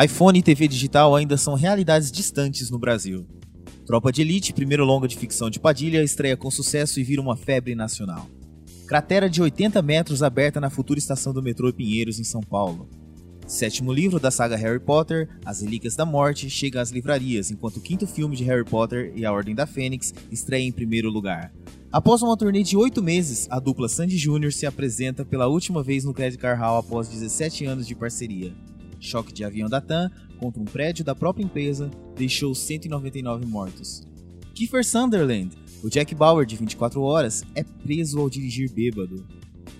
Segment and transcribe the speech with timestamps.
[0.00, 3.26] iPhone e TV digital ainda são realidades distantes no Brasil.
[3.84, 7.36] Tropa de Elite, primeiro longa de ficção de Padilha, estreia com sucesso e vira uma
[7.36, 8.28] febre nacional.
[8.86, 12.88] Cratera de 80 metros aberta na futura estação do metrô Pinheiros, em São Paulo.
[13.44, 17.80] Sétimo livro da saga Harry Potter, As Relíquias da Morte, chega às livrarias, enquanto o
[17.80, 21.52] quinto filme de Harry Potter e a Ordem da Fênix estreia em primeiro lugar.
[21.90, 24.52] Após uma turnê de oito meses, a dupla Sandy Jr.
[24.52, 28.54] se apresenta pela última vez no Credit Car Hall após 17 anos de parceria.
[29.00, 34.06] Choque de avião da TAM contra um prédio da própria empresa deixou 199 mortos.
[34.54, 39.24] Kiefer Sunderland, o Jack Bauer de 24 horas, é preso ao dirigir bêbado.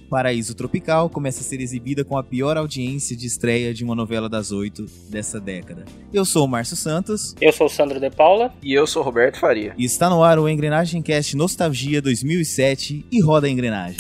[0.09, 4.29] Paraíso Tropical começa a ser exibida com a pior audiência de estreia de uma novela
[4.29, 5.85] das oito dessa década.
[6.13, 7.35] Eu sou o Márcio Santos.
[7.41, 8.53] Eu sou o Sandro De Paula.
[8.63, 9.75] E eu sou o Roberto Faria.
[9.77, 13.99] E está no ar o Engrenagem Cast Nostalgia 2007 e roda a engrenagem.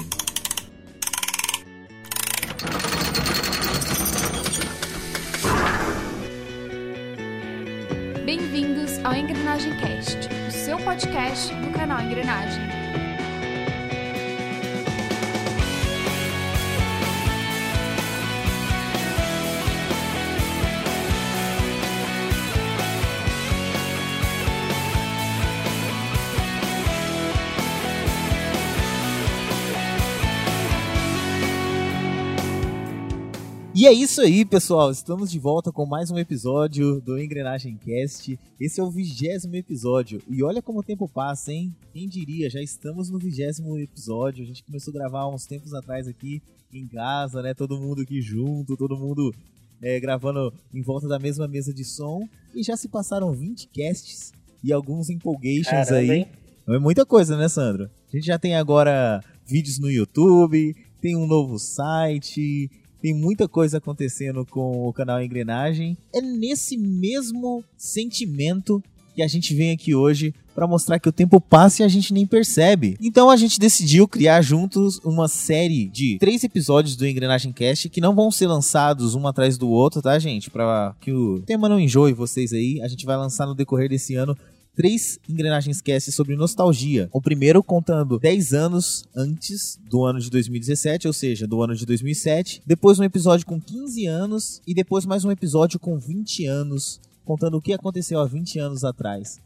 [33.88, 34.90] É isso aí, pessoal.
[34.90, 38.38] Estamos de volta com mais um episódio do Engrenagem Cast.
[38.60, 40.20] Esse é o vigésimo episódio.
[40.28, 41.74] E olha como o tempo passa, hein?
[41.94, 44.44] Quem diria, já estamos no vigésimo episódio.
[44.44, 47.54] A gente começou a gravar uns tempos atrás aqui em casa, né?
[47.54, 49.34] Todo mundo aqui junto, todo mundo
[49.80, 52.28] é, gravando em volta da mesma mesa de som.
[52.54, 56.10] E já se passaram 20 casts e alguns empolgations Caramba, aí.
[56.10, 56.26] hein?
[56.68, 57.84] É muita coisa, né, Sandro?
[58.12, 63.78] A gente já tem agora vídeos no YouTube, tem um novo site, tem muita coisa
[63.78, 65.96] acontecendo com o canal Engrenagem.
[66.12, 68.82] É nesse mesmo sentimento
[69.14, 72.12] que a gente vem aqui hoje para mostrar que o tempo passa e a gente
[72.12, 72.96] nem percebe.
[73.00, 78.00] Então a gente decidiu criar juntos uma série de três episódios do Engrenagem Cast que
[78.00, 80.50] não vão ser lançados um atrás do outro, tá, gente?
[80.50, 82.80] Para que o tema não enjoe vocês aí.
[82.82, 84.36] A gente vai lançar no decorrer desse ano
[84.78, 87.10] três engrenagens cast sobre nostalgia.
[87.12, 91.84] O primeiro contando 10 anos antes do ano de 2017, ou seja, do ano de
[91.84, 92.62] 2007.
[92.64, 97.56] Depois um episódio com 15 anos e depois mais um episódio com 20 anos, contando
[97.56, 99.40] o que aconteceu há 20 anos atrás.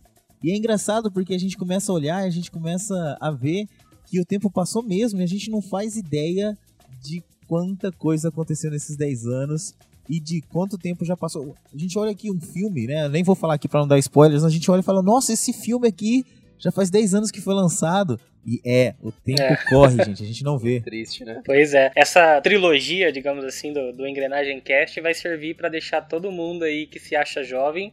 [0.45, 3.67] E é engraçado porque a gente começa a olhar a gente começa a ver
[4.11, 6.59] que o tempo passou mesmo e a gente não faz ideia
[7.03, 9.75] de quanta coisa aconteceu nesses 10 anos
[10.09, 11.55] e de quanto tempo já passou.
[11.73, 13.09] A gente olha aqui um filme, né?
[13.09, 15.53] Nem vou falar aqui para não dar spoilers, a gente olha e fala: "Nossa, esse
[15.53, 16.25] filme aqui
[16.59, 18.19] já faz 10 anos que foi lançado".
[18.45, 19.57] E é, o tempo É.
[19.69, 20.81] corre, gente, a gente não vê.
[20.83, 21.41] Triste, né?
[21.45, 26.33] Pois é, essa trilogia, digamos assim, do, do Engrenagem Cast vai servir pra deixar todo
[26.33, 27.93] mundo aí que se acha jovem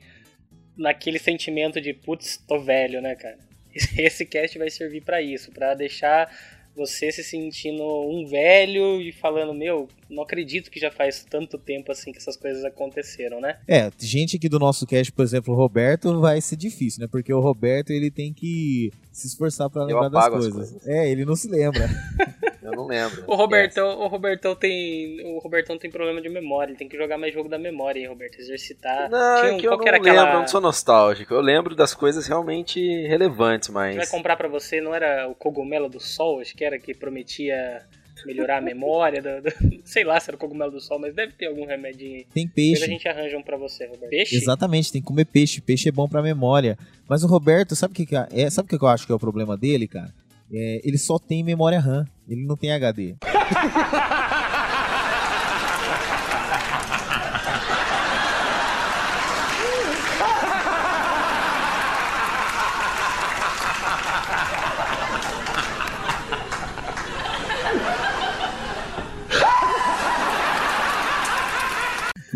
[0.75, 3.37] naquele sentimento de putz, tô velho, né, cara?
[3.95, 6.27] Esse cast vai servir pra isso, pra deixar
[6.75, 11.91] você se sentindo um velho e falando, meu, não acredito que já faz tanto tempo
[11.91, 13.59] assim que essas coisas aconteceram, né?
[13.67, 17.07] É, gente aqui do nosso cast, por exemplo, o Roberto, vai ser difícil, né?
[17.11, 20.53] Porque o Roberto, ele tem que se esforçar pra Eu lembrar das coisas.
[20.53, 20.87] coisas.
[20.87, 21.87] É, ele não se lembra.
[22.61, 23.23] Eu não lembro.
[23.25, 27.17] O Robertão, o Robertão tem, o Robertão tem problema de memória, ele tem que jogar
[27.17, 29.09] mais jogo da memória, hein, Roberto, exercitar.
[29.09, 30.61] Não, Tinha é um- que eu qual não que era lembro, aquela- eu não sou
[30.61, 31.33] nostálgico.
[31.33, 34.09] Eu lembro das coisas realmente relevantes, que vai mas.
[34.09, 37.81] comprar pra você não era o cogumelo do sol, acho que era que prometia
[38.25, 41.33] melhorar a memória, do- do- sei lá se era o cogumelo do sol, mas deve
[41.33, 42.25] ter algum remedinho aí.
[42.33, 42.83] Tem Depois peixe.
[42.83, 44.09] a gente arranja um pra você, Roberto.
[44.09, 44.35] Peixe?
[44.35, 45.61] Exatamente, tem que comer peixe.
[45.61, 46.77] Peixe é bom pra memória.
[47.07, 48.27] Mas o Roberto, sabe o que, que é?
[48.31, 48.49] é?
[48.49, 50.13] Sabe o que eu acho que é o problema dele, cara?
[50.51, 52.05] É, ele só tem memória RAM.
[52.27, 53.15] Ele não tem HD.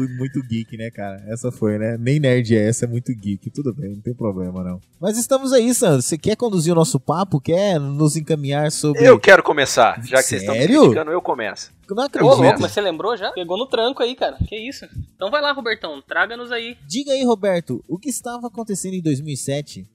[0.05, 1.23] Fui muito geek, né, cara?
[1.27, 1.97] Essa foi, né?
[1.97, 3.49] Nem nerd é essa, é muito geek.
[3.49, 4.81] Tudo bem, não tem problema, não.
[4.99, 6.01] Mas estamos aí, Sandro.
[6.01, 7.39] Você quer conduzir o nosso papo?
[7.39, 9.07] Quer nos encaminhar sobre.
[9.07, 10.03] Eu quero começar.
[10.03, 10.81] Já que vocês estão me Sério?
[10.81, 11.71] criticando, eu começo.
[11.89, 12.35] Não Ô, acredito.
[12.35, 13.31] louco, mas você lembrou já?
[13.31, 14.37] Pegou no tranco aí, cara.
[14.45, 14.85] Que isso?
[15.15, 16.77] Então vai lá, Robertão, traga-nos aí.
[16.87, 19.87] Diga aí, Roberto, o que estava acontecendo em 2007?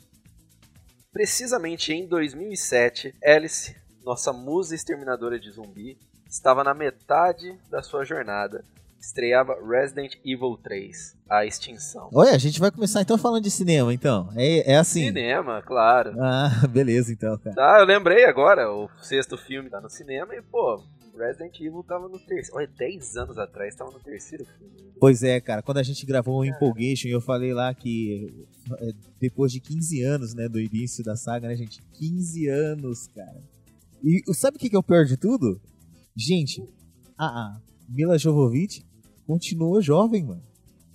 [1.13, 3.75] Precisamente em 2007, Alice,
[4.05, 5.99] nossa musa exterminadora de zumbi,
[6.29, 8.65] estava na metade da sua jornada.
[9.01, 12.11] Estreava Resident Evil 3, a extinção.
[12.13, 14.29] Olha, a gente vai começar então falando de cinema, então.
[14.37, 15.07] É, é assim.
[15.07, 16.15] Cinema, claro.
[16.21, 17.55] Ah, beleza, então, cara.
[17.55, 20.83] Tá, eu lembrei agora, o sexto filme tá no cinema e, pô,
[21.17, 22.57] Resident Evil tava no terceiro.
[22.57, 24.93] Olha, 10 anos atrás tava no terceiro filme.
[25.01, 28.47] Pois é, cara, quando a gente gravou o Empolgation, eu falei lá que
[28.81, 31.81] é, depois de 15 anos, né, do início da saga, né, gente?
[31.95, 33.41] 15 anos, cara.
[34.03, 35.61] E sabe o que que é o pior de tudo?
[36.17, 36.63] Gente,
[37.17, 38.85] a, a Mila Jovovich
[39.29, 40.43] continua jovem, mano.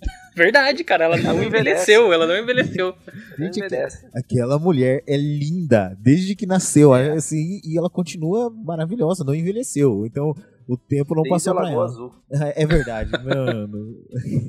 [0.36, 2.92] Verdade, cara, ela não envelheceu, ela não envelheceu.
[3.38, 4.04] Gente, envelhece.
[4.12, 10.04] Aquela mulher é linda desde que nasceu, assim, e ela continua maravilhosa, não envelheceu.
[10.04, 10.34] Então,
[10.66, 11.84] o tempo não Desde passou pra Lagoa ela.
[11.84, 12.12] Azul.
[12.56, 13.94] É verdade, mano.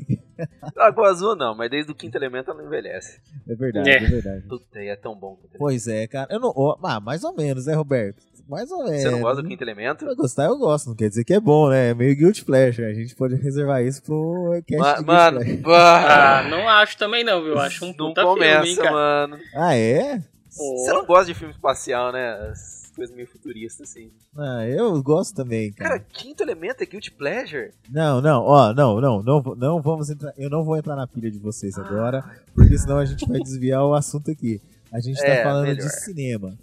[0.75, 3.21] Lagoa Azul não, mas desde o quinto elemento ela não envelhece.
[3.47, 3.97] É verdade, É.
[3.97, 4.47] é verdade.
[4.47, 5.37] Puta, e é tão bom.
[5.57, 6.27] Pois é, cara.
[6.33, 6.51] Eu não.
[6.83, 8.23] ah, mais ou menos, né, Roberto?
[8.47, 9.01] Mais ou menos.
[9.01, 10.05] Você não gosta do quinto elemento?
[10.05, 10.87] Pra gostar, eu gosto.
[10.89, 11.89] Não quer dizer que é bom, né?
[11.89, 12.87] É meio guilty pleasure.
[12.87, 15.39] A gente pode reservar isso pro cast Ma- mano,
[15.73, 17.57] Ah, não acho também não, viu?
[17.59, 18.91] Acho um não puta começa, filme, hein, cara.
[18.91, 19.39] mano.
[19.55, 20.21] Ah, é?
[20.49, 22.31] Você não gosta de filme espacial, né?
[22.51, 24.09] As coisas meio futuristas, assim.
[24.37, 25.89] Ah, eu gosto também, cara.
[25.89, 27.71] Cara, quinto elemento é Guilty Pleasure?
[27.89, 30.31] Não, não, ó, não, não, não, não vamos entrar.
[30.37, 33.83] Eu não vou entrar na pilha de vocês agora, porque senão a gente vai desviar
[33.83, 34.61] o assunto aqui.
[34.93, 35.83] A gente tá É, falando melhor.
[35.85, 36.53] de cinema.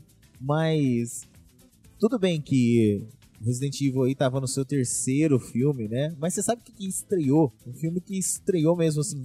[0.40, 1.28] Mas
[2.02, 3.06] tudo bem que
[3.40, 6.12] Resident Evil aí tava no seu terceiro filme, né?
[6.18, 7.52] Mas você sabe o que, que estreou?
[7.64, 9.22] Um filme que estreou mesmo assim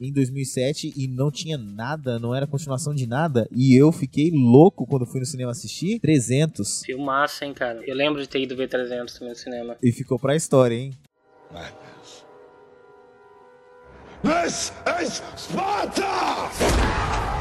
[0.00, 3.48] em 2007 e não tinha nada, não era continuação de nada.
[3.52, 6.00] E eu fiquei louco quando fui no cinema assistir.
[6.00, 6.82] 300.
[6.82, 7.80] Filmaço, hein, cara.
[7.86, 9.76] Eu lembro de ter ido ver 300 também no cinema.
[9.80, 10.92] E ficou pra história, hein?
[11.52, 12.24] Madness.
[14.24, 17.39] This is Sparta!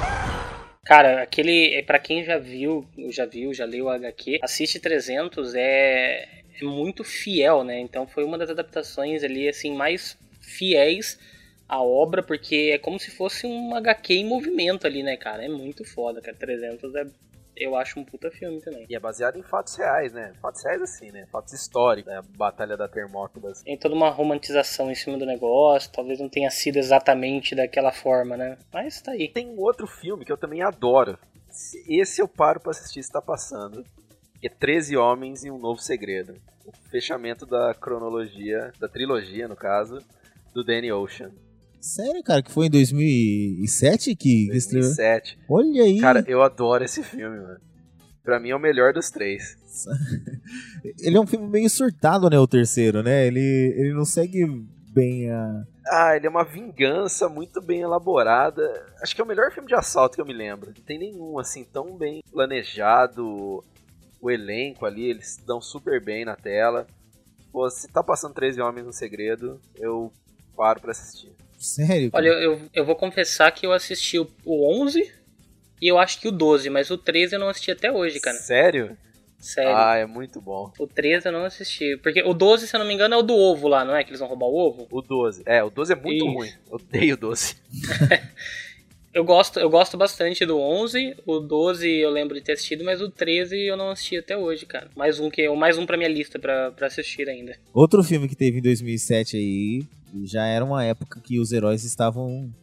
[0.89, 5.53] Cara, aquele, é, pra quem já viu, já viu, já leu o HQ, assiste 300
[5.53, 6.27] é,
[6.59, 7.79] é muito fiel, né?
[7.79, 11.19] Então foi uma das adaptações ali, assim, mais fiéis
[11.67, 15.45] à obra, porque é como se fosse um HQ em movimento ali, né, cara?
[15.45, 16.35] É muito foda, cara.
[16.35, 17.05] 300 é,
[17.59, 18.85] eu acho um puta filme também.
[18.89, 20.33] E é baseado em fatos reais, né?
[20.41, 21.25] Fatos reais assim, né?
[21.31, 22.19] Fatos históricos, né?
[22.19, 23.61] A Batalha da Termópilas.
[23.63, 28.35] Tem toda uma romantização em cima do negócio, talvez não tenha sido exatamente daquela forma,
[28.37, 28.57] né?
[28.73, 29.27] Mas tá aí.
[29.27, 31.17] Tem um outro filme que eu também adoro.
[31.87, 33.83] Esse- eu paro pra assistir se tá passando.
[34.43, 36.35] É 13 Homens e um Novo Segredo.
[36.65, 39.99] O fechamento da cronologia, da trilogia, no caso,
[40.53, 41.31] do Danny Ocean.
[41.81, 44.83] Sério, cara, que foi em 2007 que estreou?
[44.83, 45.39] 2007.
[45.49, 45.99] Olha aí.
[45.99, 47.59] Cara, eu adoro esse filme, mano.
[48.23, 49.57] Pra mim é o melhor dos três.
[50.99, 53.25] Ele é um filme meio surtado, né, o terceiro, né?
[53.25, 53.39] Ele,
[53.77, 54.45] ele não segue
[54.93, 55.63] bem a...
[55.91, 58.61] Ah, ele é uma vingança muito bem elaborada.
[59.01, 60.71] Acho que é o melhor filme de assalto que eu me lembro.
[60.75, 63.63] Não tem nenhum assim tão bem planejado.
[64.21, 66.85] O elenco ali, eles dão super bem na tela.
[67.51, 70.13] Pô, se tá passando 13 Homens no Segredo, eu
[70.55, 71.33] paro pra assistir.
[71.59, 72.09] Sério?
[72.13, 72.43] Olha, cara?
[72.43, 75.11] eu, eu, eu vou confessar que eu assisti o, o 11
[75.81, 78.37] e eu acho que o 12, mas o 13 eu não assisti até hoje, cara.
[78.37, 78.97] Sério?
[79.37, 79.75] Sério.
[79.75, 80.71] Ah, é muito bom.
[80.77, 81.95] O 13 eu não assisti.
[81.97, 84.03] Porque o 12, se eu não me engano, é o do ovo lá, não é?
[84.03, 84.87] Que eles vão roubar o ovo?
[84.91, 85.43] O 12.
[85.45, 86.33] É, o 12 é muito Isso.
[86.33, 86.49] ruim.
[86.69, 87.55] Odeio o 12.
[89.11, 93.01] Eu gosto, eu gosto bastante do 11, o 12 eu lembro de ter assistido, mas
[93.01, 94.87] o 13 eu não assisti até hoje, cara.
[94.95, 97.57] Mais um que mais um pra minha lista pra, pra assistir ainda.
[97.73, 99.83] Outro filme que teve em 2007 aí,
[100.23, 102.53] já era uma época que os heróis estavam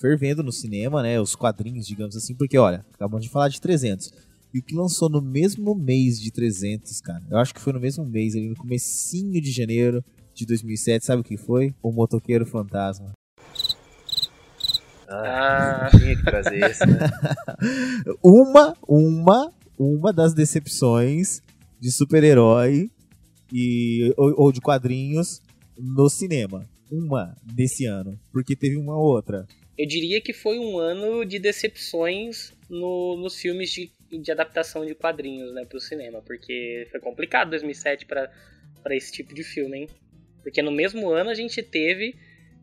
[0.00, 1.20] fervendo no cinema, né?
[1.20, 4.12] Os quadrinhos, digamos assim, porque olha, acabamos de falar de 300.
[4.52, 7.80] E o que lançou no mesmo mês de 300, cara, eu acho que foi no
[7.80, 10.04] mesmo mês, ali no comecinho de janeiro
[10.34, 11.74] de 2007, sabe o que foi?
[11.82, 13.12] O Motoqueiro Fantasma.
[15.08, 16.98] Ah, Ah, tinha que trazer esse, né?
[18.22, 21.40] uma, uma, uma das decepções
[21.80, 22.90] de super-herói
[23.52, 25.40] e ou, ou de quadrinhos
[25.78, 26.64] no cinema.
[26.90, 29.46] Uma desse ano, porque teve uma outra.
[29.76, 34.94] eu diria que foi um ano de decepções no- nos filmes de, de adaptação de
[34.94, 38.30] quadrinhos, né, pro cinema, porque foi complicado 2007 pra
[38.82, 39.88] pra esse tipo de filme, hein?
[40.42, 42.14] Porque no mesmo ano a gente teve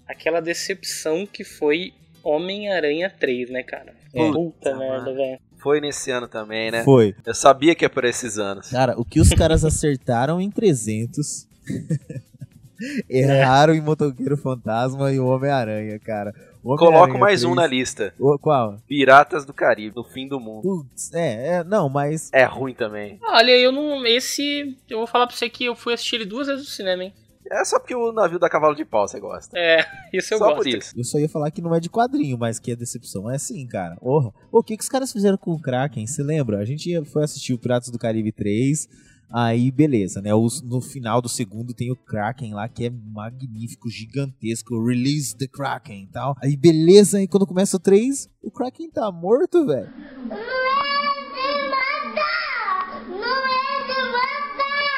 [0.07, 3.95] aquela decepção que foi Homem-Aranha 3, né, cara?
[4.13, 4.31] É.
[4.31, 5.39] Puta merda, velho.
[5.57, 6.83] Foi nesse ano também, né?
[6.83, 7.15] Foi.
[7.25, 8.69] Eu sabia que é por esses anos.
[8.69, 11.47] Cara, o que os caras acertaram em 300
[13.09, 16.33] erraram em Motoqueiro Fantasma e o Homem-Aranha, cara.
[16.63, 18.13] O Coloco mais um 3 na lista.
[18.19, 18.77] O- qual?
[18.87, 20.61] Piratas do Caribe, no fim do mundo.
[20.61, 23.19] Putz, é, é, não, mas É ruim também.
[23.23, 24.05] Olha, eu não.
[24.05, 24.77] Esse.
[24.89, 27.13] Eu vou falar pra você que eu fui assistir ele duas vezes no cinema, hein?
[27.51, 29.57] É só porque o navio da cavalo de pau você gosta.
[29.59, 30.57] É, isso eu só gosto.
[30.57, 30.93] por isso.
[30.97, 33.29] eu só ia falar que não é de quadrinho, mas que é decepção.
[33.29, 33.95] É sim, cara.
[33.95, 34.31] Porra.
[34.51, 36.05] O que, que os caras fizeram com o Kraken?
[36.07, 36.59] Você lembra?
[36.59, 38.87] A gente foi assistir o Piratas do Caribe 3.
[39.33, 40.33] Aí, beleza, né?
[40.33, 44.83] Os- no final do segundo tem o Kraken lá, que é magnífico, gigantesco.
[44.85, 46.35] Release the Kraken e tal.
[46.41, 49.89] Aí, beleza, aí quando começa o 3, o Kraken tá morto, velho.
[50.27, 53.05] Não é de matar!
[53.09, 54.91] Não é de matar!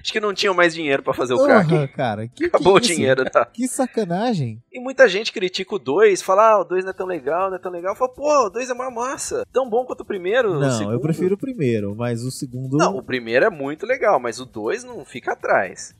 [0.00, 1.68] Acho que não tinham mais dinheiro pra fazer o crack.
[1.68, 2.28] Porra, cara.
[2.28, 2.94] Que, Acabou o que isso?
[2.96, 3.44] dinheiro, tá?
[3.46, 4.62] Que sacanagem.
[4.72, 7.56] E muita gente critica o 2, fala, ah, o 2 não é tão legal, não
[7.56, 7.94] é tão legal.
[7.96, 9.46] Fala, pô, o 2 é uma massa.
[9.52, 10.52] Tão bom quanto o primeiro.
[10.52, 11.00] o Não, eu segundo.
[11.00, 12.76] prefiro o primeiro, mas o segundo.
[12.76, 15.94] Não, o primeiro é muito legal, mas o 2 não fica atrás.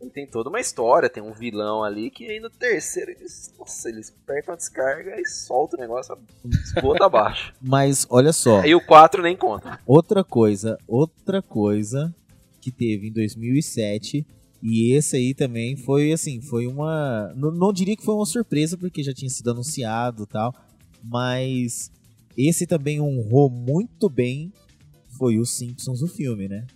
[0.00, 3.52] Ele tem toda uma história, tem um vilão ali que aí no terceiro eles.
[3.58, 6.16] Nossa, eles apertam a descarga e soltam o negócio,
[6.74, 7.52] esgota abaixo.
[7.60, 9.78] Mas olha só, Aí o 4 nem conta.
[9.86, 12.14] outra coisa, outra coisa
[12.60, 14.26] que teve em 2007
[14.62, 18.76] e esse aí também foi assim, foi uma, não, não diria que foi uma surpresa
[18.76, 20.54] porque já tinha sido anunciado, tal,
[21.02, 21.90] mas
[22.36, 24.52] esse também honrou muito bem
[25.16, 26.66] foi os Simpsons o filme, né?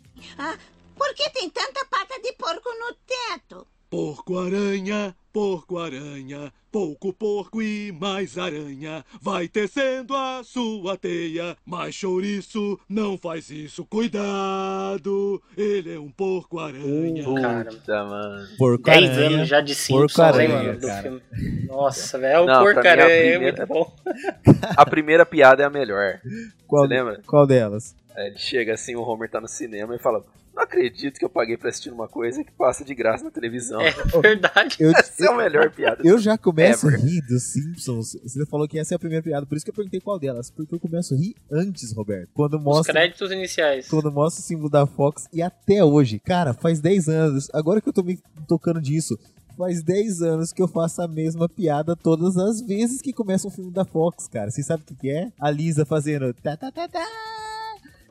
[0.97, 3.67] Por que tem tanta pata de porco no teto?
[3.95, 9.05] Porco-aranha, porco-aranha, pouco porco e mais aranha.
[9.23, 13.85] Vai tecendo a sua teia, mas chouriço não faz isso.
[13.85, 17.29] Cuidado, ele é um porco-aranha.
[17.29, 17.65] Uh, cara.
[17.71, 18.49] Puta, mano.
[18.59, 19.37] Porco 10 Aranha.
[19.37, 21.03] anos já de Simpsons, Porco-aranha, hein, mano, do cara.
[21.03, 21.23] filme.
[21.69, 23.97] Nossa, velho, é o Não, pra mim, a porcaria, é primeira- muito bom.
[24.77, 26.21] A primeira piada é a melhor.
[26.67, 27.21] Qual, Você lembra?
[27.25, 27.95] qual delas?
[28.17, 30.25] Aí ele chega assim, o Homer tá no cinema e fala:
[30.55, 33.81] não acredito que eu paguei pra assistir uma coisa que passa de graça na televisão.
[33.81, 33.91] É
[34.23, 34.77] verdade.
[34.79, 36.03] Eu, essa eu, é a melhor piada.
[36.05, 36.99] Eu já começo ever.
[36.99, 38.17] a rir dos Simpsons.
[38.23, 40.51] Você falou que essa é a primeira piada, por isso que eu perguntei qual delas.
[40.51, 42.31] Porque eu começo a rir antes, Roberto.
[42.33, 43.89] Quando mostra, Os créditos iniciais.
[43.89, 46.21] Quando mostra o símbolo da Fox e até hoje.
[46.21, 47.49] Cara, faz 10 anos.
[47.53, 49.19] Agora que eu tô me tocando disso,
[49.57, 53.51] faz 10 anos que eu faço a mesma piada todas as vezes que começa um
[53.51, 54.51] filme da Fox, cara.
[54.51, 55.33] Você sabe o que, que é?
[55.41, 56.33] A Lisa fazendo.
[56.35, 57.05] ta ta ta ta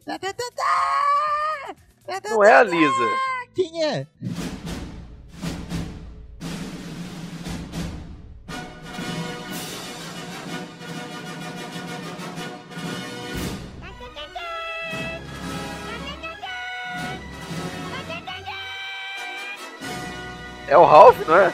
[0.05, 1.52] ta ta ta ta.
[2.29, 3.09] Não é a Lisa.
[3.55, 4.07] Quem é?
[20.67, 21.51] É o Ralph, não é?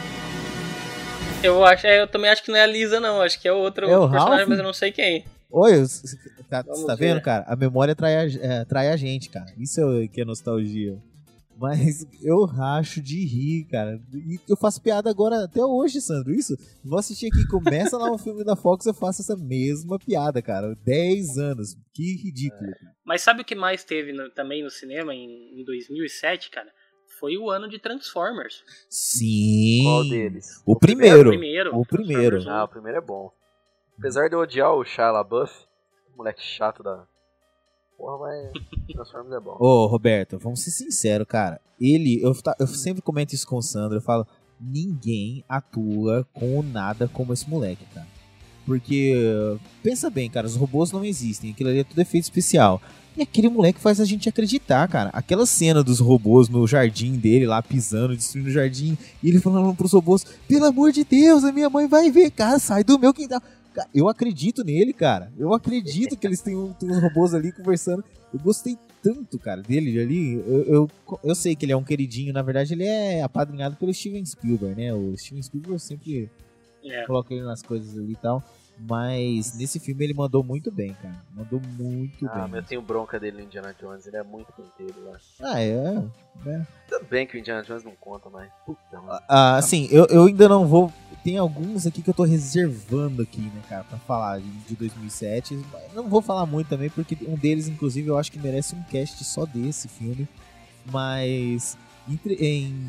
[1.41, 3.22] Eu, acho, é, eu também acho que não é a Lisa, não.
[3.22, 4.50] Acho que é outro, É o outro personagem, Ralph?
[4.50, 5.25] mas eu não sei quem.
[5.51, 6.15] Oi, você
[6.50, 7.44] tá, você tá vendo, cara?
[7.48, 9.51] A memória trai a, é, trai a gente, cara.
[9.58, 11.01] Isso é, o que é nostalgia.
[11.58, 14.00] Mas eu racho de rir, cara.
[14.13, 16.34] E eu faço piada agora até hoje, Sandro.
[16.34, 16.56] Isso.
[16.86, 20.74] Vou assistir aqui, começa lá um filme da Fox, eu faço essa mesma piada, cara.
[20.86, 21.75] 10 anos.
[21.94, 22.72] Que ridículo.
[22.72, 22.94] cara.
[23.03, 26.70] Mas sabe o que mais teve no- também no cinema em, em 2007, cara?
[27.20, 28.63] Foi o ano de Transformers.
[28.89, 29.82] Sim.
[29.84, 30.62] Qual deles?
[30.65, 31.27] O primeiro.
[31.27, 31.75] O primeiro.
[31.77, 32.50] O primeiro.
[32.50, 33.29] Ah, o primeiro é bom.
[34.00, 35.53] Apesar de eu odiar o Shia LaBeouf,
[36.18, 37.03] moleque chato da.
[37.98, 38.51] Porra, mas
[38.94, 39.58] Transformers é bom.
[39.60, 41.60] Ô, Roberto, vamos ser sinceros, cara.
[41.79, 44.25] Ele, eu, eu sempre comento isso com o Sandro, eu falo,
[44.60, 48.08] ninguém atua com nada como esse moleque, cara.
[48.65, 49.13] Porque,
[49.84, 52.82] pensa bem, cara, os robôs não existem, aquilo ali é tudo efeito especial.
[53.18, 55.10] E aquele moleque faz a gente acreditar, cara.
[55.12, 59.75] Aquela cena dos robôs no jardim dele, lá pisando, destruindo o jardim, e ele falando
[59.75, 63.13] pros robôs: pelo amor de Deus, a minha mãe vai ver, cara, sai do meu
[63.13, 63.41] quintal.
[63.93, 65.31] Eu acredito nele, cara.
[65.38, 68.03] Eu acredito que eles têm, um- têm uns robôs ali conversando.
[68.33, 70.33] Eu gostei tanto, cara, dele ali.
[70.33, 70.91] Eu, eu,
[71.23, 72.33] eu sei que ele é um queridinho.
[72.33, 74.93] Na verdade, ele é apadrinhado pelo Steven Spielberg, né?
[74.93, 76.29] O Steven Spielberg sempre
[76.83, 77.05] É.
[77.05, 78.43] coloca ele nas coisas ali e tal.
[78.88, 81.21] Mas nesse filme ele mandou muito bem, cara.
[81.36, 82.48] Mandou muito Ah, bem.
[82.50, 85.17] mas eu tenho bronca dele no Indiana Jones, ele é muito penteiro lá.
[85.41, 86.03] Ah, é.
[86.48, 86.65] é.
[86.88, 88.50] Tudo bem que o Indiana Jones não conta, mas.
[88.65, 89.19] Puta, mano.
[89.27, 90.91] Ah, assim, eu, eu ainda não vou.
[91.24, 95.59] Tem alguns aqui que eu tô reservando aqui, né, cara, pra falar de, de 2007.
[95.74, 98.83] mas Não vou falar muito também, porque um deles, inclusive, eu acho que merece um
[98.83, 100.25] cast só desse filme.
[100.89, 102.88] Mas entre- em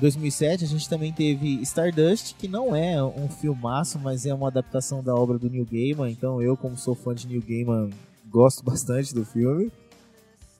[0.00, 5.02] 2007 a gente também teve Stardust, que não é um filmaço, mas é uma adaptação
[5.02, 6.10] da obra do Neil Gaiman.
[6.10, 7.90] Então eu, como sou fã de Neil Gaiman,
[8.30, 9.70] gosto bastante do filme.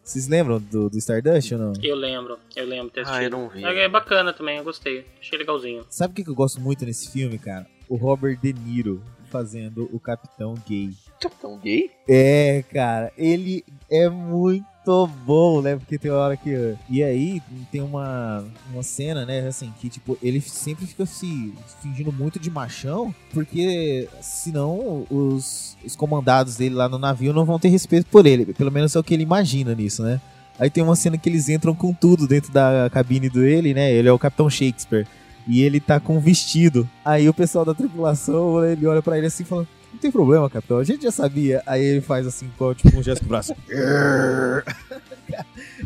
[0.02, 1.73] Vocês lembram do, do Stardust ou não?
[1.83, 3.30] Eu lembro, eu lembro de ter Ah, eu assistido.
[3.37, 3.64] não vi.
[3.64, 5.04] É, é bacana também, eu gostei.
[5.21, 5.85] Achei legalzinho.
[5.90, 7.66] Sabe o que que eu gosto muito nesse filme, cara?
[7.88, 10.95] O Robert De Niro fazendo o Capitão Gay.
[11.21, 11.91] Capitão gay?
[12.09, 15.77] É, cara, ele é muito bom, né?
[15.77, 16.77] Porque tem uma hora que.
[16.89, 19.47] E aí tem uma, uma cena, né?
[19.47, 25.97] Assim, que tipo, ele sempre fica se fingindo muito de machão, porque senão os, os
[25.97, 28.53] comandados dele lá no navio não vão ter respeito por ele.
[28.55, 30.21] Pelo menos é o que ele imagina nisso, né?
[30.59, 33.93] Aí tem uma cena que eles entram com tudo dentro da cabine dele, né?
[33.93, 35.07] Ele é o Capitão Shakespeare.
[35.47, 36.89] E ele tá com um vestido.
[37.05, 40.49] Aí o pessoal da tripulação, ele olha pra ele assim e fala: Não tem problema,
[40.50, 41.62] capitão, a gente já sabia.
[41.66, 43.54] Aí ele faz assim, com, tipo um gesto com o braço.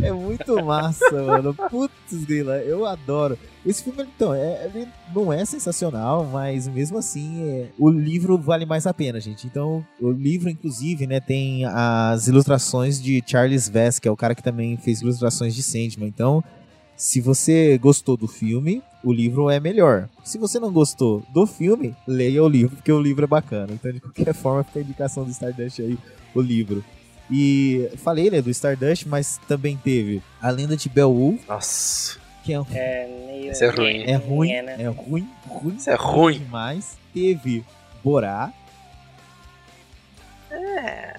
[0.01, 1.55] É muito massa, mano.
[1.55, 3.39] Putz, grila, eu adoro.
[3.65, 8.65] Esse filme, então, é, ele não é sensacional, mas mesmo assim, é, o livro vale
[8.65, 9.47] mais a pena, gente.
[9.47, 14.35] Então, o livro, inclusive, né, tem as ilustrações de Charles Vess, que é o cara
[14.35, 16.09] que também fez ilustrações de Sandman.
[16.09, 16.43] Então,
[16.97, 20.09] se você gostou do filme, o livro é melhor.
[20.25, 23.73] Se você não gostou do filme, leia o livro, porque o livro é bacana.
[23.73, 25.99] Então, de qualquer forma, fica a indicação do Stardust aí,
[26.35, 26.85] o livro.
[27.31, 32.61] E falei, né, do Stardust, mas também teve A Lenda de Beowulf, Nossa, que é,
[32.61, 33.53] um- É meio.
[33.53, 34.03] Isso é ruim.
[34.05, 34.77] é ruim, É, né?
[34.79, 36.39] é ruim, ruim, Isso é ruim.
[36.39, 36.97] demais.
[37.15, 37.65] Teve
[38.05, 38.53] Borá.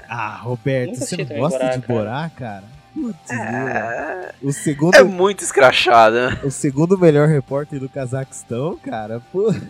[0.08, 2.00] Ah, Roberto, Nunca você não gosta Borá, de cara.
[2.00, 2.63] Borá, cara?
[2.93, 6.39] Putz, é, o segundo, é muito escrachado, né?
[6.43, 9.19] o segundo melhor repórter do Cazaquistão, cara.
[9.31, 9.47] Pô.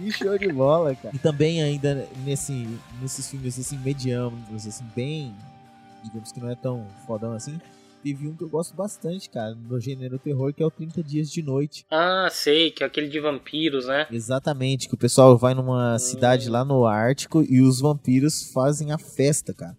[0.00, 1.14] que show de bola, cara.
[1.14, 2.66] E também ainda nesse,
[3.00, 5.34] nesses filmes assim medianos, assim bem,
[6.02, 7.60] digamos que não é tão fodão assim.
[8.02, 11.30] Teve um que eu gosto bastante, cara, no gênero terror, que é o 30 Dias
[11.30, 11.84] de Noite.
[11.90, 14.06] Ah, sei, que é aquele de vampiros, né?
[14.10, 18.96] Exatamente, que o pessoal vai numa cidade lá no Ártico e os vampiros fazem a
[18.96, 19.76] festa, cara.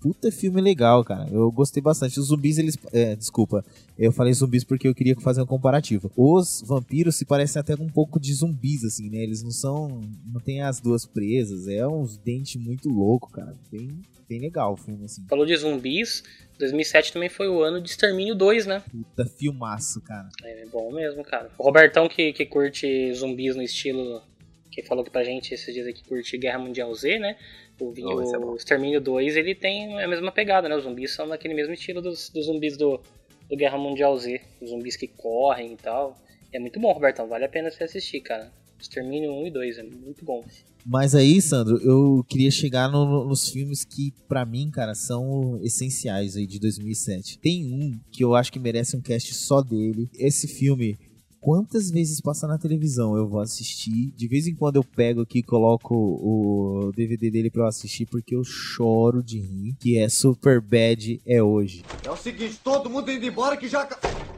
[0.00, 1.28] Puta filme legal, cara.
[1.30, 2.20] Eu gostei bastante.
[2.20, 2.76] Os zumbis, eles.
[2.92, 3.64] É, desculpa.
[3.98, 6.10] Eu falei zumbis porque eu queria fazer um comparativo.
[6.16, 9.18] Os vampiros se parecem até com um pouco de zumbis, assim, né?
[9.18, 10.00] Eles não são.
[10.24, 11.66] Não tem as duas presas.
[11.66, 13.56] É uns dentes muito louco, cara.
[13.72, 15.24] Bem, bem legal o filme, assim.
[15.28, 16.22] Falou de zumbis.
[16.58, 18.82] 2007 também foi o ano de Extermínio 2, né?
[18.90, 20.28] Puta filmaço, cara.
[20.44, 21.50] É bom mesmo, cara.
[21.58, 24.22] O Robertão que, que curte zumbis no estilo.
[24.70, 27.36] Que falou que pra gente esses dias aqui curte Guerra Mundial Z, né?
[27.80, 28.56] O, vi- Oh, esse é o bom.
[28.56, 30.76] Extermínio 2 ele tem a mesma pegada, né?
[30.76, 33.00] Os zumbis são daquele mesmo estilo dos, dos zumbis do,
[33.48, 34.40] do Guerra Mundial Z.
[34.60, 36.16] Os zumbis que correm e tal.
[36.52, 37.28] É muito bom, Robertão.
[37.28, 38.50] Vale a pena você assistir, cara.
[38.80, 40.44] Extermínio 1 e 2 é muito bom.
[40.86, 45.58] Mas aí, Sandro, eu queria chegar no- no- nos filmes que, pra mim, cara, são
[45.62, 47.38] essenciais aí de 2007.
[47.38, 50.08] Tem um que eu acho que merece um cast só dele.
[50.14, 50.96] Esse filme,
[51.40, 54.12] quantas vezes passa na televisão eu vou assistir?
[54.16, 58.06] De vez em quando eu pego aqui e coloco o DVD dele pra eu assistir,
[58.06, 59.74] porque eu choro de rir.
[59.78, 61.84] Que é Super Bad é hoje.
[62.04, 63.88] É o seguinte, todo mundo indo embora que já...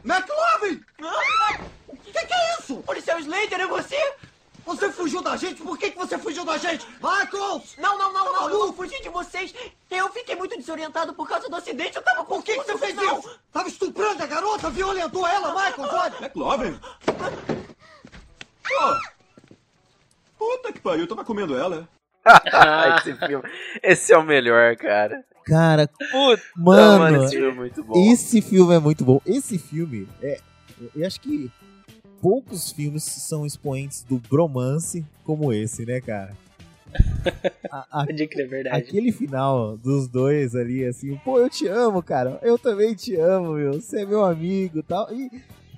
[0.03, 0.81] McLovin!
[1.87, 2.77] O que, que é isso?
[2.77, 3.95] Policial Slater, é você?
[4.65, 5.61] Você fugiu da gente?
[5.61, 6.85] Por que, que você fugiu da gente?
[7.01, 7.75] Michaels!
[7.77, 8.65] Não, não, não, Tá não, maluco?
[8.67, 9.53] não, fugi de vocês.
[9.89, 12.95] Eu fiquei muito desorientado por causa do acidente, eu tava Por que, que você fez
[12.95, 13.19] não.
[13.19, 13.39] isso?
[13.51, 16.15] Tava estuprando a garota, violentou ela, Michaels, olha!
[16.21, 16.79] McLovin?
[18.63, 19.55] Pô!
[20.37, 21.87] Puta que pariu, eu tava comendo ela.
[22.99, 23.49] esse filme.
[23.81, 25.23] Esse é o melhor, cara.
[25.45, 27.93] Cara, Puta, Mano, mano, esse filme é muito bom.
[28.11, 29.21] Esse filme é muito bom.
[29.25, 30.39] Esse filme é.
[30.95, 31.51] Eu acho que
[32.21, 36.35] poucos filmes são expoentes do bromance como esse, né, cara?
[37.71, 38.77] A- a- Pode crer, é verdade.
[38.77, 42.37] aquele final dos dois ali, assim, pô, eu te amo, cara.
[42.41, 43.73] Eu também te amo, meu.
[43.73, 45.09] Você é meu amigo e tal.
[45.13, 45.31] E,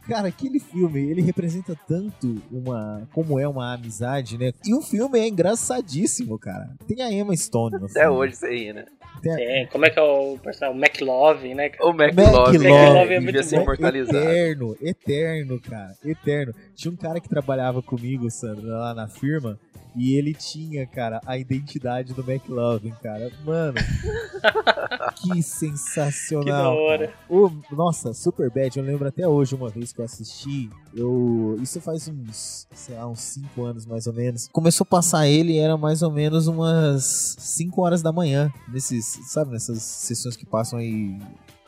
[0.08, 3.08] cara, aquele filme, ele representa tanto uma.
[3.14, 4.52] como é uma amizade, né?
[4.66, 6.70] E o filme é engraçadíssimo, cara.
[6.88, 8.18] Tem a Emma Stone no Até filme.
[8.18, 8.86] hoje você ri, né?
[9.22, 9.68] Tem.
[9.68, 10.80] Como é que é o personagem?
[10.80, 11.72] O McLove, né?
[11.80, 14.18] O McLove, McLove é devia muito ser imortalizado.
[14.18, 16.54] Eterno, eterno, cara, eterno.
[16.76, 19.58] Tinha um cara que trabalhava comigo, Sandro, lá na firma,
[19.96, 23.32] e ele tinha, cara, a identidade do McLovin, cara.
[23.46, 23.76] Mano,
[25.22, 26.44] que sensacional.
[26.44, 27.14] Que da hora.
[27.30, 31.58] O, nossa, Super Bad, eu lembro até hoje, uma vez que eu assisti, eu.
[31.62, 34.50] Isso faz uns, sei lá, uns 5 anos mais ou menos.
[34.52, 38.52] Começou a passar ele, era mais ou menos umas 5 horas da manhã.
[38.68, 41.18] Nesses, sabe, nessas sessões que passam aí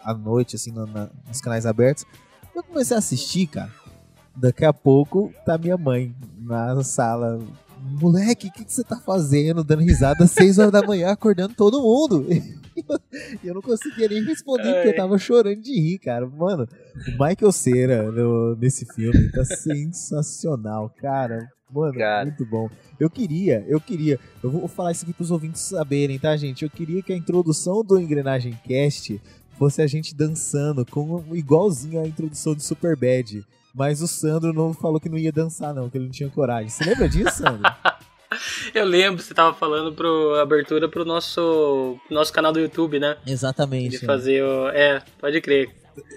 [0.03, 2.05] à noite, assim, na- na- nos canais abertos.
[2.55, 3.71] Eu comecei a assistir, cara.
[4.35, 7.39] Daqui a pouco tá minha mãe na sala.
[8.01, 9.63] Moleque, o que, que você tá fazendo?
[9.63, 12.25] Dando risada às 6 horas da manhã, acordando todo mundo.
[13.43, 16.27] E eu não conseguia nem responder, porque eu tava chorando de rir, cara.
[16.27, 16.67] Mano,
[17.07, 21.47] o Michael Cera no- nesse filme tá sensacional, cara.
[21.71, 22.25] Mano, Cara.
[22.25, 22.69] muito bom.
[22.99, 24.19] Eu queria, eu queria.
[24.43, 26.63] Eu vou falar isso aqui pros ouvintes saberem, tá, gente?
[26.63, 29.19] Eu queria que a introdução do Engrenagem Cast
[29.57, 33.43] fosse a gente dançando, com, igualzinho à introdução do Super Bad.
[33.73, 36.69] Mas o Sandro não falou que não ia dançar, não, que ele não tinha coragem.
[36.69, 37.63] Você lembra disso, Sandro?
[38.73, 43.17] Eu lembro, você tava falando pro abertura pro nosso, nosso canal do YouTube, né?
[43.25, 43.99] Exatamente.
[43.99, 44.69] De fazer o.
[44.69, 45.69] É, pode crer.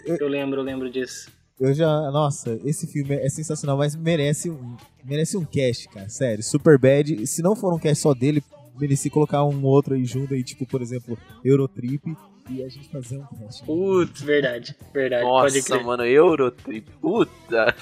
[0.07, 1.31] Eu lembro, eu lembro disso.
[1.61, 2.11] Eu já.
[2.11, 6.09] Nossa, esse filme é sensacional, mas merece um, merece um cast, cara.
[6.09, 6.43] Sério.
[6.43, 7.27] Super Bad.
[7.27, 8.43] Se não for um cast só dele,
[8.79, 12.17] merecia colocar um outro aí junto aí, tipo, por exemplo, Eurotrip.
[12.51, 13.65] E a gente fazer um teste.
[13.65, 15.85] Putz, verdade, verdade, pode Nossa, crer.
[15.85, 16.91] mano, Eurotrip.
[17.01, 17.75] Puta.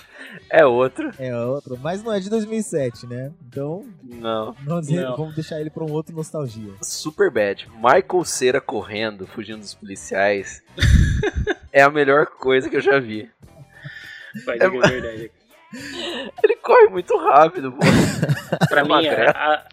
[0.51, 1.11] É outro.
[1.19, 3.33] É outro, mas não é de 2007, né?
[3.49, 4.53] Então, Não.
[4.65, 5.17] vamos, dizer- Não.
[5.17, 6.73] vamos deixar ele pra um outro nostalgia.
[6.83, 7.69] Super bad.
[7.77, 10.63] Michael Cera correndo, fugindo dos policiais.
[11.73, 13.31] é a melhor coisa que eu já vi.
[14.45, 15.31] Pode É ma- verdade.
[16.45, 17.79] Ele corre muito rápido, pô.
[18.69, 19.31] Pra É mim, magrelo.
[19.31, 19.65] a,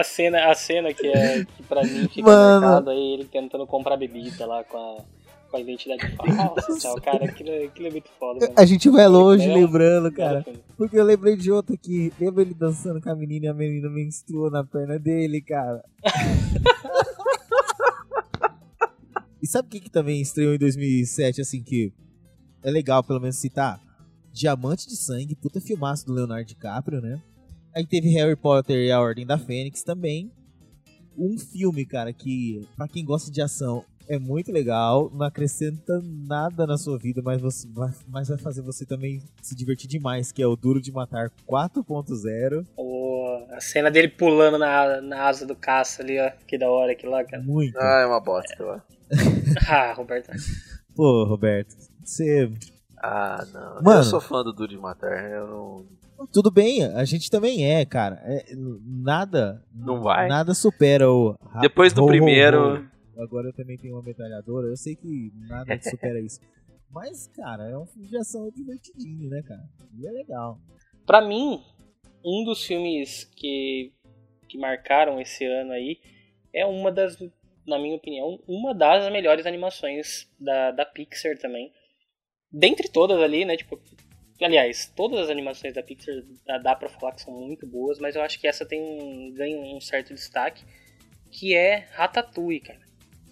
[0.00, 2.90] a cena, a cena que, é, que pra mim fica Mano.
[2.90, 5.02] aí, ele tentando comprar bebida lá com a,
[5.50, 7.00] com a identidade falsa tal.
[7.00, 8.52] Cara, aquilo, é- aquilo é muito foda, mano.
[8.56, 10.42] A gente vai longe É lembrando, cara.
[10.44, 12.12] Cara, Porque eu lembrei de outro aqui.
[12.18, 15.84] Lembra ele dançando com a menina e a menina menstruou na perna dele, cara.
[19.42, 21.92] e sabe o que, que também estreou em 2007, assim, que
[22.62, 23.80] é legal pelo menos citar?
[24.32, 27.20] Diamante de Sangue, puta filmaço do Leonardo DiCaprio, né?
[27.74, 30.30] Aí teve Harry Potter e a Ordem da Fênix também.
[31.16, 36.66] Um filme, cara, que pra quem gosta de ação é muito legal, não acrescenta nada
[36.66, 40.42] na sua vida, mas, você vai, mas vai fazer você também se divertir demais, que
[40.42, 42.66] é o Duro de Matar 4.0.
[42.76, 43.00] o-
[43.52, 46.30] a cena dele pulando na, na asa do caça ali, ó.
[46.46, 47.42] Que da hora aquilo lá, cara.
[47.42, 47.76] Muito.
[47.78, 48.84] Ah, é uma bosta lá.
[49.68, 50.30] Ah, Roberto.
[50.94, 52.50] Pô, Roberto, você.
[52.96, 53.82] Ah, não.
[53.82, 54.00] Mano.
[54.00, 55.30] Eu sou fã do Duro de Matar.
[55.30, 55.86] Eu não.
[56.32, 58.20] Tudo bem, a gente também é, cara.
[58.24, 59.64] É, nada.
[59.74, 60.28] Não vai.
[60.28, 61.34] Nada supera o.
[61.60, 62.78] Depois do Ho, ho, primeiro.
[62.78, 63.22] ho.
[63.22, 64.68] Agora eu também tenho uma metralhadora.
[64.68, 66.40] Eu sei que nada supera isso.
[66.90, 69.62] Mas, cara, é um filme de ação divertidinho, né, cara?
[69.98, 70.58] E é legal.
[71.06, 71.62] Pra mim,
[72.24, 73.92] um dos filmes que,
[74.48, 75.98] que marcaram esse ano aí
[76.52, 77.16] é uma das,
[77.66, 81.72] na minha opinião, uma das melhores animações da, da Pixar também.
[82.52, 83.56] Dentre todas ali, né?
[83.56, 83.78] Tipo,
[84.44, 86.14] aliás, todas as animações da Pixar
[86.46, 89.32] dá, dá pra falar que são muito boas, mas eu acho que essa tem um,
[89.34, 90.64] ganha um certo destaque,
[91.30, 92.80] que é Ratatouille, cara.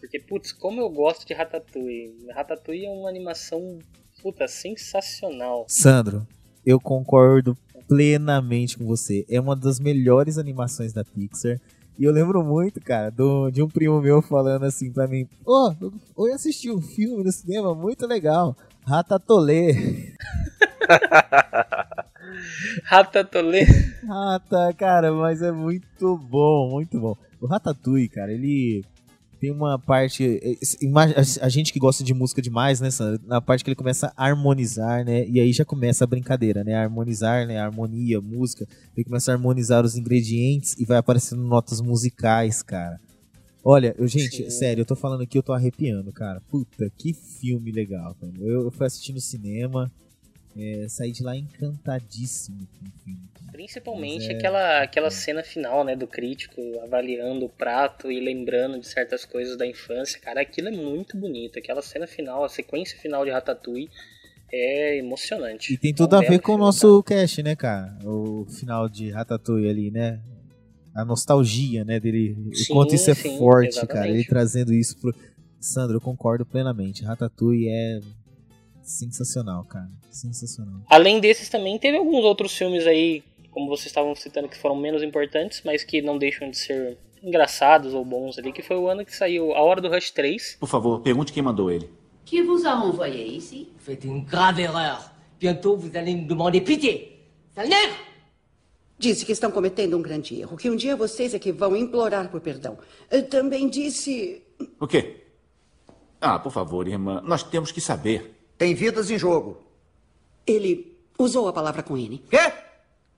[0.00, 2.14] Porque, putz, como eu gosto de Ratatouille.
[2.30, 3.78] Ratatouille é uma animação,
[4.22, 5.66] puta, sensacional.
[5.68, 6.26] Sandro,
[6.64, 7.56] eu concordo
[7.88, 9.24] plenamente com você.
[9.28, 11.60] É uma das melhores animações da Pixar.
[11.98, 15.72] E eu lembro muito, cara, do, de um primo meu falando assim pra mim: Ô,
[15.80, 20.14] eu, eu assisti um filme no cinema muito legal, Ratatouille.
[22.84, 23.66] Ratatouille.
[24.06, 27.16] Rata, cara, mas é muito bom, muito bom.
[27.40, 28.84] O Ratatouille, cara, ele
[29.40, 30.40] tem uma parte.
[31.40, 33.20] A a gente que gosta de música demais, né, Sandra?
[33.26, 35.26] Na parte que ele começa a harmonizar, né?
[35.28, 36.74] E aí já começa a brincadeira, né?
[36.74, 37.58] Harmonizar, né?
[37.58, 38.66] Harmonia, música.
[38.96, 42.98] Ele começa a harmonizar os ingredientes e vai aparecendo notas musicais, cara.
[43.64, 44.50] Olha, eu, gente, Sim.
[44.50, 46.40] sério, eu tô falando aqui, eu tô arrepiando, cara.
[46.48, 48.32] Puta, que filme legal, cara.
[48.40, 49.90] Eu, eu fui assistir no cinema,
[50.58, 53.28] é, saí de lá encantadíssimo com o filme.
[53.34, 53.52] cara.
[53.52, 58.86] Principalmente é- aquela, aquela cena final, né, do crítico avaliando o prato e lembrando de
[58.86, 60.20] certas coisas da infância.
[60.20, 61.58] Cara, aquilo é muito bonito.
[61.58, 63.88] Aquela cena final, a sequência final de Ratatouille
[64.52, 65.74] é emocionante.
[65.74, 67.96] E tem É um tudo a ver com o nosso cast, né, cara?
[68.04, 70.20] O final de Ratatouille ali, né?
[70.94, 72.36] A nostalgia, né, dele.
[72.50, 73.84] o Sim, quanto isso é sim, forte, cara.
[73.86, 74.14] exatamente.
[74.14, 75.14] Ele trazendo isso pro.
[75.60, 77.04] Sandro, eu concordo plenamente.
[77.04, 78.00] Ratatouille é
[78.88, 79.88] sensacional, cara.
[80.10, 80.80] Sensacional.
[80.88, 85.02] Além desses também, teve alguns outros filmes aí, como vocês estavam citando, que foram menos
[85.02, 89.04] importantes, mas que não deixam de ser engraçados ou bons ali, que foi o ano
[89.04, 90.56] que saiu A Hora do Rush 3.
[90.60, 91.88] Por favor, pergunte quem mandou ele.
[92.24, 95.10] Qui vous a envoyé ici Faites une grave erreur.
[95.40, 97.24] Bientôt, vous allez me demander pitié.
[97.54, 97.94] Sale nègre
[98.98, 102.28] Disse que estão cometendo um grande erro, que um dia vocês é que vão implorar
[102.30, 102.76] por perdão.
[103.10, 104.42] Eh, Também disse.
[104.80, 105.24] O quê?
[106.20, 108.37] Ah, por favor, irmã, nós temos que saber.
[108.58, 109.62] Tem vidas em jogo.
[110.46, 112.18] Ele usou a palavra com N.
[112.28, 112.52] Quê?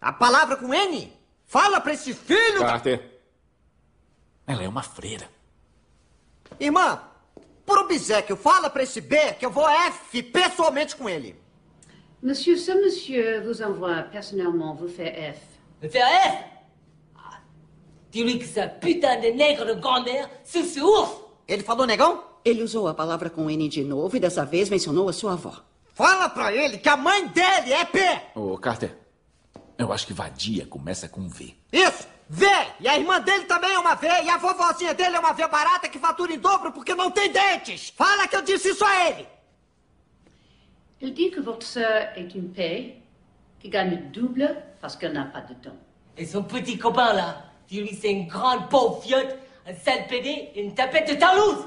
[0.01, 1.11] A palavra com N?
[1.47, 2.67] Fala pra esse filho da...
[2.67, 3.21] Carter.
[4.47, 5.29] Ela é uma freira.
[6.59, 7.01] Irmã,
[7.65, 11.35] por obséquio, fala pra esse B que eu vou F pessoalmente com ele.
[12.23, 15.41] Monsieur, ce monsieur vous envoie personnellement vous faire F.
[15.83, 16.45] Me faire F
[17.17, 17.41] Ah,
[18.11, 21.11] Dis-lui que ce putain de nègre de grand-mère suce ce ours
[21.49, 22.23] Ele falou negão?
[22.45, 25.63] Ele usou a palavra com N de novo e dessa vez mencionou a sua avó.
[25.93, 28.01] Fala pra ele que a mãe dele é P.
[28.35, 28.97] Ô, Carter,
[29.77, 31.55] eu acho que vadia começa com V.
[31.71, 32.47] Isso, V.
[32.81, 34.07] E a irmã dele também é uma V.
[34.07, 37.31] E a vovozinha dele é uma V barata que fatura em dobro porque não tem
[37.31, 37.93] dentes.
[37.95, 39.27] Fala que eu disse isso a ele.
[41.03, 42.97] Il dit que votre sœur est une paix,
[43.59, 45.77] qui gagne double parce qu'elle n'a pas de temps.
[46.17, 50.63] Et son petit copain là, dis-lui c'est une grande pauvre fiotte, un sale pédé et
[50.63, 51.67] une tapette de Toulouse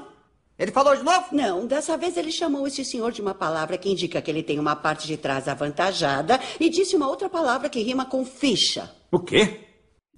[0.58, 1.26] Ele falou de novo?
[1.32, 4.58] Não, dessa vez ele chamou esse senhor de uma palavra que indica que ele tem
[4.58, 8.90] uma parte de trás avantajada e disse uma outra palavra que rima com ficha.
[9.10, 9.60] O quê?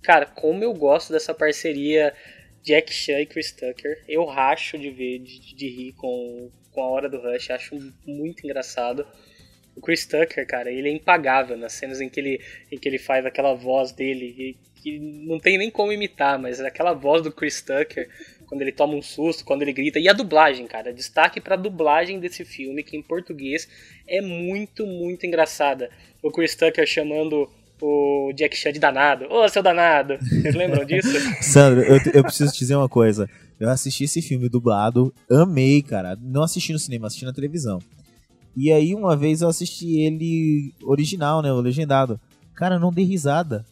[0.02, 2.12] Cara, como eu gosto dessa parceria
[2.66, 4.02] Jack Chan e Chris Tucker.
[4.08, 7.48] Eu racho de ver, de, de rir com, com a hora do Rush.
[7.50, 9.06] Acho muito engraçado.
[9.76, 12.40] O Chris Tucker, cara, ele é impagável nas cenas em que ele,
[12.72, 16.58] em que ele faz aquela voz dele, que, que não tem nem como imitar, mas
[16.58, 18.08] aquela voz do Chris Tucker,
[18.46, 19.98] quando ele toma um susto, quando ele grita.
[19.98, 23.68] E a dublagem, cara, destaque pra dublagem desse filme, que em português
[24.08, 25.90] é muito, muito engraçada.
[26.22, 27.48] O Chris Tucker chamando
[27.80, 29.26] o Jack Chan de danado.
[29.30, 30.16] Ô, seu danado!
[30.18, 31.08] Vocês lembram disso?
[31.42, 33.28] Sandro, eu, eu preciso te dizer uma coisa.
[33.58, 36.16] Eu assisti esse filme dublado, amei, cara.
[36.20, 37.78] Não assisti no cinema, assisti na televisão.
[38.56, 41.52] E aí, uma vez eu assisti ele original, né?
[41.52, 42.18] O legendado.
[42.54, 43.66] Cara, não dei risada.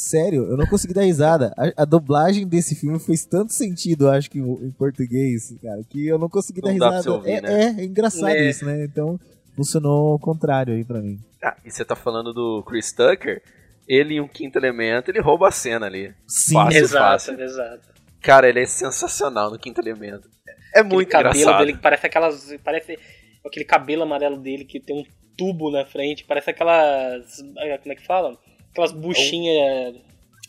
[0.00, 1.52] Sério, eu não consegui dar risada.
[1.58, 6.18] A, a, dublagem desse filme fez tanto sentido, acho que em português, cara, que eu
[6.18, 7.12] não consegui não dar risada.
[7.12, 7.52] Ouvir, é, né?
[7.52, 8.48] é, é, engraçado é.
[8.48, 8.82] isso, né?
[8.82, 9.20] Então,
[9.54, 11.20] funcionou ao contrário aí pra mim.
[11.44, 13.42] Ah, e você tá falando do Chris Tucker?
[13.86, 16.14] Ele em um quinto elemento, ele rouba a cena ali.
[16.26, 17.40] Sim, fácil, exato, fácil.
[17.42, 17.88] exato.
[18.22, 20.30] Cara, ele é sensacional no quinto elemento.
[20.74, 21.58] É muito Aquele cabelo engraçado.
[21.58, 22.56] dele que parece aquelas.
[22.64, 22.98] Parece
[23.44, 25.04] aquele cabelo amarelo dele que tem um
[25.36, 27.36] tubo na frente, parece aquelas.
[27.82, 28.38] Como é que fala?
[28.70, 29.96] Aquelas buchinhas.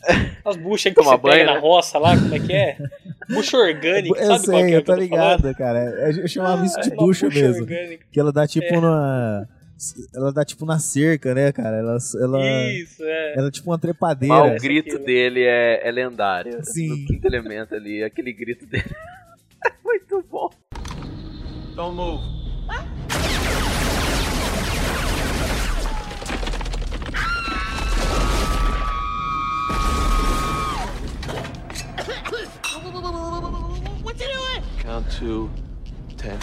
[0.40, 1.54] Aquelas buchas que Toma você banho, pega né?
[1.54, 2.76] na roça lá, como é que é?
[3.28, 4.76] Bucha orgânica, eu sabe sei, qual que é?
[4.76, 5.78] Eu tô ligado, cara.
[6.18, 7.62] Eu chamava isso de é, bucha, bucha mesmo.
[7.62, 8.06] Orgânica.
[8.10, 8.80] Que ela dá tipo é.
[8.80, 9.48] na.
[10.14, 11.76] Ela dá tipo na cerca, né, cara?
[11.76, 13.34] Ela, ela, Isso, é.
[13.36, 14.34] Ela é tipo uma trepadeira.
[14.34, 16.60] Mas o grito dele é, é lendário.
[16.64, 16.88] Sim.
[16.88, 18.84] No quinto elemento ali, aquele grito dele.
[19.66, 20.50] é muito bom.
[21.74, 22.41] Don't move.
[34.02, 34.62] What you doing?
[34.80, 35.48] Count to
[36.16, 36.36] ten.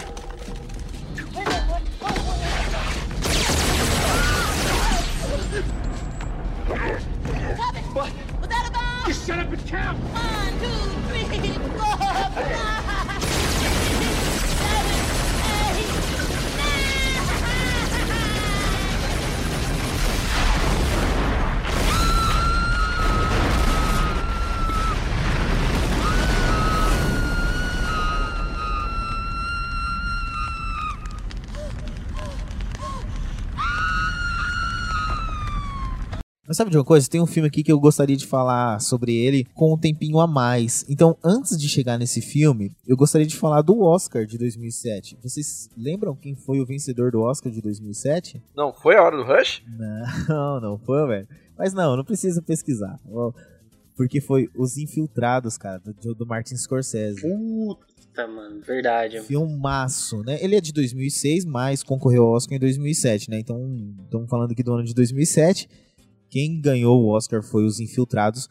[7.93, 8.11] What?
[8.39, 9.07] Was that about?
[9.07, 9.97] Just shut up and count!
[9.99, 10.67] One, two,
[11.09, 12.98] three, four, five,
[36.49, 37.07] Mas sabe de uma coisa?
[37.07, 40.25] Tem um filme aqui que eu gostaria de falar sobre ele com um tempinho a
[40.25, 40.83] mais.
[40.89, 45.19] Então, antes de chegar nesse filme, eu gostaria de falar do Oscar de 2007.
[45.21, 48.41] Vocês lembram quem foi o vencedor do Oscar de 2007?
[48.55, 49.61] Não, foi a hora do Rush?
[50.27, 51.27] Não, não foi, velho.
[51.55, 52.99] Mas não, não precisa pesquisar.
[53.95, 57.21] Porque foi Os Infiltrados, cara, do, do Martin Scorsese.
[57.21, 59.21] Puta, mano, verdade.
[59.21, 60.39] Filmaço, né?
[60.41, 63.37] Ele é de 2006, mas concorreu ao Oscar em 2007, né?
[63.37, 63.59] Então,
[64.03, 65.69] estamos falando aqui do ano de 2007.
[66.29, 68.47] Quem ganhou o Oscar foi Os Infiltrados.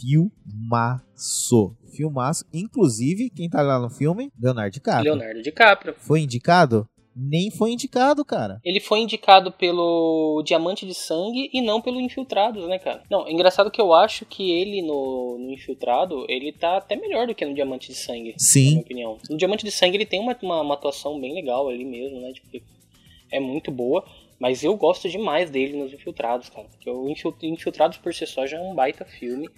[0.00, 1.76] Filmaço.
[1.94, 2.44] Filmaço.
[2.52, 4.30] Inclusive, quem tá lá no filme?
[4.40, 5.14] Leonardo DiCaprio.
[5.14, 5.94] Leonardo DiCaprio.
[5.98, 6.88] Foi indicado?
[7.20, 8.60] Nem foi indicado, cara.
[8.64, 13.02] Ele foi indicado pelo Diamante de Sangue e não pelo Infiltrados, né, cara?
[13.10, 17.26] Não, é engraçado que eu acho que ele no, no Infiltrado, ele tá até melhor
[17.26, 18.34] do que no Diamante de Sangue.
[18.38, 18.66] Sim.
[18.66, 19.18] Na minha opinião.
[19.28, 22.32] No Diamante de Sangue ele tem uma, uma, uma atuação bem legal ali mesmo, né?
[22.32, 22.64] Tipo,
[23.32, 24.04] é muito boa.
[24.38, 26.68] Mas eu gosto demais dele nos Infiltrados, cara.
[26.68, 27.08] Porque o
[27.42, 29.48] Infiltrados por si só já é um baita filme.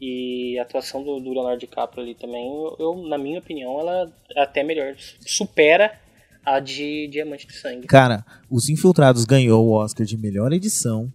[0.00, 4.12] E a atuação do, do Leonardo DiCaprio ali também, eu, eu, na minha opinião, ela
[4.34, 4.94] é até melhor.
[5.20, 5.98] Supera
[6.44, 7.86] a de Diamante de Sangue.
[7.86, 11.10] Cara, Os Infiltrados ganhou o Oscar de melhor edição,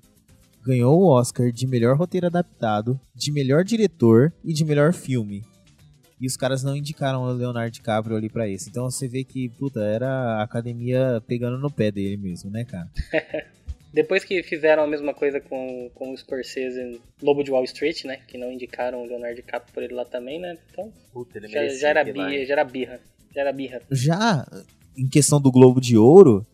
[0.65, 5.43] ganhou o Oscar de melhor roteiro adaptado, de melhor diretor e de melhor filme.
[6.19, 8.69] E os caras não indicaram o Leonardo DiCaprio ali pra isso.
[8.69, 12.89] Então você vê que, puta, era a academia pegando no pé dele mesmo, né, cara?
[13.91, 18.03] Depois que fizeram a mesma coisa com, com o Scorsese em Lobo de Wall Street,
[18.05, 18.19] né?
[18.27, 20.57] Que não indicaram o Leonardo DiCaprio por ele lá também, né?
[20.71, 22.99] Então, Puta, já, já, era birra, já era birra.
[23.33, 23.81] Já era birra.
[23.89, 24.45] Já
[24.95, 26.45] em questão do Globo de Ouro,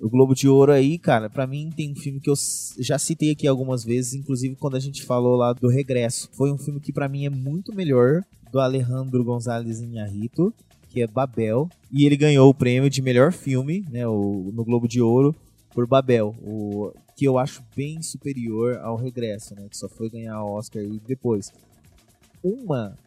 [0.00, 2.34] o Globo de Ouro aí, cara, para mim tem um filme que eu
[2.78, 6.28] já citei aqui algumas vezes, inclusive quando a gente falou lá do Regresso.
[6.32, 10.52] Foi um filme que para mim é muito melhor do Alejandro González Inharrito,
[10.88, 15.00] que é Babel, e ele ganhou o prêmio de melhor filme, né, no Globo de
[15.00, 15.34] Ouro
[15.72, 20.42] por Babel, o que eu acho bem superior ao Regresso, né, que só foi ganhar
[20.42, 21.52] o Oscar e depois.
[22.42, 22.98] Uma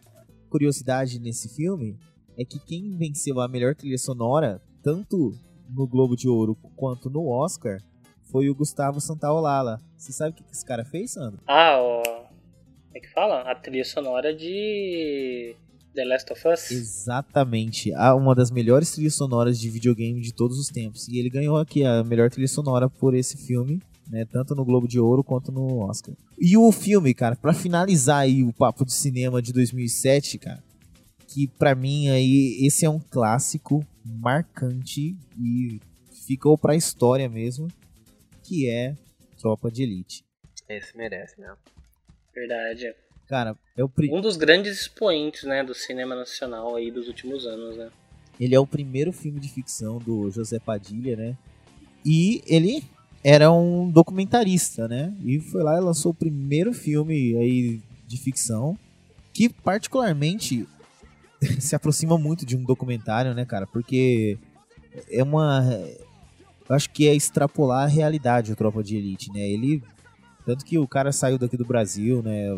[0.48, 1.96] curiosidade nesse filme
[2.38, 5.34] é que quem venceu a melhor trilha sonora, tanto
[5.74, 7.80] no Globo de Ouro quanto no Oscar
[8.30, 9.80] foi o Gustavo Santaolala.
[9.96, 11.40] Você sabe o que esse cara fez, Sandro?
[11.46, 12.02] Ah, o...
[12.02, 13.42] como é que fala?
[13.42, 15.54] A trilha sonora de
[15.94, 16.70] The Last of Us?
[16.70, 17.92] Exatamente.
[18.16, 21.06] Uma das melhores trilhas sonoras de videogame de todos os tempos.
[21.08, 24.24] E ele ganhou aqui a melhor trilha sonora por esse filme, né?
[24.24, 26.14] Tanto no Globo de Ouro quanto no Oscar.
[26.38, 30.62] E o filme, cara, pra finalizar aí o papo de cinema de 2007, cara,
[31.28, 35.80] que pra mim aí esse é um clássico marcante e
[36.26, 37.68] ficou pra história mesmo,
[38.42, 38.96] que é
[39.38, 40.24] Tropa de Elite.
[40.68, 41.56] Esse merece mesmo.
[42.34, 42.92] Verdade.
[43.26, 47.46] Cara, é o pri- Um dos grandes expoentes, né, do cinema nacional aí dos últimos
[47.46, 47.90] anos, né?
[48.38, 51.36] Ele é o primeiro filme de ficção do José Padilha, né?
[52.04, 52.82] E ele
[53.22, 55.14] era um documentarista, né?
[55.24, 58.76] E foi lá e lançou o primeiro filme aí de ficção
[59.32, 60.66] que particularmente
[61.60, 63.66] se aproxima muito de um documentário, né, cara?
[63.66, 64.38] Porque
[65.10, 65.62] é uma
[66.68, 69.40] eu acho que é extrapolar a realidade o Tropa de Elite, né?
[69.40, 69.82] Ele
[70.46, 72.48] tanto que o cara saiu daqui do Brasil, né?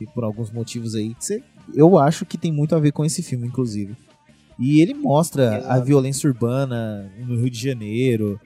[0.00, 1.14] E por alguns motivos aí.
[1.74, 3.96] eu acho que tem muito a ver com esse filme, inclusive.
[4.58, 8.40] E ele mostra a violência urbana no Rio de Janeiro.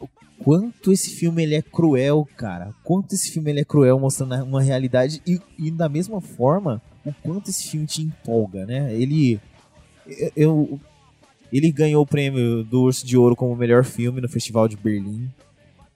[0.00, 0.08] o
[0.44, 2.72] quanto esse filme ele é cruel, cara.
[2.84, 5.22] Quanto esse filme ele é cruel, mostrando uma realidade.
[5.26, 8.94] E, e da mesma forma, o quanto esse filme te empolga, né?
[8.94, 9.40] Ele.
[10.36, 10.78] eu-
[11.52, 15.28] ele ganhou o prêmio do Urso de Ouro como melhor filme no Festival de Berlim.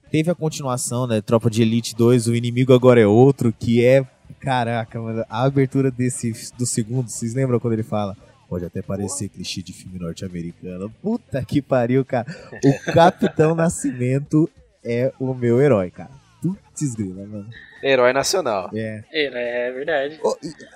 [0.09, 1.21] Teve a continuação, né?
[1.21, 4.03] Tropa de Elite 2, O Inimigo Agora é Outro, que é.
[4.39, 8.15] Caraca, a abertura desse do segundo, vocês lembram quando ele fala?
[8.49, 10.89] Pode até parecer clichê de filme norte-americano.
[11.03, 12.25] Puta que pariu, cara.
[12.65, 14.49] O Capitão Nascimento
[14.83, 16.09] é o meu herói, cara.
[16.41, 17.49] Putz, grila, mano.
[17.83, 18.71] Herói nacional.
[18.73, 19.03] É.
[19.11, 20.19] É, é verdade.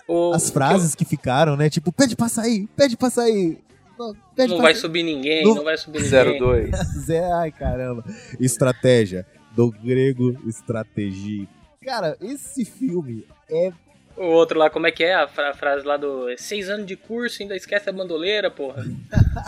[0.08, 1.70] O- As frases que ficaram, né?
[1.70, 3.58] Tipo, pede pra sair, pede pra sair.
[3.98, 4.82] Não, pede Não pra vai sair.
[4.82, 6.72] subir ninguém, Não- não vai subir ninguém.
[7.06, 8.04] Zé, ai caramba.
[8.40, 9.26] Estratégia.
[9.56, 11.48] Do grego estratégia.
[11.84, 13.72] Cara, esse filme é.
[14.16, 16.86] O outro lá, como é que é a, fra- a frase lá do seis anos
[16.86, 18.84] de curso, ainda esquece a bandoleira, porra.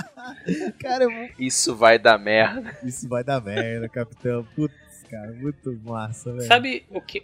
[0.80, 2.76] Cara, é Isso vai dar merda.
[2.84, 4.46] Isso vai dar merda, capitão.
[4.56, 6.48] Putz, cara, muito massa, velho.
[6.48, 7.24] Sabe o que?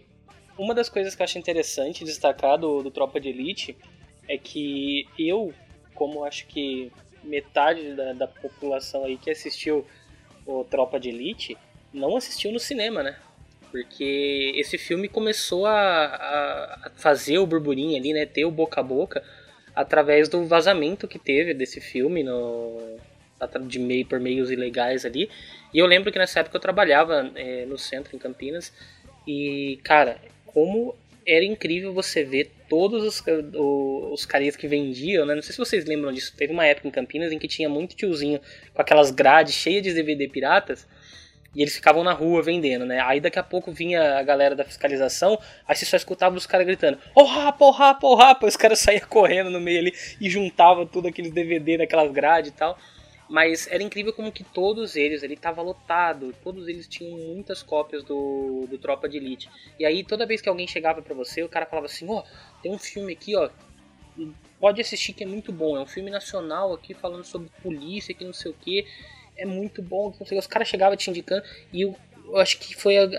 [0.57, 3.75] Uma das coisas que eu acho interessante destacar do, do Tropa de Elite
[4.27, 5.51] é que eu,
[5.95, 6.91] como acho que
[7.23, 9.85] metade da, da população aí que assistiu
[10.45, 11.57] o Tropa de Elite,
[11.93, 13.17] não assistiu no cinema, né?
[13.71, 18.25] Porque esse filme começou a, a- fazer o burburinho ali, né?
[18.25, 19.23] Ter o boca a boca
[19.75, 22.97] através do vazamento que teve desse filme no,
[23.67, 25.29] de meio por meios ilegais ali.
[25.73, 28.73] E eu lembro que nessa época eu trabalhava eh, no centro, em Campinas,
[29.25, 33.23] e, cara, como era incrível você ver todos os,
[34.11, 34.25] os
[34.57, 35.35] que vendiam, né?
[35.35, 36.33] Não sei se vocês lembram disso.
[36.35, 38.39] Teve uma época em Campinas em que tinha muito tiozinho
[38.73, 40.87] com aquelas grades cheias de DVD piratas.
[41.53, 43.01] E eles ficavam na rua vendendo, né?
[43.01, 45.37] Aí daqui a pouco vinha a galera da fiscalização,
[45.67, 48.47] aí você só escutava os caras gritando: Ô rapa, ô rapa, ô rapa!
[48.47, 52.53] Os caras saíam correndo no meio ali e juntavam tudo aqueles DVD naquelas grades e
[52.53, 52.77] tal.
[53.29, 58.03] Mas era incrível como que todos eles, ele tava lotado, todos eles tinham muitas cópias
[58.03, 59.49] do, do Tropa de Elite.
[59.79, 62.23] E aí toda vez que alguém chegava pra você, o cara falava assim, ó,
[62.61, 63.49] tem um filme aqui, ó,
[64.59, 68.25] pode assistir que é muito bom, é um filme nacional aqui falando sobre polícia, que
[68.25, 68.85] não sei o que,
[69.37, 70.13] é muito bom.
[70.19, 73.09] Os caras chegavam te indicando e eu, eu acho que foi a,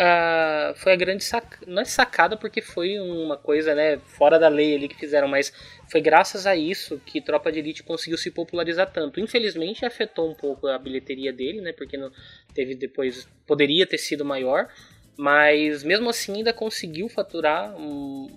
[0.70, 4.48] a- foi a grande sacada, não é sacada porque foi uma coisa, né, fora da
[4.48, 5.52] lei ali que fizeram, mas
[5.90, 9.20] foi graças a isso que Tropa de Elite conseguiu se popularizar tanto.
[9.20, 12.10] Infelizmente afetou um pouco a bilheteria dele, né, porque não
[12.54, 14.68] teve depois, poderia ter sido maior,
[15.16, 18.28] mas mesmo assim ainda conseguiu faturar um,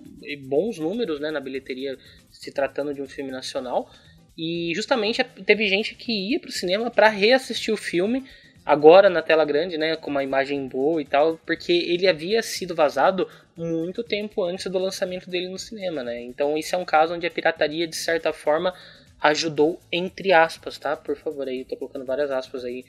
[0.46, 1.96] bons números né, na bilheteria
[2.30, 3.90] se tratando de um filme nacional.
[4.36, 8.24] E justamente teve gente que ia pro cinema para reassistir o filme
[8.66, 12.74] agora na tela grande, né, com uma imagem boa e tal, porque ele havia sido
[12.74, 16.20] vazado muito tempo antes do lançamento dele no cinema, né?
[16.20, 18.74] Então isso é um caso onde a pirataria de certa forma
[19.20, 20.96] ajudou entre aspas, tá?
[20.96, 22.84] Por favor, aí eu tô colocando várias aspas aí,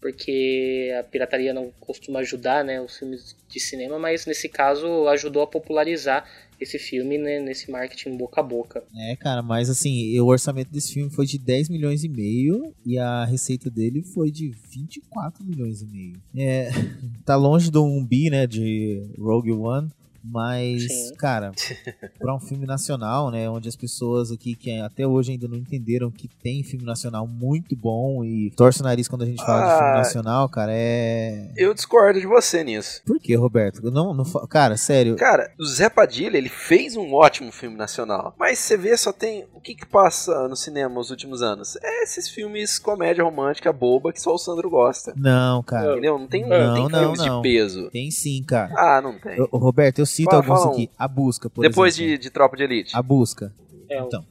[0.00, 5.44] porque a pirataria não costuma ajudar, né, os filmes de cinema, mas nesse caso ajudou
[5.44, 6.28] a popularizar
[6.62, 8.84] esse filme né, nesse marketing boca a boca.
[8.96, 12.98] É, cara, mas assim, o orçamento desse filme foi de 10 milhões e meio e
[12.98, 16.22] a receita dele foi de 24 milhões e meio.
[16.36, 16.70] É,
[17.24, 19.90] tá longe do 1 bi, né, de Rogue One,
[20.24, 21.14] mas, Sim.
[21.16, 21.52] cara,
[22.18, 26.10] pra um filme nacional, né, onde as pessoas aqui que até hoje ainda não entenderam
[26.10, 29.76] que tem filme nacional muito bom e torce o nariz quando a gente fala de
[29.78, 29.96] filme Ah.
[29.98, 31.50] nacional, cara, é...
[31.56, 33.02] Eu discordo de você nisso.
[33.06, 33.90] Por que, Roberto?
[33.90, 35.16] Não, não, cara, sério.
[35.16, 38.34] Cara, o Zé Padilha, ele fez um ótimo filme nacional.
[38.38, 39.44] Mas você vê, só tem.
[39.54, 41.76] O que que passa no cinema nos últimos anos?
[41.82, 45.12] É esses filmes comédia romântica boba que só o Sandro gosta.
[45.16, 45.92] Não, cara.
[45.92, 46.18] Entendeu?
[46.18, 47.36] Não tem, Não, não tem não, filmes não.
[47.40, 47.90] de peso.
[47.90, 48.72] Tem sim, cara.
[48.76, 49.36] Ah, não tem.
[49.52, 50.90] Roberto, eu cito Fala- alguns aqui.
[50.98, 52.12] A Busca, por Depois exemplo.
[52.18, 52.96] de, de Tropa de Elite.
[52.96, 53.52] A Busca.
[53.88, 54.24] É, o- então,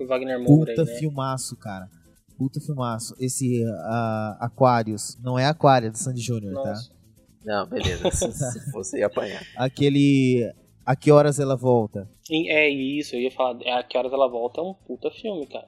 [0.00, 0.98] o Wagner Moura puta aí, né?
[0.98, 1.88] filmaço, cara.
[2.38, 3.14] Puta filmaço.
[3.20, 6.74] Esse ah, Aquarius, não é Aquária do Sandy Júnior, tá?
[7.44, 8.10] Não, beleza.
[8.10, 9.42] Se, se fosse, ia apanhar.
[9.56, 10.52] Aquele.
[10.86, 12.08] A que horas ela volta?
[12.30, 13.58] É isso, eu ia falar.
[13.62, 15.66] É, a que horas ela volta é um puta filme, cara.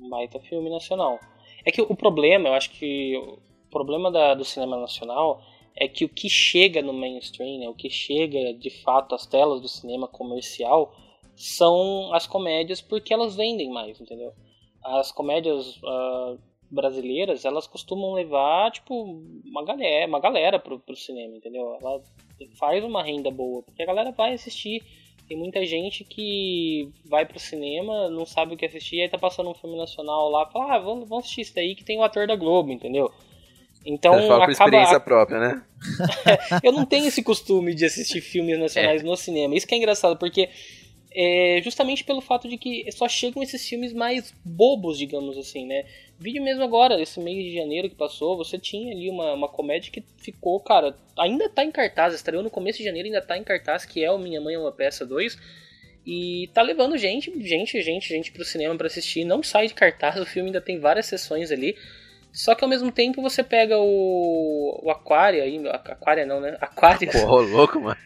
[0.00, 1.18] Um baita filme nacional.
[1.66, 3.38] É que o problema, eu acho que o
[3.70, 5.40] problema da- do cinema nacional
[5.76, 9.60] é que o que chega no mainstream, né, o que chega de fato às telas
[9.60, 10.94] do cinema comercial
[11.34, 14.32] são as comédias porque elas vendem mais, entendeu?
[14.82, 16.36] As comédias ah,
[16.70, 21.76] brasileiras, elas costumam levar, tipo, uma galera, uma galera pro, pro cinema, entendeu?
[21.80, 22.02] Ela
[22.58, 24.82] faz uma renda boa, porque a galera vai assistir.
[25.26, 29.50] Tem muita gente que vai pro cinema, não sabe o que assistir, aí tá passando
[29.50, 32.26] um filme nacional lá, fala, ah, vamos, vamos assistir isso daí que tem o ator
[32.26, 33.10] da Globo, entendeu?
[33.84, 35.62] Então Você fala por acaba, experiência própria, né?
[36.62, 39.54] eu não tenho esse costume de assistir filmes nacionais no cinema.
[39.54, 40.48] Isso que é engraçado, porque
[41.14, 45.84] é justamente pelo fato de que só chegam esses filmes mais bobos, digamos assim, né?
[46.18, 49.92] Vídeo mesmo agora, esse mês de janeiro que passou, você tinha ali uma, uma comédia
[49.92, 53.44] que ficou, cara, ainda tá em cartaz, estreou no começo de janeiro, ainda tá em
[53.44, 55.38] cartaz, que é o Minha Mãe é uma Peça 2.
[56.06, 59.24] E tá levando gente, gente, gente, gente pro cinema pra assistir.
[59.24, 61.76] Não sai de cartaz, o filme ainda tem várias sessões ali.
[62.34, 66.58] Só que ao mesmo tempo você pega o, o Aquária aí, Aquária não, né?
[66.60, 67.08] Aquário.
[67.12, 67.96] Pô, louco, mano.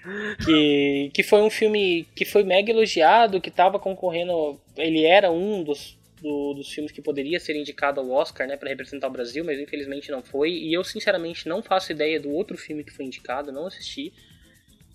[0.45, 4.61] Que, que foi um filme que foi mega elogiado, que tava concorrendo.
[4.77, 8.69] Ele era um dos, do- dos filmes que poderia ser indicado ao Oscar, né, para
[8.69, 10.51] representar o Brasil, mas infelizmente não foi.
[10.51, 14.13] E eu sinceramente não faço ideia do outro filme que foi indicado, não assisti.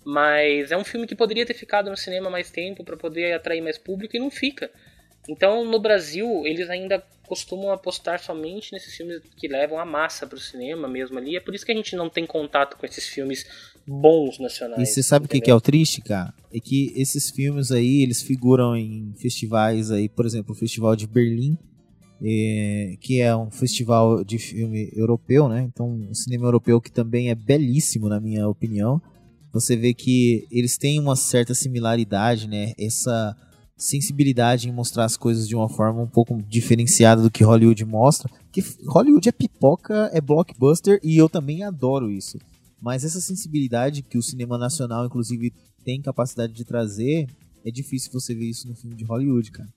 [0.04, 3.60] Mas é um filme que poderia ter ficado no cinema mais tempo para poder atrair
[3.62, 4.70] mais público e não fica.
[5.28, 10.38] Então, no Brasil, eles ainda costumam apostar somente nesses filmes que levam a massa pro
[10.38, 11.36] cinema mesmo ali.
[11.36, 13.46] É por isso que a gente não tem contato com esses filmes
[13.86, 14.88] bons nacionais.
[14.88, 16.32] E você sabe o que, que é o triste, cara?
[16.52, 21.06] É que esses filmes aí, eles figuram em festivais aí, por exemplo, o Festival de
[21.06, 21.58] Berlim,
[22.22, 25.62] eh, que é um festival de filme europeu, né?
[25.62, 29.00] Então, o cinema europeu que também é belíssimo, na minha opinião.
[29.52, 32.72] Você vê que eles têm uma certa similaridade, né?
[32.78, 33.36] Essa
[33.76, 38.30] sensibilidade em mostrar as coisas de uma forma um pouco diferenciada do que Hollywood mostra.
[38.52, 42.38] Que Hollywood é pipoca, é blockbuster e eu também adoro isso.
[42.80, 45.52] Mas essa sensibilidade que o cinema nacional, inclusive,
[45.84, 47.28] tem capacidade de trazer,
[47.64, 49.68] é difícil você ver isso no filme de Hollywood, cara.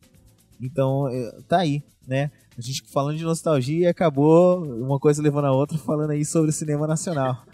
[0.62, 2.32] Então, é, tá aí, né?
[2.58, 6.54] A gente falando de nostalgia acabou uma coisa levando a outra falando aí sobre o
[6.54, 7.46] cinema nacional.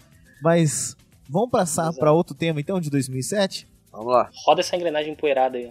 [0.42, 0.96] Mas
[1.28, 3.66] vamos passar para outro tema então de 2007?
[3.94, 4.28] Vamos lá.
[4.44, 5.70] Roda essa engrenagem empoeirada aí.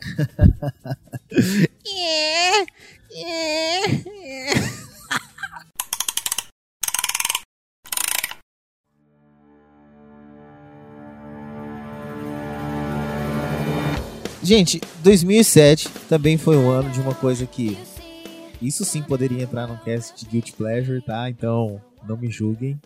[14.41, 17.77] Gente, 2007 também foi um ano de uma coisa que
[18.61, 21.29] isso sim poderia entrar num cast de Guilty Pleasure, tá?
[21.29, 22.79] Então não me julguem.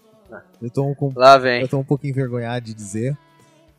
[0.61, 1.61] Eu tô, com, Lá vem.
[1.61, 3.17] eu tô um pouquinho envergonhado de dizer,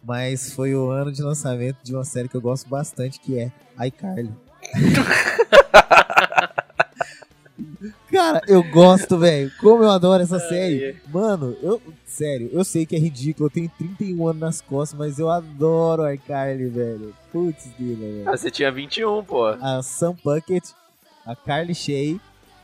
[0.09, 3.52] mas foi o ano de lançamento de uma série que eu gosto bastante, que é
[3.86, 4.32] iCarly.
[8.11, 9.52] Cara, eu gosto, velho.
[9.61, 10.96] Como eu adoro essa série.
[11.09, 11.82] Mano, eu.
[12.06, 13.48] Sério, eu sei que é ridículo.
[13.48, 17.14] Eu tenho 31 anos nas costas, mas eu adoro a iCarly, velho.
[17.30, 18.30] Putz, Dila, velho.
[18.30, 19.44] Ah, você tinha 21, pô.
[19.46, 20.74] A Sam Puckett,
[21.26, 22.18] a Carly Shay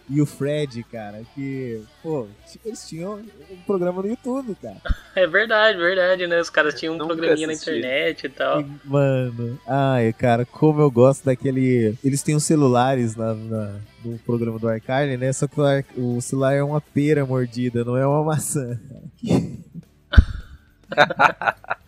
[0.09, 1.23] e o Fred, cara.
[1.35, 2.27] Que, pô,
[2.65, 3.15] eles tinham
[3.51, 4.77] um programa no YouTube, cara.
[5.17, 6.41] É verdade, verdade, né?
[6.41, 7.71] Os caras tinham um Nunca programinha na assisti.
[7.71, 8.63] internet e tal.
[8.63, 11.97] E, mano, ai, cara, como eu gosto daquele.
[12.03, 15.33] Eles têm os celulares lá na- no programa do iCarly, né?
[15.33, 15.55] Só que
[15.97, 18.77] o celular é uma pera mordida, não é uma maçã.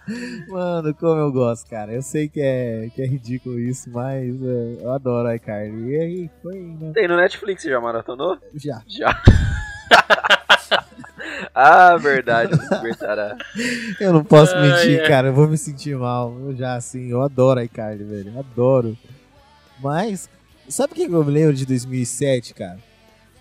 [0.48, 1.92] Mano, como eu gosto, cara.
[1.92, 5.90] Eu sei que é, que é ridículo isso, mas é, eu adoro iCarly.
[5.90, 6.92] E aí, foi, né?
[6.94, 8.38] Tem no Netflix, já maratonou?
[8.54, 8.82] Já.
[8.86, 9.20] Já.
[11.54, 13.36] ah, verdade, despertará.
[14.00, 15.08] Eu não posso Ai, mentir, ai.
[15.08, 15.28] cara.
[15.28, 16.32] Eu vou me sentir mal.
[16.38, 18.38] Eu já, assim, eu adoro iCarly, velho.
[18.38, 18.96] Adoro.
[19.80, 20.30] Mas,
[20.68, 22.78] sabe o que eu me lembro de 2007, cara?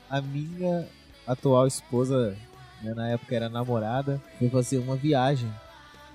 [0.10, 0.88] A minha
[1.28, 2.36] atual esposa,
[2.82, 5.52] né, na época era namorada, foi fazer uma viagem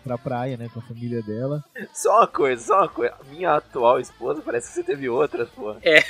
[0.01, 1.63] pra praia, né, com a família dela.
[1.93, 3.15] Só uma coisa, só uma coisa.
[3.31, 5.75] Minha atual esposa, parece que você teve outras, pô.
[5.83, 6.01] É.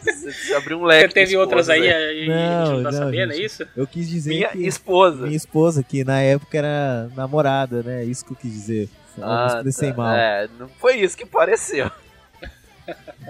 [0.00, 2.14] Você, você abriu um leque Você teve de outras esposas, aí né?
[2.14, 3.44] e e a gente não tá sabendo, é gente.
[3.46, 3.66] isso?
[3.76, 4.66] Eu quis dizer Minha que...
[4.66, 5.24] esposa.
[5.24, 8.04] Minha esposa, que na época era namorada, né?
[8.04, 8.88] Isso que eu quis dizer.
[9.18, 9.96] Eu me Ah, expressei tá.
[9.96, 10.14] mal.
[10.14, 11.90] É, não foi isso que pareceu.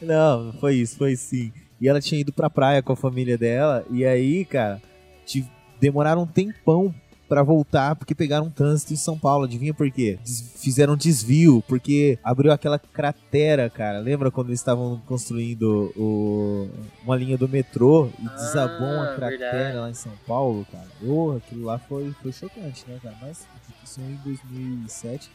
[0.00, 1.52] Não, foi isso, foi sim.
[1.80, 4.80] E ela tinha ido pra praia com a família dela, e aí, cara,
[5.26, 5.44] te-
[5.80, 6.94] demoraram um tempão
[7.32, 9.46] pra voltar porque pegaram um trânsito em São Paulo.
[9.46, 10.18] Adivinha por quê?
[10.22, 13.98] Des- fizeram desvio porque abriu aquela cratera, cara.
[14.00, 16.68] Lembra quando eles estavam construindo o-
[17.02, 19.76] uma linha do metrô e desabou uma Ah, cratera verdade.
[19.78, 20.86] lá em São Paulo, cara?
[21.02, 23.16] Oh, aquilo lá foi, foi chocante, né, cara?
[23.22, 23.46] Mas
[23.82, 25.30] isso em 2007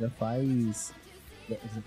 [0.00, 0.92] já faz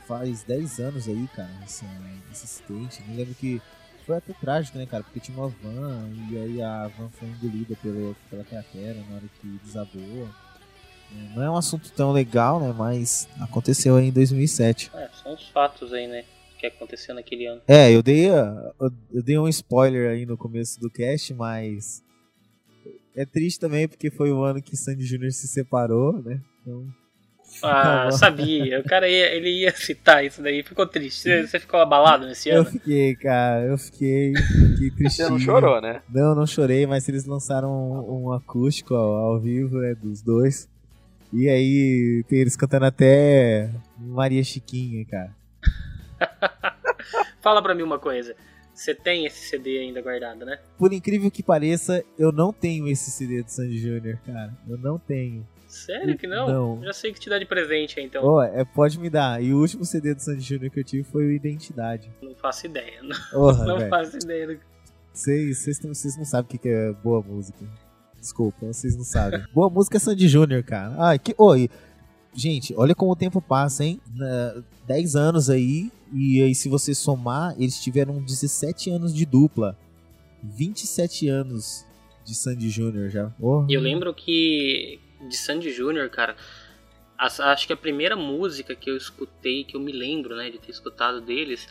[0.06, 1.86] faz 10 anos aí, cara, esse,
[2.34, 3.02] esse acidente.
[3.08, 3.62] Me lembro que
[4.06, 5.04] foi até trágico, né, cara?
[5.04, 9.26] Porque tinha uma van e aí a van foi engolida pelo, pela cratera na hora
[9.42, 10.28] que desabou.
[11.12, 12.74] É, Não é um assunto tão legal, né?
[12.78, 14.92] Mas aconteceu aí em 2007.
[14.94, 16.24] É, são os fatos aí, né?
[16.60, 17.62] Que aconteceu naquele ano.
[17.68, 22.02] É, eu dei, a- eu- eu dei um spoiler aí no começo do cast, mas
[23.16, 26.42] é triste também porque foi o ano que Sandy Júnior se separou, né?
[26.62, 26.88] Então,
[27.62, 28.80] Ah, Tá sabia.
[28.80, 30.64] O cara ia, ele ia citar isso daí.
[30.64, 31.22] Ficou triste.
[31.22, 32.70] Você, você ficou abalado nesse eu ano?
[32.72, 35.28] fiquei, cara, eu fiquei, fiquei tristinho.
[35.28, 36.02] Você não chorou, né?
[36.10, 40.68] Não, não chorei, mas eles lançaram um, um acústico ao, ao vivo, né, dos dois.
[41.32, 45.36] E aí tem eles cantando até Maria Chiquinha, cara.
[47.42, 48.36] Fala pra mim uma coisa.
[48.74, 50.58] Você tem esse CD ainda guardado, né?
[50.80, 54.52] Por incrível que pareça, eu não tenho esse CD do Sandy Júnior, cara.
[54.68, 55.46] Eu não tenho.
[55.74, 56.48] Sério que não?
[56.78, 56.84] Não.
[56.84, 58.24] Já sei que te dá de presente aí, então.
[58.24, 59.42] Ó, é, pode me dar.
[59.44, 62.12] E o último CD do Sandy Júnior que eu tive foi o Identidade.
[62.22, 63.02] Não faço ideia.
[63.02, 64.48] Não, Porra, não faço ideia.
[64.48, 64.60] do-
[65.12, 67.66] Vocês vocês não- vocês não sabem o que é boa música.
[68.20, 69.42] Desculpa, vocês não sabem.
[69.54, 70.96] boa música é Sandy Júnior, cara.
[70.98, 71.34] Ai, que.
[71.38, 71.70] Oi.
[72.36, 74.00] Gente, olha como o tempo passa, hein?
[74.16, 79.78] Na- 10 anos aí, e aí se você somar, eles tiveram 17 anos de dupla.
[80.44, 81.86] 27 anos
[82.26, 83.32] de Sandy Júnior já.
[83.70, 86.36] E eu lembro que de Sandy Júnior, cara,
[87.18, 90.72] acho que a primeira música que eu escutei, que eu me lembro, né, de ter
[90.72, 91.68] escutado deles,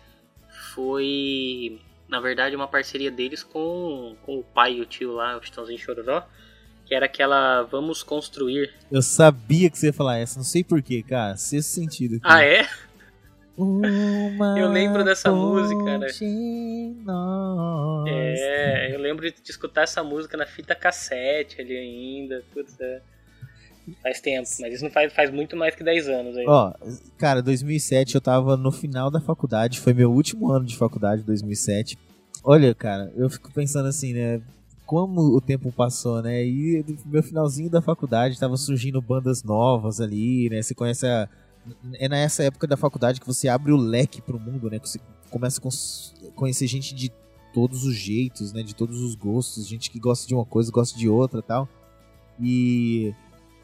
[0.75, 5.43] foi, na verdade, uma parceria deles com, com o pai e o tio lá, o
[5.43, 6.27] Chitãozinho Chororó,
[6.87, 8.73] que era aquela Vamos Construir.
[8.91, 11.37] Eu sabia que você ia falar essa, não sei porquê, cara.
[11.37, 12.17] Sexto sentido.
[12.17, 12.25] aqui.
[12.25, 12.69] Ah, é?
[13.57, 16.09] Uma Eu lembro dessa música, né?
[18.07, 23.03] É, eu lembro de, escutar essa música na fita cassete ali ainda, putz, é.
[24.03, 26.45] Faz tempo, mas isso não faz, faz muito mais que 10 anos aí.
[26.47, 26.73] Ó,
[27.19, 31.99] cara, 2007 eu tava no final da faculdade, foi meu último ano de faculdade, 2007.
[32.45, 34.41] Olha, cara, eu fico pensando assim, né?
[34.87, 36.45] Como o tempo passou, né?
[36.45, 40.63] E no meu finalzinho da faculdade tava surgindo bandas novas ali, né?
[40.63, 41.29] Você conhece a.
[41.95, 44.79] É nessa época da faculdade que você abre o leque pro mundo, né?
[44.79, 47.11] Que você começa a conhecer gente de
[47.55, 48.63] todos os jeitos, né?
[48.63, 51.69] De todos os gostos, gente que gosta de uma coisa, gosta de outra tal.
[52.41, 53.15] E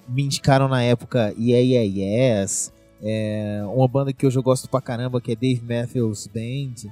[0.08, 4.80] me indicaram na época Yeah Yeah Yes, é, uma banda que hoje eu gosto pra
[4.80, 6.90] caramba, que é Dave Matthews Band.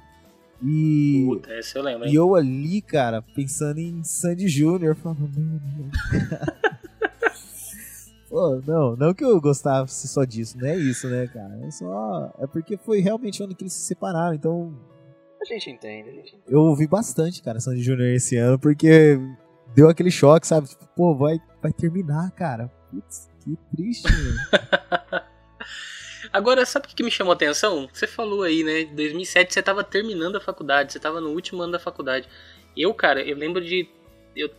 [0.62, 2.08] E, Puta, essa eu lembro.
[2.08, 5.90] e eu ali, cara, pensando em Sandy Júnior, falando, não, não.
[8.28, 11.58] Pô, não, não que eu gostasse só disso, não é isso, né, cara?
[11.64, 12.32] É só.
[12.38, 14.74] É porque foi realmente onde que eles se separaram, então
[15.40, 16.42] A gente entende, a gente entende.
[16.48, 19.18] eu ouvi bastante, cara, Sandy Júnior esse ano, porque
[19.74, 20.66] deu aquele choque, sabe?
[20.68, 22.70] Tipo, pô, vai, vai terminar, cara.
[22.90, 25.22] Putz, que triste, mano.
[26.32, 27.88] Agora, sabe o que me chamou a atenção?
[27.92, 28.80] Você falou aí, né?
[28.80, 32.28] Em 2007 você tava terminando a faculdade, você tava no último ano da faculdade.
[32.76, 33.88] Eu, cara, eu lembro de
[34.34, 34.50] eu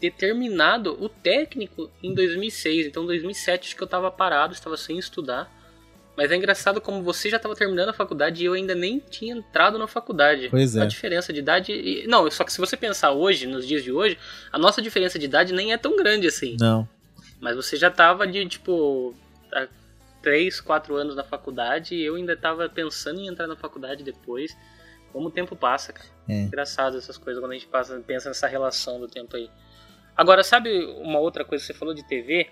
[0.00, 2.86] ter terminado o técnico em 2006.
[2.86, 5.52] Então, em 2007 acho que eu tava parado, estava sem estudar.
[6.16, 9.34] Mas é engraçado como você já estava terminando a faculdade e eu ainda nem tinha
[9.34, 10.48] entrado na faculdade.
[10.48, 10.80] Pois é.
[10.82, 11.72] A diferença de idade.
[11.72, 14.16] e- Não, só que se você pensar hoje, nos dias de hoje,
[14.50, 16.56] a nossa diferença de idade nem é tão grande assim.
[16.58, 16.88] Não.
[17.40, 19.14] Mas você já tava de, tipo,
[19.52, 19.68] há
[20.22, 24.56] 3, 4 anos na faculdade e eu ainda tava pensando em entrar na faculdade depois.
[25.12, 26.08] Como o tempo passa, cara.
[26.28, 26.42] É.
[26.42, 29.50] Engraçado essas coisas quando a gente passa, pensa nessa relação do tempo aí.
[30.16, 32.50] Agora, sabe uma outra coisa que você falou de TV?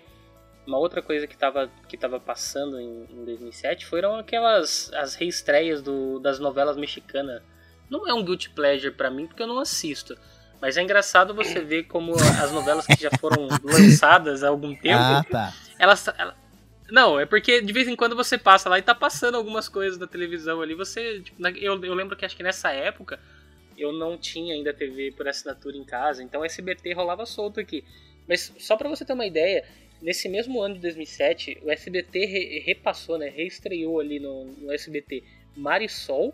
[0.65, 5.81] Uma outra coisa que tava, que tava passando em, em 2007 foram aquelas as reestreias
[5.81, 7.41] do, das novelas mexicanas.
[7.89, 10.17] Não é um guilty pleasure pra mim porque eu não assisto.
[10.61, 14.95] Mas é engraçado você ver como as novelas que já foram lançadas há algum tempo,
[14.97, 15.53] Ah, tá.
[15.77, 16.35] elas, ela-
[16.89, 19.97] Não, é porque de vez em quando você passa lá e tá passando algumas coisas
[19.97, 20.73] da televisão ali.
[20.75, 21.21] Você.
[21.21, 23.19] tipo, na- eu, eu lembro que acho que nessa época
[23.77, 27.83] eu não tinha ainda TV por assinatura em casa, então o SBT rolava solto aqui.
[28.27, 29.63] Mas só pra você ter uma ideia,
[30.01, 33.27] nesse mesmo ano de 2007, o SBT re- repassou, né?
[33.29, 35.23] Reestreou ali no, no SBT
[35.55, 36.33] Marisol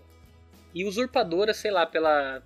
[0.74, 2.42] e Usurpadora, sei lá, pela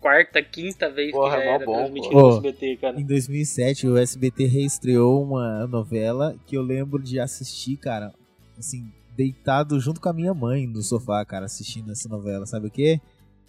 [0.00, 2.22] quarta, quinta vez Porra, que já era bom, transmitido pô.
[2.22, 3.00] no SBT, cara.
[3.00, 8.12] Em 2007, o SBT reestreou uma novela que eu lembro de assistir, cara,
[8.58, 12.46] assim, deitado junto com a minha mãe no sofá, cara, assistindo essa novela.
[12.46, 13.00] Sabe o quê?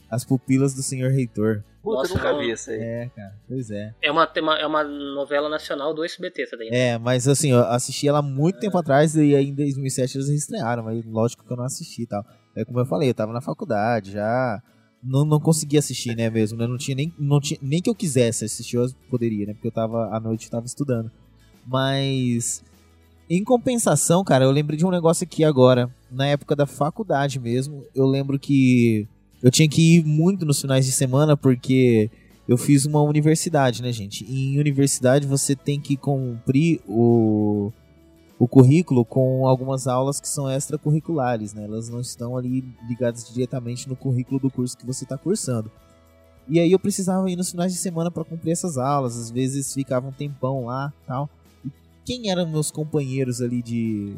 [0.09, 1.63] As Pupilas do Senhor Reitor.
[1.83, 2.79] Puta, Nossa, nunca vi isso aí.
[2.79, 3.93] É, cara, pois é.
[4.01, 4.27] É uma,
[4.59, 6.69] é uma novela nacional do SBT, essa daí.
[6.71, 10.27] É, mas assim, eu assisti ela há muito tempo atrás e aí em 2007 eles
[10.29, 12.25] estrearam, mas lógico que eu não assisti e tal.
[12.55, 14.61] É como eu falei, eu tava na faculdade já,
[15.03, 17.95] não, não conseguia assistir, né, mesmo, né, não tinha nem, não tinha, nem que eu
[17.95, 21.11] quisesse assistir, eu poderia, né, porque eu tava, à noite eu tava estudando.
[21.65, 22.63] Mas,
[23.29, 27.83] em compensação, cara, eu lembrei de um negócio aqui agora, na época da faculdade mesmo,
[27.95, 29.07] eu lembro que
[29.41, 32.09] eu tinha que ir muito nos finais de semana porque
[32.47, 34.25] eu fiz uma universidade, né, gente?
[34.27, 37.71] E em universidade você tem que cumprir o,
[38.39, 41.65] o currículo com algumas aulas que são extracurriculares, né?
[41.65, 45.69] Elas não estão ali ligadas diretamente no currículo do curso que você está cursando.
[46.47, 49.73] E aí eu precisava ir nos finais de semana para cumprir essas aulas, às vezes
[49.73, 51.29] ficava um tempão lá, tal.
[51.65, 51.69] E
[52.05, 54.15] quem eram meus companheiros ali de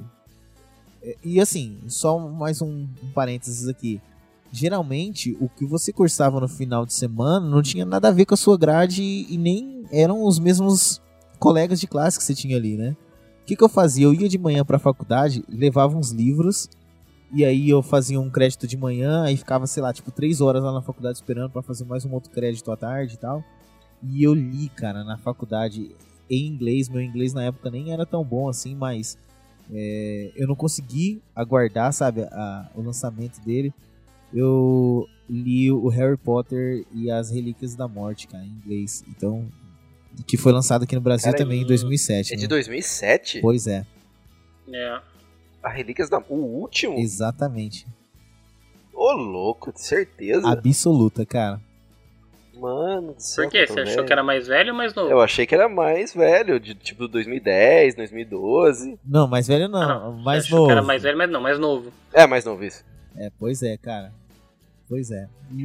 [1.26, 3.99] e assim, só mais um parênteses aqui
[4.51, 8.34] geralmente o que você cursava no final de semana não tinha nada a ver com
[8.34, 11.01] a sua grade e nem eram os mesmos
[11.39, 12.95] colegas de classe que você tinha ali, né?
[13.52, 14.06] Que, que eu fazia?
[14.06, 16.70] Eu ia de manhã para a faculdade, levava uns livros
[17.34, 20.64] e aí eu fazia um crédito de manhã, aí ficava, sei lá, tipo, três horas
[20.64, 23.43] lá na faculdade esperando para fazer mais um outro crédito à tarde e tal.
[24.02, 25.93] E eu li, cara, na faculdade
[26.30, 26.88] em inglês.
[26.88, 29.18] Meu inglês na época nem era tão bom assim, mas
[29.70, 33.74] é, eu não consegui aguardar, sabe, a, o lançamento dele
[34.34, 39.04] eu li o Harry Potter e as Relíquias da Morte, cara, em inglês.
[39.08, 39.47] Então,
[40.28, 42.34] que foi lançado aqui no Brasil Cara, também em 2007.
[42.34, 42.47] É de né?
[42.47, 43.39] 2007?
[43.41, 43.86] Pois é,
[44.72, 44.99] É.
[45.64, 46.20] A Relíquias da...
[46.30, 46.97] O último?
[46.99, 47.86] exatamente.
[48.93, 50.47] Ô, louco, de certeza.
[50.47, 51.59] Absoluta, cara.
[52.55, 53.45] Mano do céu.
[53.45, 53.66] Por quê?
[53.66, 54.05] tô Você achou velho.
[54.07, 55.09] que era mais velho ou mais novo?
[55.09, 58.99] Eu achei que era mais velho, de tipo 2010, 2012.
[59.05, 60.66] Não, mais velho não, Ah, mais novo.
[60.68, 61.91] que era mais velho, mas não, mais novo.
[62.14, 62.84] É, mais novo isso.
[63.16, 64.14] É, pois é, cara.
[64.88, 65.28] Pois é.
[65.51, 65.64] E,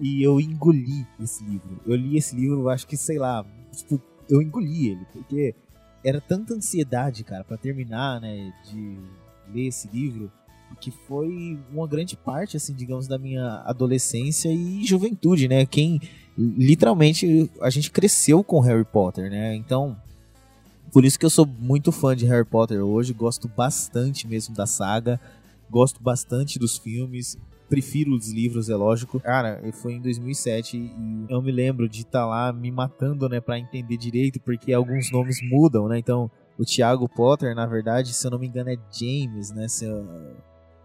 [0.00, 1.80] e eu engoli esse livro.
[1.86, 3.44] Eu li esse livro, acho que, sei lá,
[3.74, 5.54] tipo, eu engoli ele, porque
[6.04, 8.98] era tanta ansiedade, cara, pra terminar, né, de
[9.52, 10.30] ler esse livro,
[10.80, 15.66] que foi uma grande parte, assim, digamos, da minha adolescência e juventude, né?
[15.66, 16.00] Quem
[16.36, 19.54] literalmente a gente cresceu com Harry Potter, né?
[19.54, 19.96] Então,
[20.90, 24.66] por isso que eu sou muito fã de Harry Potter hoje, gosto bastante mesmo da
[24.66, 25.20] saga,
[25.70, 27.38] gosto bastante dos filmes,
[27.72, 29.18] prefiro os livros, é lógico.
[29.18, 33.58] Cara, foi em 2007 e eu me lembro de estar lá me matando, né, para
[33.58, 35.98] entender direito, porque alguns nomes mudam, né?
[35.98, 39.68] Então, o Thiago Potter, na verdade, se eu não me engano, é James, né?
[39.68, 40.06] Se eu-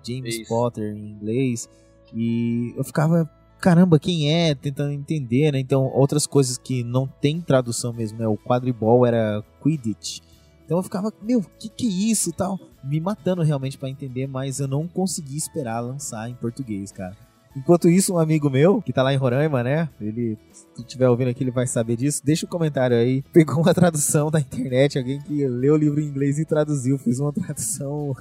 [0.01, 0.47] James Isso.
[0.47, 1.67] Potter em inglês.
[2.13, 3.29] E eu ficava,
[3.59, 4.55] caramba, quem é?
[4.55, 5.59] Tentando entender, né?
[5.59, 8.25] Então, outras coisas que não tem tradução mesmo, né?
[8.27, 10.19] O quadribol era Quidditch.
[10.67, 12.59] Então eu ficava, meu, que que é isso tal?
[12.83, 17.15] Me matando realmente pra entender, mas eu não consegui esperar lançar em português, cara.
[17.55, 19.87] Enquanto isso, um amigo meu, que tá lá em Roraima, né?
[19.99, 22.21] Ele, se estiver ouvindo aqui, ele vai saber disso.
[22.23, 23.23] Deixa um comentário aí.
[23.31, 26.97] Pegou uma tradução da internet, alguém que leu o livro em inglês e traduziu.
[26.97, 28.13] Fez uma tradução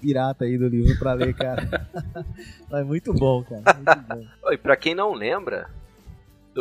[0.00, 1.88] pirata aí do livro pra ler, cara.
[2.68, 3.62] Mas muito bom, cara.
[3.72, 4.52] Muito bom.
[4.52, 5.70] E pra quem não lembra,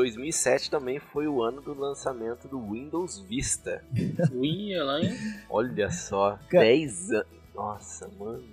[0.02, 3.84] 2007 também foi o ano do lançamento do Windows Vista.
[4.40, 5.18] Ia lá, hein?
[5.50, 7.26] Olha só, Cara- 10 anos.
[7.56, 8.44] Nossa, mano.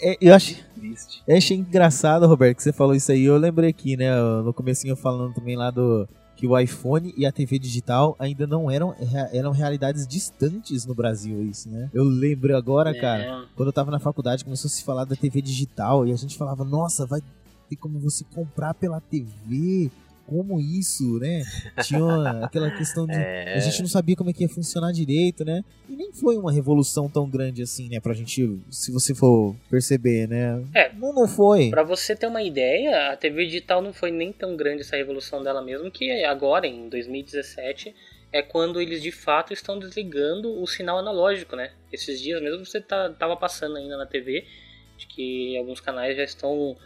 [0.00, 1.20] É, eu achei, Triste.
[1.26, 3.24] eu achei engraçado, Roberto, que você falou isso aí.
[3.24, 4.08] Eu lembrei aqui, né?
[4.44, 8.70] No comecinho falando também lá do que o iPhone e a TV digital ainda não
[8.70, 8.94] eram,
[9.32, 11.90] eram realidades distantes no Brasil, isso, né?
[11.92, 13.00] Eu lembro agora, É.
[13.00, 16.16] cara, quando eu tava na faculdade, começou a se falar da TV digital e a
[16.16, 17.20] gente falava, nossa, vai
[17.68, 19.90] ter como você comprar pela TV.
[20.26, 21.42] Como isso, né?
[21.82, 23.14] Tinha aquela questão de.
[23.24, 23.54] É.
[23.54, 25.62] A gente não sabia como é que ia funcionar direito, né?
[25.88, 28.00] E nem foi uma revolução tão grande assim, né?
[28.00, 30.62] Pra gente, se você for perceber, né?
[30.74, 30.92] É.
[30.92, 31.70] Não, não foi.
[31.70, 35.42] Pra você ter uma ideia, a TV digital não foi nem tão grande essa revolução
[35.42, 37.94] dela mesmo, que agora, em 2017,
[38.32, 41.70] é quando eles de fato estão desligando o sinal analógico, né?
[41.92, 44.44] Esses dias mesmo você tá, tava passando ainda na TV,
[44.98, 46.76] de que alguns canais já estão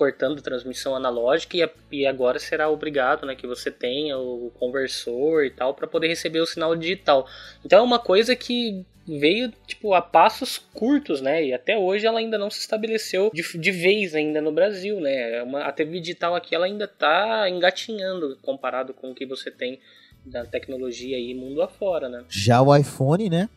[0.00, 5.50] cortando transmissão analógica e, e agora será obrigado, né, que você tenha o conversor e
[5.50, 7.28] tal para poder receber o sinal digital.
[7.62, 11.44] Então é uma coisa que veio tipo a passos curtos, né?
[11.44, 15.36] E até hoje ela ainda não se estabeleceu de, de vez ainda no Brasil, né?
[15.38, 19.50] É uma- a TV digital aqui ela ainda está engatinhando comparado com o que você
[19.50, 19.80] tem
[20.24, 22.24] da tecnologia aí mundo afora, né?
[22.30, 23.50] Já o iPhone, né?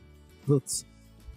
[0.45, 0.85] Putz.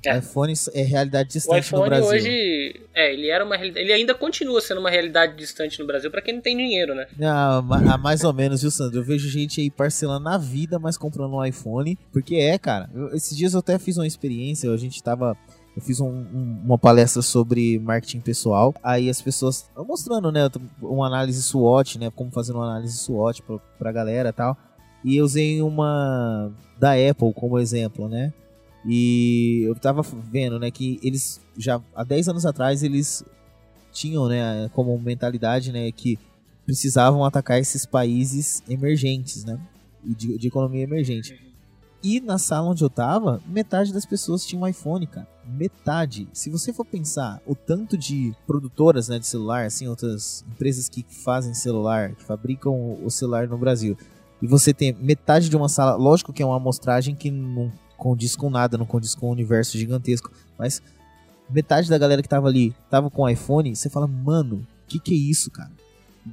[0.08, 0.18] É.
[0.18, 2.06] iPhone é realidade O distante no iPhone Brasil.
[2.08, 6.22] hoje, é, ele era uma ele ainda continua sendo uma realidade distante no Brasil para
[6.22, 7.06] quem não tem dinheiro, né?
[7.22, 7.58] Ah,
[7.92, 9.00] ah, mais ou menos, viu, Sandro?
[9.00, 11.98] Eu vejo gente aí parcelando a vida, mas comprando um iPhone.
[12.12, 12.88] Porque é, cara.
[12.94, 15.36] eu- esses dias eu até fiz uma experiência, a gente tava
[15.76, 18.74] eu fiz um- um- uma palestra sobre marketing pessoal.
[18.82, 20.48] Aí as pessoas mostrando, né,
[20.80, 24.56] uma análise SWOT, né, como fazer uma análise SWOT pra, pra galera e tal.
[25.04, 26.50] E eu usei uma
[26.80, 28.32] da Apple como exemplo, né?
[28.86, 33.24] E eu tava vendo, né, que eles já há 10 anos atrás eles
[33.92, 36.18] tinham, né, como mentalidade, né, que
[36.64, 39.58] precisavam atacar esses países emergentes, né,
[40.04, 41.40] de, de economia emergente.
[42.02, 45.26] E na sala onde eu tava, metade das pessoas tinha um iPhone, cara.
[45.44, 46.28] Metade.
[46.32, 51.04] Se você for pensar o tanto de produtoras né, de celular, assim, outras empresas que
[51.08, 53.96] fazem celular, que fabricam o- o celular no Brasil,
[54.40, 58.36] e você tem metade de uma sala, lógico que é uma amostragem que não condiz
[58.36, 60.82] com nada, não condiz com um universo gigantesco, mas
[61.48, 65.16] metade da galera que tava ali tava com iPhone, você fala, mano, que que é
[65.16, 65.70] isso, cara?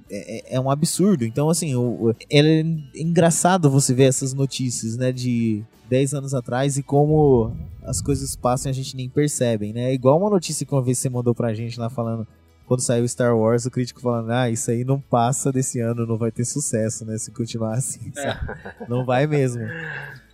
[0.09, 1.24] É, é- é um absurdo.
[1.24, 2.61] Então, assim, o, o- é
[2.95, 8.70] engraçado você ver essas notícias, né, de 10 anos atrás e como as coisas passam
[8.70, 9.91] e a gente nem percebe, né?
[9.91, 12.26] É igual uma notícia que uma vez você mandou pra gente lá falando,
[12.66, 16.18] quando saiu Star Wars, o crítico falando, ah, isso aí não passa desse ano, não
[16.18, 18.39] vai ter sucesso, né, se continuar assim, sabe?
[18.89, 19.61] Não vai mesmo.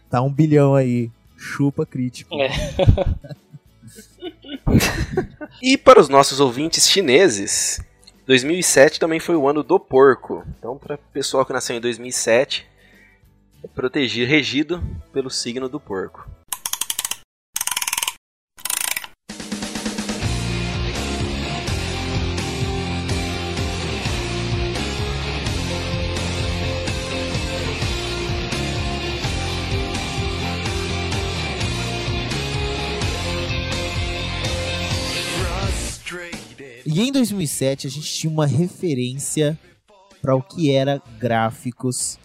[0.10, 2.36] Tá um bilhão aí, chupa crítico.
[2.36, 2.50] É.
[5.62, 7.82] E para os nossos ouvintes chineses,
[8.26, 10.46] 2007 também foi o ano do porco.
[10.58, 12.68] Então, para o pessoal que nasceu em 2007,
[13.64, 16.30] é protegido, regido pelo signo do porco.
[37.00, 39.58] E em 2007 a gente tinha uma referência
[40.22, 42.20] para o que era gráficos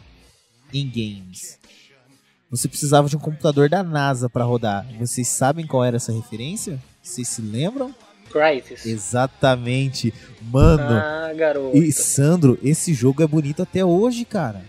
[0.72, 1.60] em games.
[2.50, 4.84] Você precisava de um computador da NASA para rodar.
[4.98, 6.82] Vocês sabem qual era essa referência?
[7.00, 7.94] Vocês se lembram?
[8.32, 8.84] Crysis.
[8.84, 10.12] Exatamente.
[10.42, 10.96] Mano.
[10.96, 11.76] Ah, garoto.
[11.76, 14.64] E Sandro, esse jogo é bonito até hoje, cara.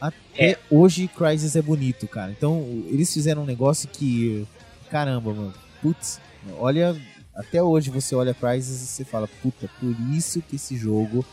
[0.00, 0.58] Até É.
[0.70, 2.30] hoje Crysis é bonito, cara.
[2.30, 4.46] Então, eles fizeram um negócio que.
[4.90, 5.54] Caramba, mano.
[5.82, 6.18] Putz,
[6.58, 6.96] olha.
[7.38, 11.24] Até hoje você olha Crysis e você fala, puta, por isso que esse jogo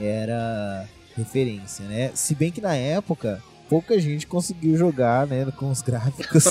[0.00, 2.10] era referência, né?
[2.14, 6.44] Se bem que na época pouca gente conseguiu jogar, né, com os gráficos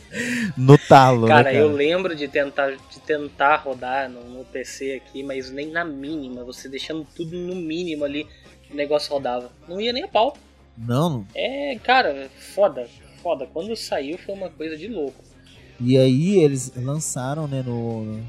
[0.56, 1.56] no talo, Cara, né, cara?
[1.64, 6.42] eu lembro de tentar, de tentar rodar no, no PC aqui, mas nem na mínima.
[6.42, 8.26] Você deixando tudo no mínimo ali,
[8.70, 9.52] o negócio rodava.
[9.68, 10.36] Não ia nem a pau.
[10.76, 11.26] Não, não.
[11.34, 12.88] É, cara, foda,
[13.22, 13.46] foda.
[13.46, 15.22] Quando saiu foi uma coisa de louco.
[15.78, 18.20] E aí eles lançaram, né, no...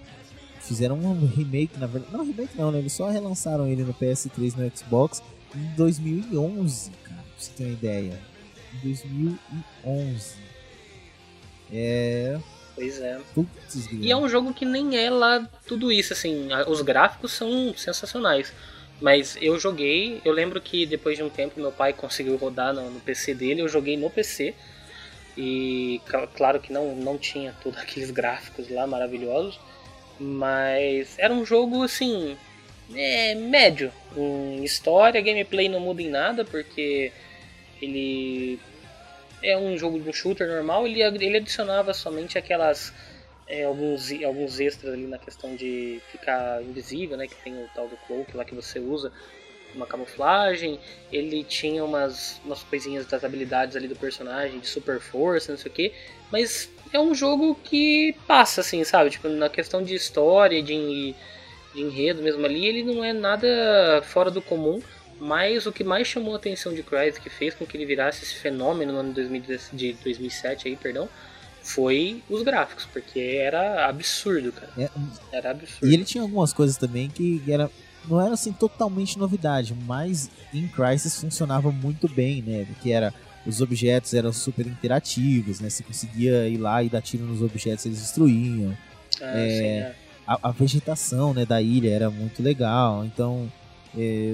[0.67, 2.11] Fizeram um remake, na verdade...
[2.15, 2.79] Não, remake não, né?
[2.79, 5.23] Eles só relançaram ele no PS3 e no Xbox
[5.55, 7.21] em 2011, cara.
[7.21, 8.19] Pra você ter uma ideia.
[8.75, 10.35] Em 2011.
[11.71, 12.39] É...
[12.75, 13.19] Pois é.
[13.33, 16.47] Putz, E é um jogo que nem é lá tudo isso, assim.
[16.67, 18.53] Os gráficos são sensacionais.
[19.01, 22.89] Mas eu joguei, eu lembro que depois de um tempo meu pai conseguiu rodar no,
[22.89, 24.53] no PC dele, eu joguei no PC.
[25.35, 29.59] E cl- claro que não, não tinha todos aqueles gráficos lá maravilhosos.
[30.19, 32.37] Mas era um jogo assim.
[32.95, 33.91] É, médio.
[34.15, 37.11] Em história, gameplay não muda em nada, porque
[37.81, 38.59] ele
[39.43, 42.93] é um jogo de um shooter normal, ele, ele adicionava somente aquelas.
[43.47, 47.27] é, alguns, alguns extras ali na questão de ficar invisível, né?
[47.27, 49.11] Que tem o tal do cloak lá que você usa,
[49.73, 50.79] uma camuflagem.
[51.11, 55.71] Ele tinha umas, umas coisinhas das habilidades ali do personagem, de super força, não sei
[55.71, 55.93] o que.
[56.31, 59.09] Mas é um jogo que passa, assim, sabe?
[59.09, 61.13] Tipo, na questão de história, de,
[61.73, 64.81] de enredo mesmo ali, ele não é nada fora do comum.
[65.19, 68.23] Mas o que mais chamou a atenção de Crysis, que fez com que ele virasse
[68.23, 71.09] esse fenômeno no ano 2010 de 2007 aí, perdão,
[71.63, 74.71] foi os gráficos, porque era absurdo, cara.
[74.77, 74.89] É,
[75.31, 75.87] Era absurdo.
[75.87, 77.69] E ele tinha algumas coisas também que era
[78.07, 82.65] não era assim totalmente novidade, mas em Crysis funcionava muito bem, né?
[82.81, 83.13] Que era
[83.47, 85.69] os objetos eram super interativos, né?
[85.69, 88.75] Você conseguia ir lá e dar tiro nos objetos, eles destruíam.
[89.21, 89.95] Ah, É, sim, é.
[90.27, 93.51] a, a vegetação né, da ilha era muito legal, então
[93.97, 94.33] é,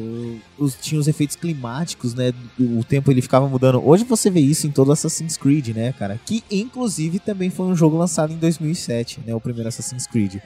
[0.58, 2.34] os, tinha os efeitos climáticos, né?
[2.60, 3.86] O tempo ele ficava mudando.
[3.88, 6.20] Hoje você vê isso em todo Assassin's Creed, né, cara?
[6.26, 9.34] Que inclusive também foi um jogo lançado em 2007, né?
[9.36, 10.38] O primeiro Assassin's Creed.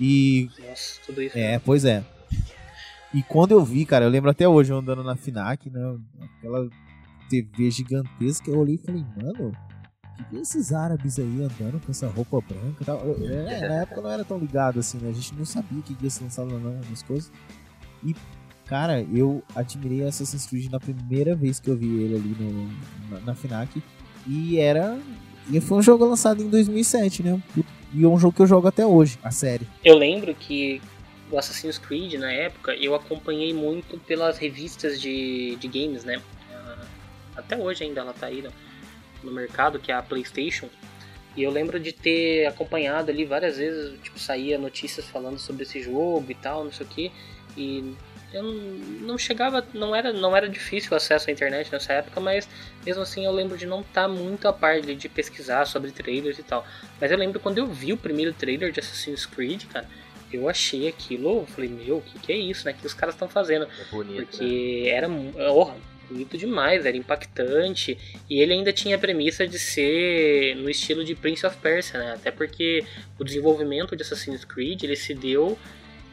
[0.00, 1.38] E Nossa, tudo isso.
[1.38, 2.02] é, pois é.
[3.14, 5.96] E quando eu vi, cara, eu lembro até hoje eu andando na FINAC, né?
[6.38, 6.68] Aquela
[7.28, 9.52] TV gigantesca, eu olhei e falei, mano,
[10.30, 12.98] que é esses árabes aí andando com essa roupa branca e tal?
[13.00, 15.10] Eu- é, na época não era tão ligado assim, né?
[15.10, 17.30] A gente não sabia que ia ser lançado ou não nas coisas.
[18.04, 18.14] E,
[18.66, 23.20] cara, eu admirei Assassin's Creed na primeira vez que eu vi ele ali no, na,
[23.26, 23.82] na FINAC.
[24.26, 24.98] E era.
[25.50, 27.40] E foi um jogo lançado em 2007, né?
[27.94, 29.66] E é um jogo que eu jogo até hoje, a série.
[29.84, 30.82] Eu lembro que
[31.30, 36.20] o Assassin's Creed, na época, eu acompanhei muito pelas revistas de, de games, né?
[37.36, 38.52] Até hoje ainda ela tá aí no,
[39.22, 40.68] no mercado, que é a PlayStation.
[41.36, 45.82] E eu lembro de ter acompanhado ali várias vezes, tipo, saía notícias falando sobre esse
[45.82, 47.12] jogo e tal, não sei o que.
[47.56, 47.94] E
[48.32, 52.48] eu não, chegava, não era, não era difícil o acesso à internet nessa época, mas
[52.84, 56.38] mesmo assim eu lembro de não estar muito a par de, de pesquisar sobre trailers
[56.38, 56.66] e tal.
[57.00, 59.86] Mas eu lembro quando eu vi o primeiro trailer de Assassin's Creed, cara,
[60.32, 62.72] eu achei aquilo, eu falei, meu, o que, que é isso, né?
[62.72, 63.64] O que os caras estão fazendo?
[63.78, 65.70] É bonito, Porque era mu- oh,
[66.08, 67.98] bonito demais, era impactante.
[68.28, 72.12] E ele ainda tinha a premissa de ser no estilo de Prince of Persia, né?
[72.14, 72.84] Até porque
[73.18, 75.58] o desenvolvimento de Assassin's Creed ele se deu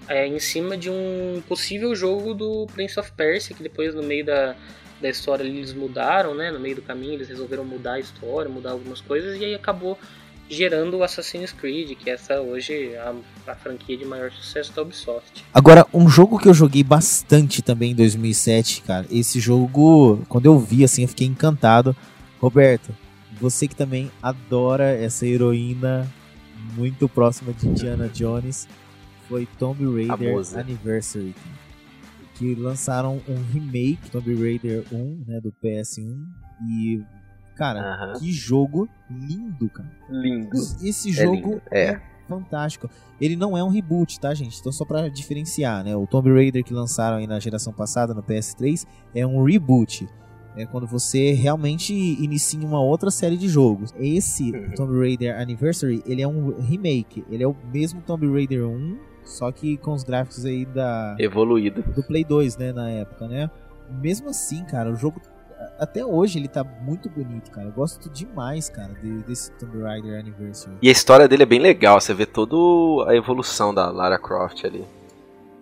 [0.07, 4.25] é, em cima de um possível jogo do Prince of Persia, que depois no meio
[4.25, 4.55] da,
[5.01, 6.51] da história eles mudaram, né?
[6.51, 9.97] No meio do caminho eles resolveram mudar a história, mudar algumas coisas, e aí acabou
[10.49, 13.13] gerando o Assassin's Creed, que é essa hoje a,
[13.51, 15.43] a franquia de maior sucesso da Ubisoft.
[15.53, 19.05] Agora, um jogo que eu joguei bastante também em 2007, cara.
[19.09, 21.95] Esse jogo, quando eu vi assim, eu fiquei encantado.
[22.39, 22.95] Roberto,
[23.39, 26.09] você que também adora essa heroína
[26.75, 28.67] muito próxima de Indiana Jones,
[29.27, 30.35] foi Tomb Raider.
[30.55, 31.35] Anniversary.
[32.35, 36.25] Que lançaram um remake Tomb Raider 1, né, do PS1
[36.67, 37.01] e
[37.53, 38.13] cara, Aham.
[38.19, 39.89] que jogo lindo, cara.
[40.09, 40.55] Lindo.
[40.81, 41.99] Esse É jogo lindo, é.
[42.27, 42.89] fantástico.
[43.21, 44.59] Ele não é um reboot, tá, gente?
[44.59, 45.95] Então, só pra diferenciar, né?
[45.95, 48.85] O Tomb Raider que lançaram aí na geração passada, no PS3,
[49.15, 50.07] é um reboot.
[50.55, 53.91] É quando você realmente inicia uma outra série de jogos.
[53.97, 57.23] Esse Tomb Raider Anniversary, ele é um remake.
[57.29, 61.81] Ele é o mesmo Tomb Raider 1, só que com os gráficos aí da Evoluído.
[61.81, 63.49] do Play 2, né, na época, né?
[64.01, 65.19] Mesmo assim, cara, o jogo
[65.79, 67.67] até hoje ele tá muito bonito, cara.
[67.67, 70.77] Eu gosto demais, cara, de- desse Tomb Raider Anniversary.
[70.81, 72.55] E a história dele é bem legal, você vê toda
[73.09, 74.83] a evolução da Lara Croft ali.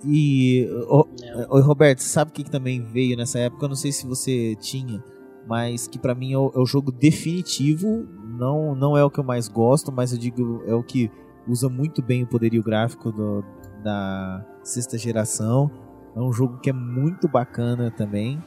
[0.04, 1.06] E, ô,
[1.50, 3.66] ô, Roberto, sabe o que, que também veio nessa época?
[3.66, 5.04] Eu não sei se você tinha,
[5.48, 8.08] mas que pra mim é o, é o jogo definitivo.
[8.38, 11.12] Não, não é o que eu mais gosto, mas eu digo é o que
[11.48, 13.44] usa muito bem o poderio gráfico do-
[13.84, 15.70] da sexta geração.
[16.16, 18.44] É um jogo que é muito bacana também,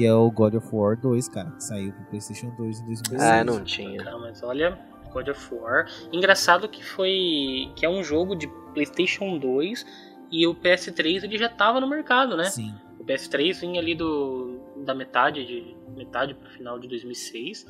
[0.00, 3.22] que é o God of War 2, cara, que saiu pro PlayStation 2 em 2016.
[3.22, 4.02] Ah, não tinha.
[4.02, 4.78] Cara, mas olha,
[5.12, 5.86] God of War.
[6.10, 7.70] Engraçado que foi.
[7.76, 9.84] que é um jogo de PlayStation 2
[10.32, 12.44] e o PS3 ele já tava no mercado, né?
[12.44, 12.74] Sim.
[12.98, 17.66] O PS3 vinha ali do da metade de metade pro final de 2006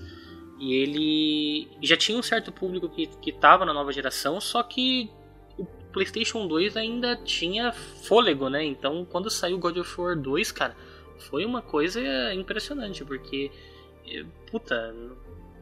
[0.61, 5.11] e ele já tinha um certo público que que tava na nova geração, só que
[5.59, 8.65] o PlayStation 2 ainda tinha fôlego, né?
[8.65, 10.77] Então, quando saiu God of War 2, cara,
[11.21, 12.01] foi uma coisa
[12.35, 13.51] impressionante, porque
[14.07, 14.95] eh, puta,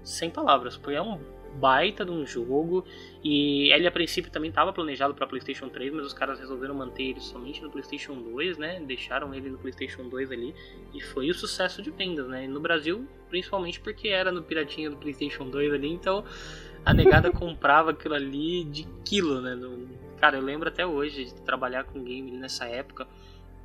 [0.03, 1.19] sem palavras, foi é um
[1.55, 2.85] baita de um jogo
[3.23, 7.05] e ele a princípio também estava planejado para PlayStation 3, mas os caras resolveram manter
[7.05, 8.81] ele somente no PlayStation 2, né?
[8.81, 10.55] Deixaram ele no PlayStation 2 ali
[10.95, 12.45] e foi o sucesso de vendas, né?
[12.45, 16.25] E no Brasil, principalmente porque era no piratinha do PlayStation 2 ali, então
[16.85, 19.59] a negada comprava aquilo ali de quilo, né?
[20.19, 23.07] Cara, eu lembro até hoje de trabalhar com game nessa época.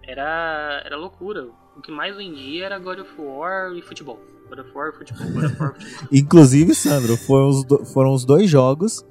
[0.04, 1.50] Era, era loucura.
[1.78, 4.20] O que mais vendia era God of War e futebol.
[4.50, 6.08] God of War e futebol, God of War e futebol.
[6.12, 9.04] Inclusive, Sandro, foram os, do- foram os dois jogos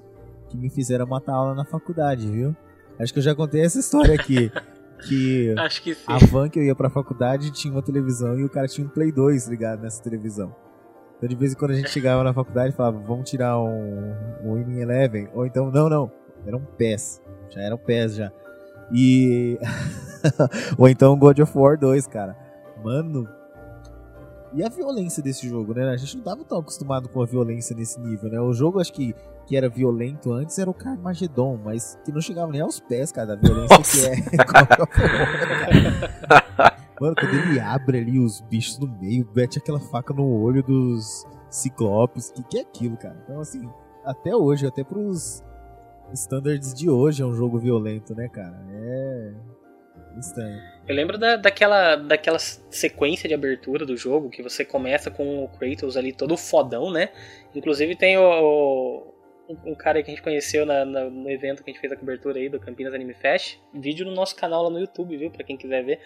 [0.48, 2.54] que me fizeram matar aula na faculdade, viu?
[2.98, 4.50] Acho que eu já contei essa história aqui.
[5.08, 6.04] que Acho que sim.
[6.06, 8.90] a van que eu ia pra faculdade tinha uma televisão e o cara tinha um
[8.90, 10.54] Play 2 ligado nessa televisão.
[11.16, 14.14] Então de vez em quando a gente chegava na faculdade e falava, vamos tirar um,
[14.44, 15.28] um Winning Eleven.
[15.34, 16.12] Ou então, não, não,
[16.46, 17.20] era um PES.
[17.50, 18.30] Já era um PES já.
[18.92, 19.58] E.
[20.78, 22.36] Ou então God of War 2, cara.
[22.82, 23.28] Mano.
[24.54, 25.88] E a violência desse jogo, né?
[25.88, 28.38] A gente não tava tão acostumado com a violência nesse nível, né?
[28.38, 29.14] O jogo, acho que,
[29.46, 33.28] que era violento antes era o Carmageddon, mas que não chegava nem aos pés, cara,
[33.28, 34.12] da violência que é
[34.82, 36.76] of War, cara.
[37.00, 41.24] Mano, quando ele abre ali os bichos no meio, mete aquela faca no olho dos
[41.48, 43.16] ciclopes, que que é aquilo, cara?
[43.24, 43.68] Então, assim,
[44.04, 45.42] até hoje, até pros
[46.12, 48.62] standards de hoje é um jogo violento, né, cara?
[48.70, 49.32] É
[50.20, 50.60] estranho.
[50.86, 55.48] Eu lembro da, daquela, daquela sequência de abertura do jogo que você começa com o
[55.48, 57.10] Kratos ali todo fodão, né?
[57.54, 59.14] Inclusive tem o,
[59.64, 61.96] um cara que a gente conheceu na- na- no evento que a gente fez a
[61.96, 63.58] cobertura aí do Campinas Anime Fest.
[63.72, 65.30] Vídeo no nosso canal lá no YouTube, viu?
[65.30, 66.00] Pra quem quiser ver.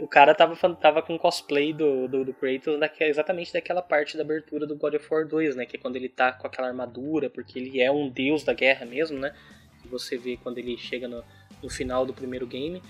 [0.00, 4.22] O cara tava, tava com cosplay do, do, do Kratos daque- exatamente daquela parte da
[4.22, 5.66] abertura do God of War 2, né?
[5.66, 8.86] Que é quando ele tá com aquela armadura, porque ele é um deus da guerra
[8.86, 9.34] mesmo, né?
[9.82, 11.24] Que você vê quando ele chega no,
[11.62, 12.80] no final do primeiro game.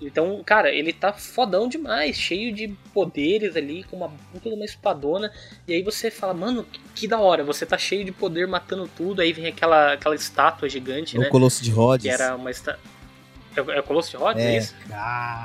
[0.00, 4.64] Então, cara, ele tá fodão demais, cheio de poderes ali, com uma puta de uma
[4.64, 5.32] espadona.
[5.66, 8.88] E aí você fala, mano, que, que da hora, você tá cheio de poder matando
[8.94, 9.22] tudo.
[9.22, 11.28] Aí vem aquela, aquela estátua gigante, O né?
[11.28, 12.04] Colosso de Rhodes.
[12.04, 12.80] Que era uma estátua.
[13.56, 14.58] É, é o Colosso de Rhodes, é, É.
[14.58, 14.74] isso?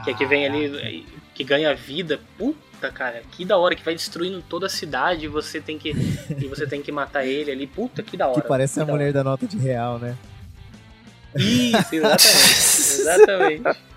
[0.04, 2.20] Que é que vem ali, que ganha vida.
[2.38, 5.92] Puta, cara, que da hora, que vai destruindo toda a cidade e você tem que,
[5.92, 7.66] e você tem que matar ele ali.
[7.66, 8.42] Puta, que da hora.
[8.42, 10.18] Que parece a da mulher da nota de real, né?
[11.38, 13.62] Isso, exatamente.
[13.64, 13.92] exatamente.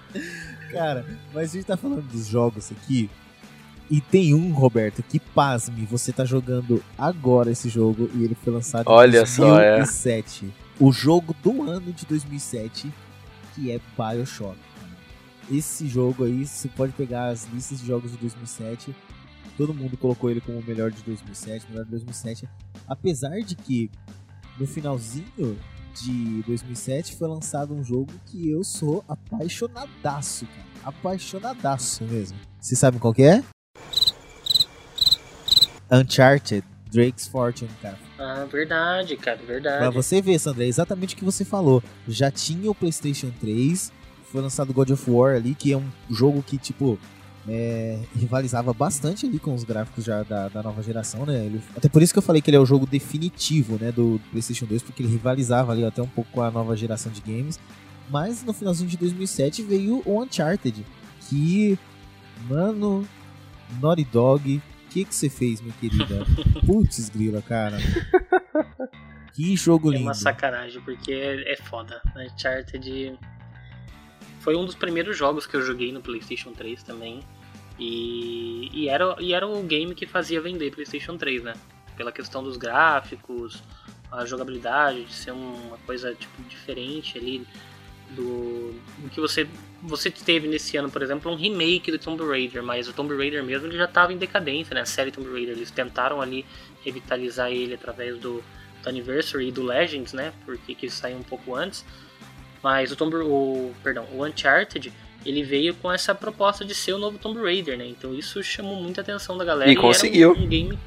[0.79, 3.09] Cara, mas a gente tá falando dos jogos aqui.
[3.91, 8.53] E tem um, Roberto, que pasme, você tá jogando agora esse jogo e ele foi
[8.53, 9.77] lançado Olha em só, é.
[9.77, 10.53] 2007.
[10.81, 12.93] O jogo do ano de 2007,
[13.55, 14.59] que é Bioshock.
[15.53, 18.95] Esse jogo aí, você pode pegar as listas de jogos de 2007.
[19.57, 22.49] Todo mundo colocou ele como o melhor de 2007, melhor de 2007.
[22.89, 23.91] Apesar de que
[24.59, 25.59] no finalzinho
[25.95, 30.67] de 2007 foi lançado um jogo que eu sou apaixonadaço, cara.
[30.85, 32.39] Apaixonadaço mesmo.
[32.61, 33.43] Vocês sabem qual que é?
[35.91, 37.99] Uncharted Drake's Fortune, cara.
[38.19, 39.79] Ah, verdade, cara, verdade.
[39.79, 41.83] Pra você ver, Sandra, é exatamente o que você falou.
[42.07, 43.93] Já tinha o PlayStation 3,
[44.31, 46.99] foi lançado God of War ali, que é um jogo que, tipo,
[47.49, 51.45] é, rivalizava bastante ali com os gráficos já da, da nova geração, né?
[51.47, 54.21] Ele- até por isso que eu falei que ele é o jogo definitivo, né, do
[54.31, 57.61] PlayStation 2, porque ele rivalizava ali até um pouco com a nova geração de games.
[58.11, 60.85] Mas no finalzinho de 2007 veio o Uncharted,
[61.29, 61.79] que,
[62.49, 63.07] mano,
[63.81, 66.25] Naughty Dog, o que que você fez, minha querida?
[66.67, 67.79] Putz, grila, cara.
[69.33, 70.07] Que jogo É lindo.
[70.07, 72.01] uma sacanagem, porque é, é foda.
[72.17, 73.19] Uncharted
[74.41, 77.21] foi um dos primeiros jogos que eu joguei no PlayStation 3 também.
[77.79, 81.55] E, e, era, e era o game que fazia vender PlayStation 3, né?
[81.97, 83.63] Pela questão dos gráficos,
[84.11, 87.47] a jogabilidade, de ser uma coisa tipo, diferente ali
[88.11, 89.47] do, do que você,
[89.83, 93.43] você teve nesse ano, por exemplo, um remake do Tomb Raider, mas o Tomb Raider
[93.43, 94.83] mesmo ele já estava em decadência, né?
[94.83, 96.45] A série Tomb Raider, eles tentaram ali
[96.85, 98.43] revitalizar ele através do,
[98.83, 100.33] do Anniversary e do Legends, né?
[100.45, 101.85] Porque que saiu um pouco antes.
[102.63, 104.93] Mas o Tomb o, perdão, o Uncharted,
[105.25, 107.87] ele veio com essa proposta de ser o novo Tomb Raider, né?
[107.87, 110.33] Então isso chamou muita atenção da galera E era conseguiu.
[110.33, 110.79] um, um game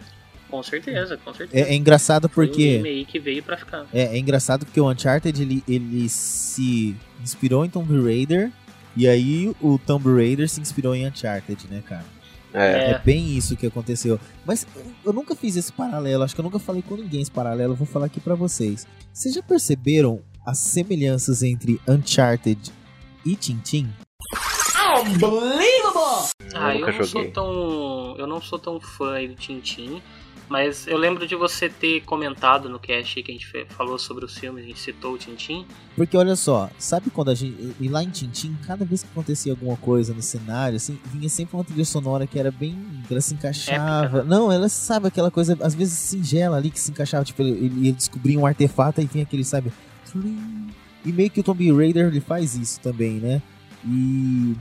[0.49, 1.65] com certeza, com certeza.
[1.67, 2.63] É, é engraçado Foi um porque.
[2.63, 3.85] game aí que veio pra ficar.
[3.93, 8.51] É, é engraçado porque o Uncharted ele, ele se inspirou em Tomb Raider
[8.95, 12.05] e aí o Tomb Raider se inspirou em Uncharted, né, cara?
[12.53, 12.91] É.
[12.91, 14.17] É bem isso que aconteceu.
[14.45, 17.29] Mas eu- eu nunca fiz esse paralelo, acho que eu nunca falei com ninguém esse
[17.29, 18.87] paralelo, eu vou falar aqui pra vocês.
[19.11, 22.71] Vocês já perceberam as semelhanças entre Uncharted
[23.25, 23.89] e Tintin?
[24.99, 26.29] Unbelievable!
[26.53, 27.31] Ah, eu nunca não sou joguei.
[27.31, 28.15] tão.
[28.17, 30.01] Eu não sou tão fã aí do Tintin.
[30.49, 34.37] Mas eu lembro de você ter comentado no cast que a gente falou sobre os
[34.37, 35.65] filmes, a gente citou o Tintin.
[35.93, 37.75] Porque olha só, sabe quando a gente.
[37.77, 41.57] E lá em Tintin, cada vez que acontecia alguma coisa no cenário, assim, vinha sempre
[41.57, 42.77] uma trilha sonora que era bem.
[43.11, 44.05] Ela se encaixava.
[44.05, 44.29] Épica, né?
[44.29, 47.25] Não, ela sabe aquela coisa, às vezes singela ali, que se encaixava.
[47.25, 49.73] Tipo, ele, ele descobria um artefato e vinha aquele, sabe.
[51.05, 53.41] E meio que o Tomb Raider ele faz isso também, né?
[53.85, 54.55] E.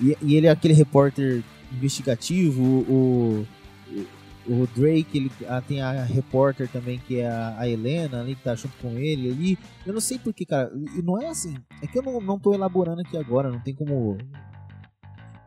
[0.00, 1.42] E, e ele é aquele repórter
[1.72, 3.46] investigativo, o.
[3.88, 4.10] o
[4.46, 8.42] o Drake, ele ah, tem a repórter também, que é a, a Helena ali, que
[8.42, 9.58] tá junto com ele ali.
[9.86, 10.72] Eu não sei porquê, cara.
[10.96, 11.56] E não é assim.
[11.82, 14.18] É que eu não, não tô elaborando aqui agora, não tem como.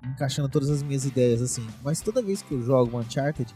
[0.05, 1.67] encaixando todas as minhas ideias assim.
[1.83, 3.53] Mas toda vez que eu jogo Uncharted,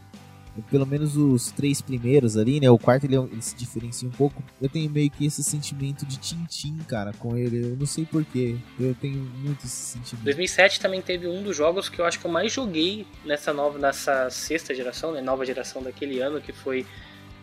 [0.62, 2.70] pelo menos os três primeiros ali, né?
[2.70, 4.42] O quarto ele, é ele se diferencia um pouco.
[4.60, 7.72] Eu tenho meio que esse sentimento de Tintin, cara, com ele.
[7.72, 8.56] Eu não sei porquê.
[8.78, 10.24] Eu tenho muito esse sentimento.
[10.24, 13.78] 2007 também teve um dos jogos que eu acho que eu mais joguei nessa nova,
[13.78, 16.86] nessa sexta geração, né, nova geração daquele ano, que foi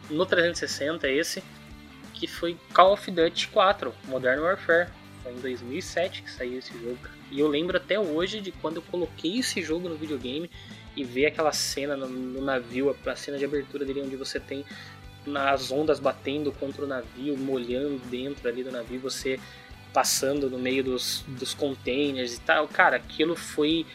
[0.09, 1.43] no 360 esse,
[2.13, 4.89] que foi Call of Duty 4, Modern Warfare.
[5.23, 6.99] Foi em 2007 que saiu esse jogo.
[7.31, 10.49] E eu lembro até hoje de quando eu coloquei esse jogo no videogame
[10.95, 14.39] e ver aquela cena no, no navio, a, a cena de abertura dele onde você
[14.39, 14.65] tem
[15.25, 19.39] nas ondas batendo contra o navio, molhando dentro ali do navio, você
[19.91, 22.67] passando no meio dos, dos containers e tal.
[22.67, 23.85] Cara, aquilo foi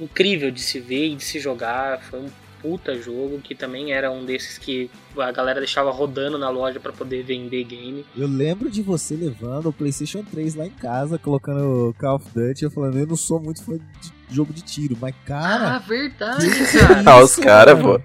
[0.00, 2.02] incrível de se ver e de se jogar.
[2.02, 2.30] Foi um
[2.62, 4.88] puta jogo que também era um desses que
[5.18, 8.06] a galera deixava rodando na loja para poder vender game.
[8.16, 12.64] Eu lembro de você levando o PlayStation 3 lá em casa, colocando Call of Duty.
[12.64, 15.76] Eu falando, eu não sou muito fã de jogo de tiro, mas cara.
[15.76, 17.00] ah, verdade, que que cara.
[17.00, 17.98] é Ah, os isso, cara, mano?
[18.00, 18.04] pô.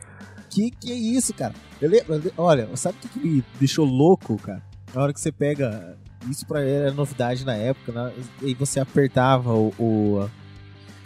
[0.49, 1.53] Que que é isso, cara?
[1.81, 4.61] Eu lembro, olha, sabe o que, que me deixou louco, cara?
[4.93, 5.97] Na hora que você pega.
[6.29, 8.11] Isso pra ele era novidade na época, né?
[8.41, 10.29] E você apertava o, o,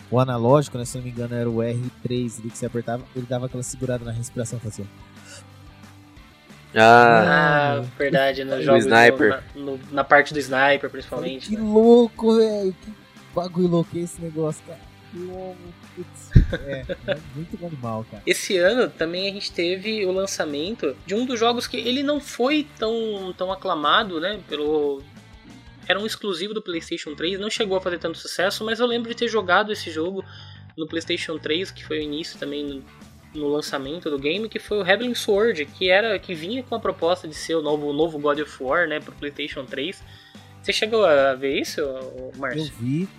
[0.09, 0.85] o analógico, né?
[0.85, 4.05] Se não me engano, era o R3 ali que você apertava, ele dava aquela segurada
[4.05, 4.85] na respiração, fazia.
[6.73, 9.41] Ah, Ah, verdade, nos O jogos sniper.
[9.53, 11.49] no- na, no- na parte do sniper, Falei, principalmente.
[11.49, 11.61] que né?
[11.61, 12.73] louco, velho.
[12.81, 12.93] Que,
[13.35, 14.79] bagulho louco é esse negócio, cara.
[15.95, 18.23] Putz, é, é muito animal, cara.
[18.25, 22.21] Esse ano também a gente teve o lançamento de um dos jogos que ele não
[22.21, 24.39] foi tão, tão aclamado, né?
[24.47, 25.03] Pelo.
[25.87, 29.09] Era um exclusivo do PlayStation 3, não chegou a fazer tanto sucesso, mas eu lembro
[29.09, 30.23] de ter jogado esse jogo
[30.77, 32.83] no PlayStation 3, que foi o início também no,
[33.35, 36.79] no lançamento do game, que foi o Heavenly Sword, que era que vinha com a
[36.79, 40.01] proposta de ser o novo, o novo God of War, né, pro PlayStation 3.
[40.61, 41.81] Você chegou a ver isso,
[42.37, 42.61] Márcio?
[42.61, 43.09] Eu vi.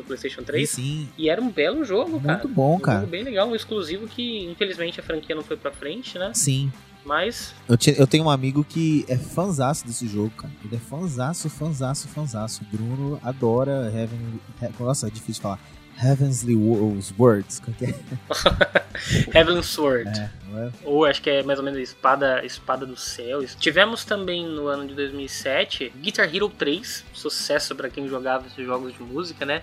[0.00, 0.68] No PlayStation 3?
[0.70, 1.08] sim.
[1.18, 2.48] E era um belo jogo, Muito cara.
[2.48, 3.00] bom, um cara.
[3.00, 6.30] jogo bem legal, um exclusivo que infelizmente a franquia não foi pra frente, né?
[6.34, 6.72] Sim.
[7.04, 10.52] Mas Eu, te- eu tenho um amigo que é fanzaço desse jogo, cara.
[10.64, 12.62] Ele é fanzaço, fanzaço, fanzaço.
[12.62, 14.18] O Bruno adora Heaven...
[14.62, 15.58] He- Nossa, é difícil falar.
[16.02, 17.60] Heavenly Wo- Words.
[17.60, 17.94] Como que é?
[19.34, 20.08] Heavenly Sword.
[20.10, 20.70] É, é?
[20.84, 23.44] Ou acho que é mais ou menos Espada, Espada do Céu.
[23.58, 28.92] Tivemos também no ano de 2007 Guitar Hero 3, sucesso pra quem jogava esses jogos
[28.92, 29.62] de música, né?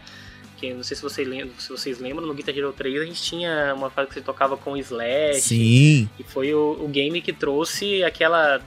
[0.57, 3.21] Que não sei se, você lembra, se vocês lembram, no Guitar Hero 3 a gente
[3.21, 5.41] tinha uma fase que você tocava com Slash.
[5.41, 6.09] Sim.
[6.19, 8.61] E foi o, o game que trouxe aquela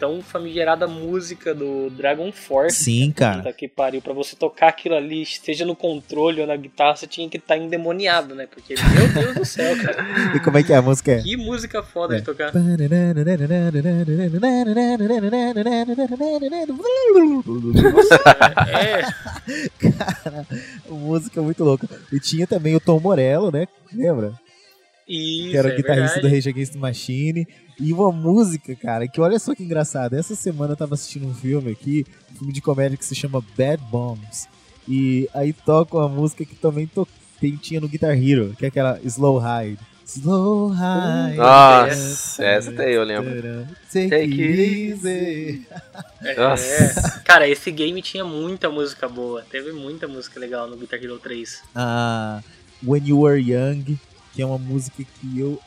[0.00, 2.84] tão famigerada música do Dragon Force.
[2.84, 3.36] Sim, cara.
[3.36, 4.00] Puta que pariu.
[4.00, 7.58] Pra você tocar aquilo ali, seja no controle ou na guitarra, você tinha que estar
[7.58, 8.46] endemoniado, né?
[8.46, 10.00] Porque, meu Deus do céu, cara.
[10.34, 11.12] E como é que é a música?
[11.12, 11.22] É?
[11.22, 12.50] Que música foda de tocar.
[18.70, 19.02] É.
[19.90, 20.46] Cara,
[20.88, 21.86] música muito louca.
[22.10, 23.66] E tinha também o Tom Morello, né?
[23.92, 24.32] Lembra?
[25.10, 27.46] Isso, que era o é guitarrista do Rage Against the Machine.
[27.80, 30.14] E uma música, cara, que olha só que engraçado.
[30.14, 33.42] Essa semana eu tava assistindo um filme aqui, um filme de comédia que se chama
[33.56, 34.46] Bad Bombs.
[34.86, 37.08] E aí toca uma música que também to
[37.40, 39.78] tem, tinha no Guitar Hero, que é aquela Slow Ride.
[40.04, 41.38] Slow Ride.
[41.38, 43.66] Nossa, essa daí eu lembro.
[43.90, 45.66] Take, Take it easy.
[46.22, 47.20] É, Nossa.
[47.24, 49.42] cara, esse game tinha muita música boa.
[49.50, 51.62] Teve muita música legal no Guitar Hero 3.
[51.74, 52.42] Ah,
[52.84, 53.98] When You Were Young,
[54.34, 55.58] que é uma música que eu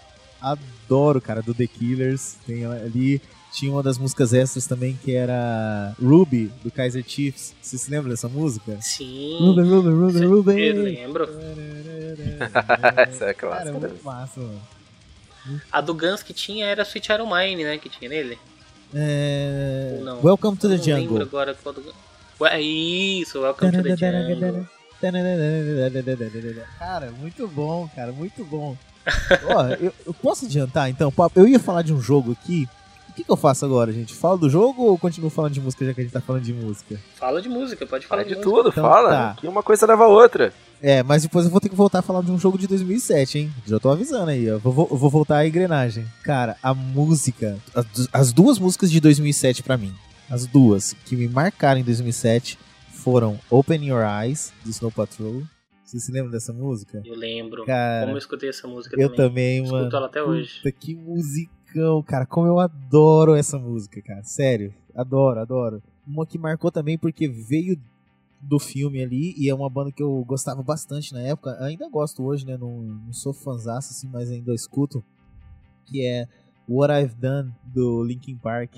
[0.44, 2.36] adoro, cara, do The Killers.
[2.46, 3.22] Tem ali.
[3.52, 7.54] Tinha uma das músicas extras também que era Ruby, do Kaiser Chiefs.
[7.62, 8.78] Você se lembra dessa música?
[8.82, 9.38] Sim.
[9.40, 10.62] Ruby, Ruby, Ruby, Ruby.
[10.62, 11.30] Eu lembro.
[12.98, 13.72] Essa é Cara, é clássica.
[13.80, 14.62] muito massa, mano.
[15.72, 17.78] A do Guns que tinha era Sweet Iron Mine, né?
[17.78, 18.40] Que tinha nele.
[18.94, 19.98] É...
[20.00, 20.24] Ou não?
[20.24, 21.22] Welcome to the não lembro Jungle.
[21.22, 21.84] agora qual do
[22.60, 24.66] Isso, Welcome to the Jungle.
[26.80, 28.76] Cara, muito bom, cara, muito bom.
[29.48, 31.12] Ó, eu, eu posso adiantar então?
[31.36, 32.68] Eu ia falar de um jogo aqui.
[33.10, 34.12] O que, que eu faço agora, gente?
[34.14, 36.52] Falo do jogo ou continuo falando de música já que a gente tá falando de
[36.54, 37.00] música?
[37.16, 38.56] Fala de música, pode falar Fala de música.
[38.56, 39.10] tudo, Então fala.
[39.10, 39.36] tá.
[39.40, 40.52] Que uma coisa leva a outra.
[40.82, 43.38] É, mas depois eu vou ter que voltar a falar de um jogo de 2007,
[43.38, 43.54] hein?
[43.68, 44.58] Já tô avisando aí, ó.
[44.58, 46.06] Vou, vou- vou voltar à engrenagem.
[46.24, 47.58] Cara, a música.
[47.76, 49.94] As, as duas músicas de 2007 pra mim.
[50.30, 52.58] As duas que me marcaram em 2007
[52.92, 55.44] foram Open Your Eyes, do Snow Patrol.
[55.94, 57.04] Você se lembra dessa música?
[57.06, 57.66] Eu lembro.
[57.66, 59.28] Cara, Como eu escutei essa música Eu também.
[59.28, 59.78] também, mano.
[59.78, 60.58] Escuto ela até hoje.
[60.58, 62.26] Puta, que musicão, cara.
[62.26, 64.24] Como eu adoro essa música, cara.
[64.24, 64.74] Sério.
[64.96, 65.84] Adoro, adoro.
[66.08, 67.80] Uma que marcou também porque veio
[68.42, 71.56] do filme ali e é uma banda que eu gostava bastante na época.
[71.64, 72.58] Ainda gosto hoje, né?
[72.58, 75.04] Não, não sou fãzaço assim, mas ainda escuto.
[75.86, 76.28] Que é
[76.68, 78.78] What I've Done do Linkin Park.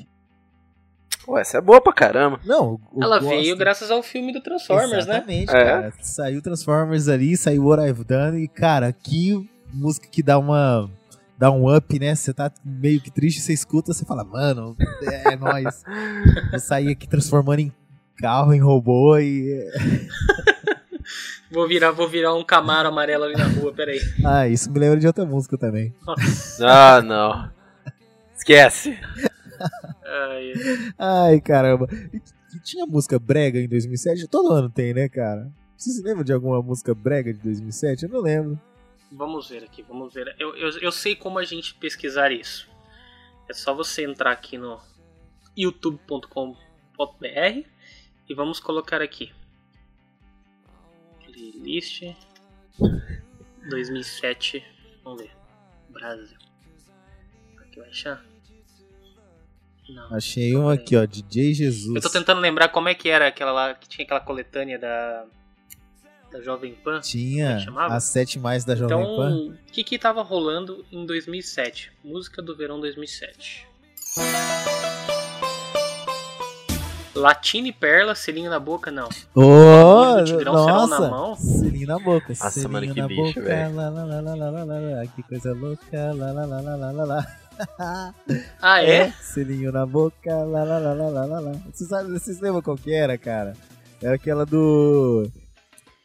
[1.24, 2.40] Pô, essa é boa pra caramba.
[2.46, 3.30] Não, eu Ela gosto.
[3.30, 5.14] veio graças ao filme do Transformers, né?
[5.16, 5.64] Exatamente, É.
[5.66, 5.94] cara.
[6.02, 10.90] Saiu Transformers ali, saiu What I've Done e, cara, que música que dá uma.
[11.38, 12.16] Dá um up, né?
[12.16, 15.84] Você tá meio que triste, você escuta, você fala, mano, é nóis.
[16.52, 17.74] Vou sair aqui transformando em
[18.18, 19.68] carro, em robô e.
[21.52, 24.00] Vou virar, vou virar um Camaro amarelo ali na rua, peraí.
[24.26, 25.94] Ah, isso me lembra de outra música também.
[26.62, 27.50] Ah, não.
[28.36, 28.98] Esquece.
[30.98, 31.88] Ai, caramba.
[32.54, 34.28] E tinha música brega em 2007?
[34.28, 35.52] Todo ano tem, né, cara?
[35.78, 38.04] Você se lembra de alguma música brega de 2007?
[38.04, 38.60] Eu não lembro.
[39.12, 40.36] Vamos ver aqui, vamos ver.
[40.40, 42.70] Eu, eu, eu sei como a gente pesquisar isso.
[43.50, 44.80] É só você entrar aqui no
[45.56, 46.56] youtube.com.br
[48.28, 49.32] e vamos colocar aqui.
[51.24, 52.16] Playlist
[53.70, 54.66] 2007.
[55.04, 55.32] Vamos ver.
[55.90, 56.38] Brasil.
[57.58, 58.24] Aqui vai achar?
[59.88, 60.16] Não.
[60.16, 61.96] Achei um aqui, ó, DJ Jesus.
[61.96, 65.26] Eu tô tentando lembrar como é que era aquela lá que tinha aquela coletânea da
[66.32, 66.98] da Jovem Pan.
[66.98, 69.36] É Tinha as sete mais da Jovem Então, Pan.
[69.52, 71.92] o que que tava rolando em 2007?
[72.04, 73.68] Música do verão 2007.
[77.16, 79.08] Latina e Perla, selinho na boca, não.
[79.34, 81.10] Do Tigrão, serão na nossa!
[81.10, 81.36] mão?
[81.36, 82.28] Selinho na boca.
[82.30, 83.42] Nossa, selinho mano, que na bicho, boca.
[83.42, 83.76] velho.
[83.76, 86.14] Lá, lá, lá, lá, lá, lá, lá, que coisa louca.
[86.14, 87.28] Lá, lá, lá, lá, lá, lá.
[88.62, 89.12] Ah, é?
[89.22, 90.34] Selinho na boca.
[90.44, 91.52] Lá, lá, lá, lá, lá, lá.
[91.72, 93.56] Vocês, sabem, vocês lembram qual que era, cara?
[94.02, 95.30] Era aquela do...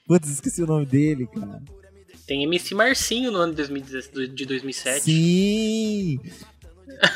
[0.07, 1.63] Putz, esqueci o nome dele, cara.
[2.27, 5.01] Tem MC Marcinho no ano de 2017 de 2007.
[5.01, 6.21] Sim!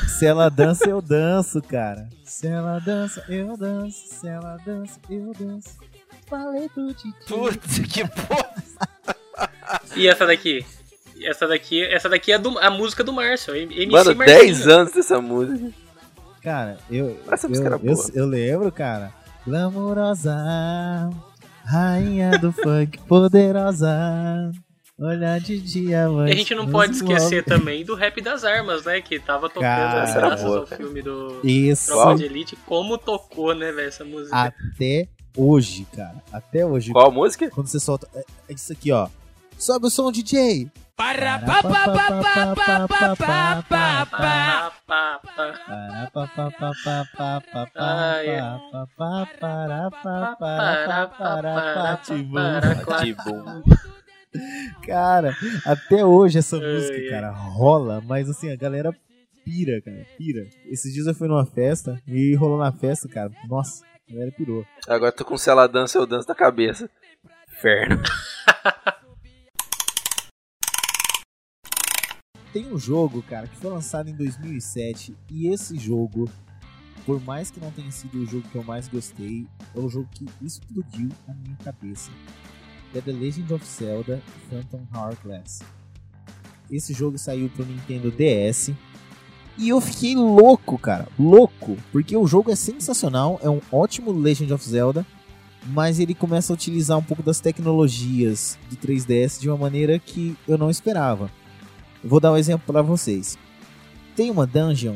[0.07, 2.09] Se ela dança, eu danço, cara.
[2.23, 4.07] Se ela dança, eu danço.
[4.07, 5.77] Se ela dança, eu danço.
[6.27, 7.13] Falei pro Titi.
[7.27, 8.55] Putz, que porra!
[9.95, 10.65] E essa daqui?
[11.25, 13.55] Essa daqui, essa daqui é do- a música do Márcio.
[13.55, 14.39] MC Mano, Marcinho.
[14.39, 15.71] 10 anos dessa música.
[16.43, 18.11] Cara, eu, Essa eu, música era eu, boa.
[18.13, 19.11] eu lembro, cara.
[19.47, 21.09] Glamourosa,
[21.63, 24.51] rainha do funk, poderosa.
[24.97, 26.29] Olhar de diamante.
[26.31, 27.49] E a gente não pode esquecer move.
[27.59, 29.01] também do Rap das Armas, né?
[29.01, 30.81] Que tava tocando Cara, era graças boa, ao cara.
[30.81, 31.87] filme do Isso.
[31.87, 32.55] Tropa de Elite.
[32.65, 34.33] Como tocou, né, velho, essa música.
[34.37, 36.23] Até hoje, cara.
[36.31, 36.93] Até hoje.
[36.93, 37.49] Qual música?
[37.49, 38.07] Quando você solta.
[38.15, 39.09] É é isso aqui, ó.
[39.57, 40.69] Sobe o som, DJ.
[40.97, 44.05] Para, pa, pa, pa, pa, pa, pa, pa, pa, pa.
[44.05, 48.39] Para, pa, pa, pa, pa, pa, pa, pa, Ai, é.
[48.39, 51.35] pa, pa, pa, para, pa, para, Para, pa,
[52.31, 52.65] para.
[54.85, 55.35] Cara,
[55.65, 58.95] até hoje essa música, cara, rola, mas assim, a galera
[59.43, 60.47] pira, cara, pira.
[60.71, 64.65] Esses dias eu fui numa festa e rolou na festa, cara, nossa, a galera pirou.
[64.87, 66.89] Agora tô com se ela dança, eu danço na cabeça.
[67.51, 68.01] Inferno.
[72.55, 76.29] Tem um jogo, cara, que foi lançado em 2007 e esse jogo,
[77.05, 79.45] por mais que não tenha sido o jogo que eu mais gostei,
[79.75, 82.09] é o jogo que explodiu a minha cabeça.
[82.95, 85.63] É The Legend of Zelda Phantom Hourglass.
[86.71, 88.71] Esse jogo saiu pro Nintendo DS
[89.57, 94.53] e eu fiquei louco, cara, louco, porque o jogo é sensacional, é um ótimo Legend
[94.53, 95.05] of Zelda,
[95.65, 100.37] mas ele começa a utilizar um pouco das tecnologias do 3DS de uma maneira que
[100.47, 101.29] eu não esperava.
[102.05, 103.35] Vou dar um exemplo pra vocês.
[104.15, 104.95] Tem uma dungeon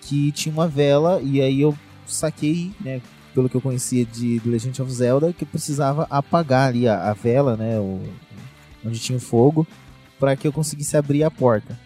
[0.00, 1.76] que tinha uma vela e aí eu
[2.06, 3.02] saquei, né,
[3.34, 7.56] pelo que eu conhecia de Legend of Zelda, que precisava apagar ali a, a vela,
[7.56, 8.00] né, o,
[8.86, 9.66] onde tinha o fogo,
[10.20, 11.76] para que eu conseguisse abrir a porta.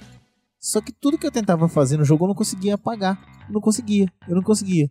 [0.60, 3.18] Só que tudo que eu tentava fazer no jogo eu não conseguia apagar.
[3.48, 4.88] Eu não conseguia, eu não conseguia.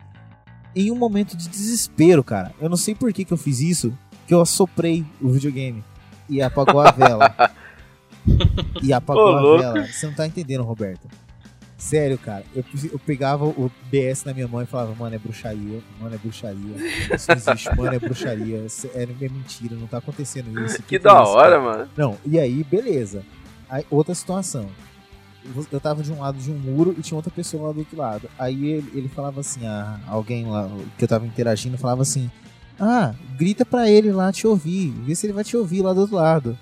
[0.75, 3.93] Em um momento de desespero, cara, eu não sei por que, que eu fiz isso,
[4.25, 5.83] que eu assoprei o videogame
[6.27, 7.35] e apagou a vela.
[8.81, 9.87] e apagou Ô, a vela.
[9.87, 11.07] Você não tá entendendo, Roberto.
[11.77, 15.79] Sério, cara, eu, eu pegava o DS na minha mão e falava, mano, é bruxaria,
[16.01, 16.75] mano, é bruxaria.
[17.15, 18.65] Isso não existe, mano, é bruxaria.
[18.95, 20.81] É, é mentira, não tá acontecendo isso.
[20.81, 21.61] Que é da isso, hora, cara?
[21.61, 21.89] mano.
[21.95, 23.23] Não, e aí, beleza.
[23.69, 24.67] Aí, outra situação.
[25.71, 27.95] Eu- tava de um lado de um muro e tinha outra pessoa lá do outro
[27.97, 28.27] lado.
[28.39, 30.67] Aí ele, ele falava assim, ah, alguém lá
[30.97, 32.29] que eu tava interagindo falava assim:
[32.79, 36.01] Ah, grita pra ele lá te ouvir, vê se ele vai te ouvir lá do
[36.01, 36.57] outro lado.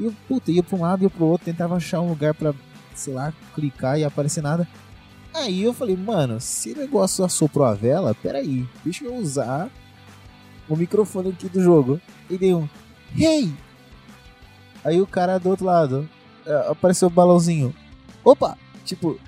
[0.00, 2.54] E eu, puta, ia pra um lado ia pro outro, tentava achar um lugar pra,
[2.94, 4.66] sei lá, clicar e aparecer nada.
[5.34, 9.70] Aí eu falei, mano, se o negócio assoprou a vela, peraí, deixa eu usar
[10.66, 12.00] o microfone aqui do jogo.
[12.30, 12.66] E dei um,
[13.16, 13.52] hey!
[14.82, 16.08] Aí o cara do outro lado,
[16.46, 17.74] é, apareceu o balãozinho.
[18.24, 18.56] Opa!
[18.84, 19.20] Tipo.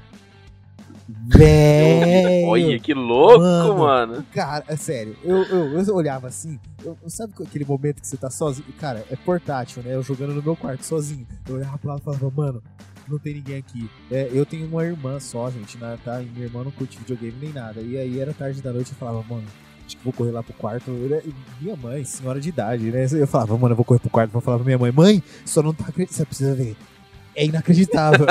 [1.08, 2.46] Velho!
[2.48, 4.24] Olha, que louco, mano.
[4.32, 8.30] Cara, é sério, eu, eu, eu olhava assim, eu, sabe aquele momento que você tá
[8.30, 8.66] sozinho?
[8.78, 9.94] Cara, é portátil, né?
[9.94, 11.26] Eu jogando no meu quarto sozinho.
[11.48, 12.62] Eu olhava pro lado e falava, mano,
[13.08, 13.90] não tem ninguém aqui.
[14.10, 16.22] É, eu tenho uma irmã só, gente, né, tá?
[16.22, 17.80] E minha irmã não curte videogame nem nada.
[17.80, 19.44] E aí era tarde da noite eu falava, mano,
[19.86, 20.90] acho que vou correr lá pro quarto.
[20.90, 23.06] Eu- e minha mãe, senhora de idade, né?
[23.12, 25.62] Eu falava, mano, eu vou correr pro quarto, vou falar pra minha mãe, mãe, só
[25.62, 26.76] não tá acreditando, você precisa ver.
[27.34, 28.26] É inacreditável.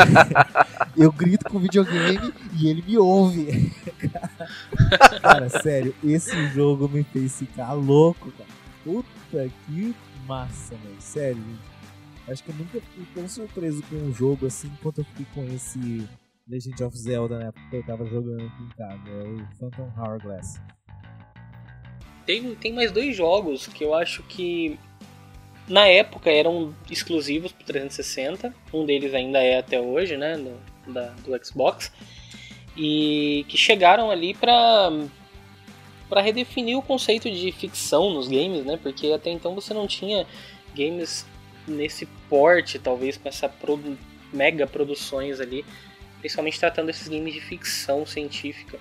[0.95, 3.71] eu grito com videogame e ele me ouve.
[5.21, 8.49] cara, sério, esse jogo me fez ficar louco, cara.
[8.83, 9.95] Puta que
[10.27, 11.01] massa, velho.
[11.01, 11.43] Sério.
[12.27, 15.43] Acho que eu nunca fui tão surpreso com um jogo assim quanto eu fiquei com
[15.53, 16.07] esse
[16.47, 19.09] Legend of Zelda na época que eu tava jogando aqui em casa.
[19.09, 20.61] É o Phantom Hourglass.
[22.25, 24.79] Tem, tem mais dois jogos que eu acho que
[25.67, 28.53] na época eram exclusivos pro 360.
[28.73, 30.37] Um deles ainda é até hoje, né?
[30.37, 31.91] Do, da, do Xbox.
[32.75, 34.89] E que chegaram ali pra,
[36.09, 38.79] pra redefinir o conceito de ficção nos games, né?
[38.81, 40.25] Porque até então você não tinha
[40.75, 41.25] games
[41.67, 43.51] nesse porte, talvez com essa
[44.33, 45.65] mega produções ali.
[46.19, 48.79] Principalmente tratando esses games de ficção científica.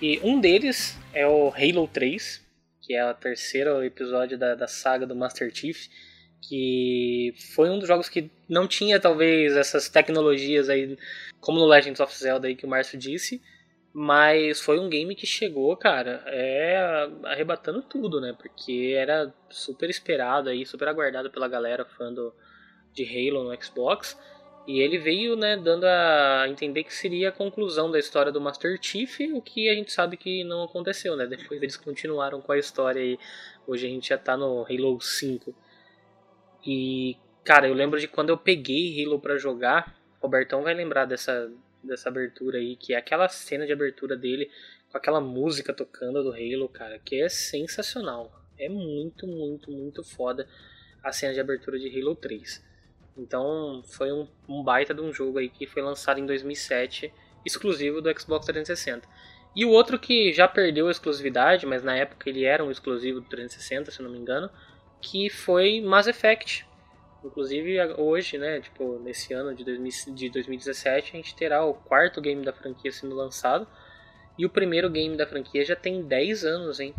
[0.00, 2.45] E um deles é o Halo 3,
[2.86, 5.88] que é o terceiro episódio da, da saga do Master Chief,
[6.40, 10.96] que foi um dos jogos que não tinha talvez essas tecnologias aí,
[11.40, 13.42] como no Legends of Zelda aí que o Márcio disse,
[13.92, 18.36] mas foi um game que chegou, cara, é arrebatando tudo, né?
[18.38, 22.32] Porque era super esperado aí, super aguardado pela galera fã do,
[22.92, 24.16] de Halo no Xbox.
[24.66, 28.76] E ele veio, né, dando a entender que seria a conclusão da história do Master
[28.82, 31.24] Chief, o que a gente sabe que não aconteceu, né?
[31.24, 33.16] Depois eles continuaram com a história e
[33.64, 35.54] hoje a gente já tá no Halo 5.
[36.66, 41.48] E, cara, eu lembro de quando eu peguei Halo pra jogar, Robertão vai lembrar dessa,
[41.80, 44.50] dessa abertura aí, que é aquela cena de abertura dele
[44.90, 48.32] com aquela música tocando do Halo, cara, que é sensacional.
[48.58, 50.48] É muito, muito, muito foda
[51.04, 52.65] a cena de abertura de Halo 3.
[53.16, 57.12] Então foi um, um baita de um jogo aí que foi lançado em 2007,
[57.44, 59.08] exclusivo do Xbox 360.
[59.54, 63.20] E o outro que já perdeu a exclusividade, mas na época ele era um exclusivo
[63.20, 64.50] do 360, se eu não me engano,
[65.00, 66.66] que foi Mass Effect.
[67.24, 72.20] Inclusive hoje, né, tipo, nesse ano de, 2000, de 2017, a gente terá o quarto
[72.20, 73.66] game da franquia sendo lançado.
[74.38, 76.94] E o primeiro game da franquia já tem 10 anos, hein?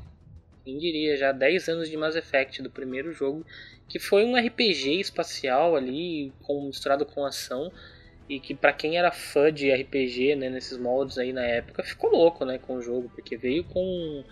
[0.68, 3.46] Quem diria, já 10 anos de Mass Effect do primeiro jogo,
[3.88, 7.72] que foi um RPG espacial ali, com, misturado com ação,
[8.28, 12.10] e que para quem era fã de RPG, né, nesses moldes aí na época, ficou
[12.10, 14.26] louco, né, com o jogo, porque veio com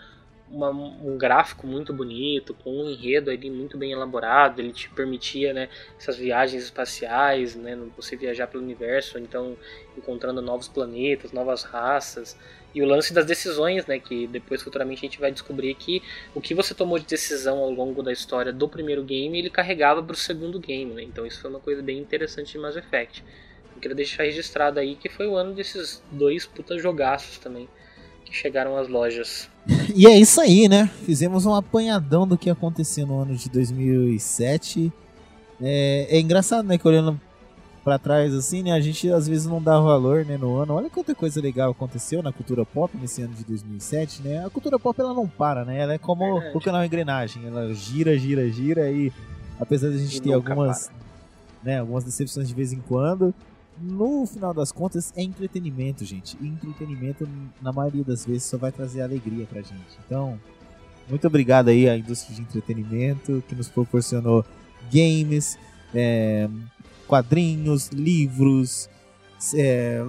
[0.52, 5.54] uma, um gráfico muito bonito, com um enredo ali muito bem elaborado, ele te permitia,
[5.54, 9.56] né, essas viagens espaciais, né, você viajar pelo universo, então
[9.98, 12.38] encontrando novos planetas, novas raças,
[12.76, 16.04] e o lance das decisões, né, que depois futuramente a gente vai descobrir que
[16.36, 20.04] o que você tomou de decisão ao longo da história do primeiro game, ele carregava
[20.04, 23.24] para o segundo game, né, então isso foi uma coisa bem interessante de Mass Effect.
[23.74, 27.70] Eu queria deixar registrado aí que foi o ano desses dois puta jogaços também
[28.26, 29.50] que chegaram às lojas.
[29.96, 30.90] E é isso aí, né?
[31.06, 34.92] Fizemos um apanhadão do que aconteceu no ano de 2007.
[35.62, 36.78] É, é engraçado, né?
[36.78, 37.20] Que olhando
[37.86, 38.72] para trás assim, né?
[38.72, 40.74] A gente às vezes não dá valor, né, no ano.
[40.74, 44.44] Olha quanta coisa legal aconteceu na cultura pop nesse ano de 2007, né?
[44.44, 45.78] A cultura pop ela não para, né?
[45.78, 49.14] Ela é como o canal Engrenagem, ela gira, gira, gira e
[49.60, 50.90] apesar de a gente E ter algumas,
[51.64, 53.32] né, algumas decepções de vez em quando,
[53.80, 56.36] no final das contas é entretenimento, gente.
[56.42, 57.30] E entretenimento
[57.62, 60.00] na maioria das vezes só vai trazer alegria pra gente.
[60.04, 60.40] Então,
[61.08, 64.44] muito obrigado aí à indústria de entretenimento que nos proporcionou
[64.92, 65.56] games,
[65.94, 66.50] é,
[67.08, 68.90] quadrinhos, livros
[69.54, 70.04] é,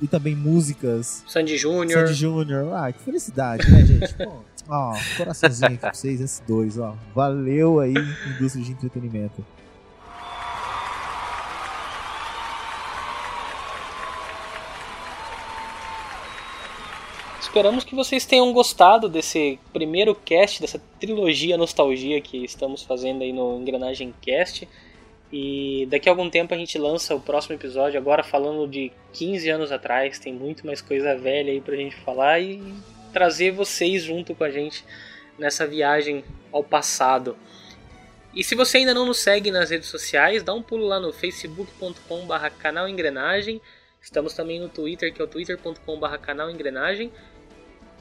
[0.00, 1.24] e também músicas.
[1.26, 2.06] Sandy Júnior.
[2.06, 2.72] Sandy Júnior.
[2.74, 4.14] Ah, que felicidade, né, gente?
[4.14, 4.32] Pô,
[4.68, 6.94] ó, coraçãozinho aqui pra vocês, esses dois, ó.
[7.14, 7.94] Valeu aí,
[8.36, 9.44] indústria de entretenimento.
[17.40, 23.32] Esperamos que vocês tenham gostado desse primeiro cast, dessa trilogia nostalgia que estamos fazendo aí
[23.32, 24.68] no Engrenagem Cast.
[25.36, 29.50] E daqui a algum tempo a gente lança o próximo episódio, agora falando de 15
[29.50, 30.16] anos atrás.
[30.16, 32.62] Tem muito mais coisa velha aí pra gente falar e
[33.12, 34.84] trazer vocês junto com a gente
[35.36, 37.36] nessa viagem ao passado.
[38.32, 41.12] E se você ainda não nos segue nas redes sociais, dá um pulo lá no
[41.12, 43.60] facebook.com.br canal Engrenagem.
[44.00, 47.10] Estamos também no Twitter, que é o twitter.com.br canal Engrenagem.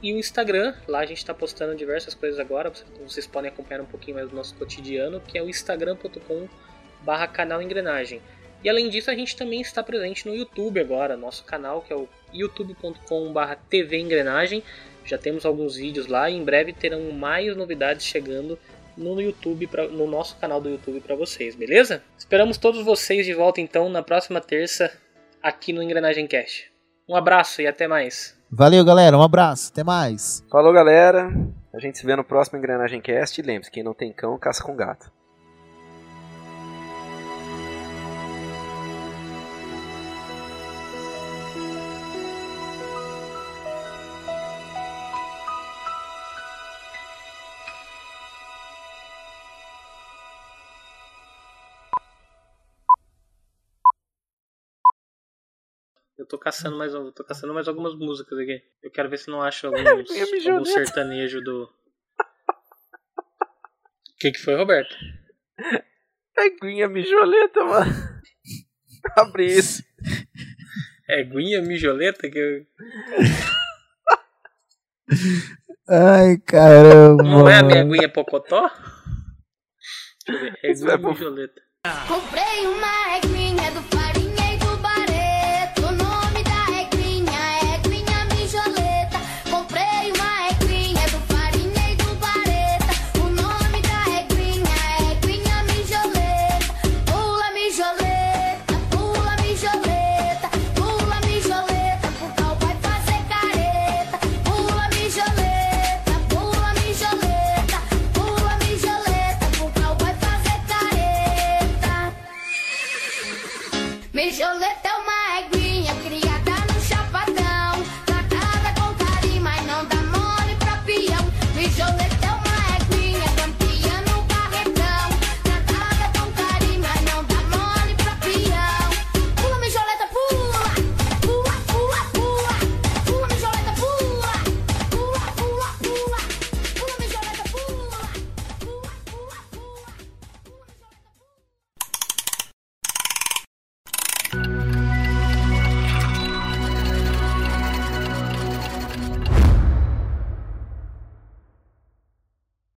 [0.03, 2.71] E o Instagram, lá a gente está postando diversas coisas agora,
[3.03, 6.47] vocês podem acompanhar um pouquinho mais do nosso cotidiano, que é o instagram.com
[7.03, 8.21] barra canal Engrenagem.
[8.63, 11.95] E além disso, a gente também está presente no YouTube agora, nosso canal que é
[11.95, 14.63] o youtube.com barra TV Engrenagem.
[15.03, 18.57] Já temos alguns vídeos lá e em breve terão mais novidades chegando
[18.95, 22.01] no YouTube, pra, no nosso canal do YouTube para vocês, beleza?
[22.17, 24.91] Esperamos todos vocês de volta então na próxima terça
[25.41, 26.71] aqui no Engrenagem Cash.
[27.09, 28.37] Um abraço e até mais.
[28.49, 29.17] Valeu, galera.
[29.17, 29.71] Um abraço.
[29.71, 30.41] Até mais.
[30.49, 31.29] Falou, galera.
[31.73, 33.41] A gente se vê no próximo Engrenagem Cast.
[33.41, 35.11] E lembre-se, quem não tem cão, caça com gato.
[56.23, 58.63] Eu tô caçando mais, eu tô caçando mais algumas músicas aqui.
[58.81, 59.83] Eu quero ver se não acho alguns,
[60.47, 61.63] algum sertanejo do.
[61.65, 61.69] O
[64.17, 64.95] que, que foi, Roberto?
[66.35, 67.91] É guinha mijoleta, mano.
[69.15, 69.83] Abre isso.
[71.07, 72.65] É guinha mijoleta que eu...
[75.87, 77.21] Ai, caramba.
[77.21, 78.67] Não é a minha aguinha pocotó?
[80.25, 80.59] Deixa eu ver.
[80.63, 81.11] É Isso é guinha bom.
[81.11, 81.61] mijoleta.
[82.07, 83.42] Comprei uma aguinha do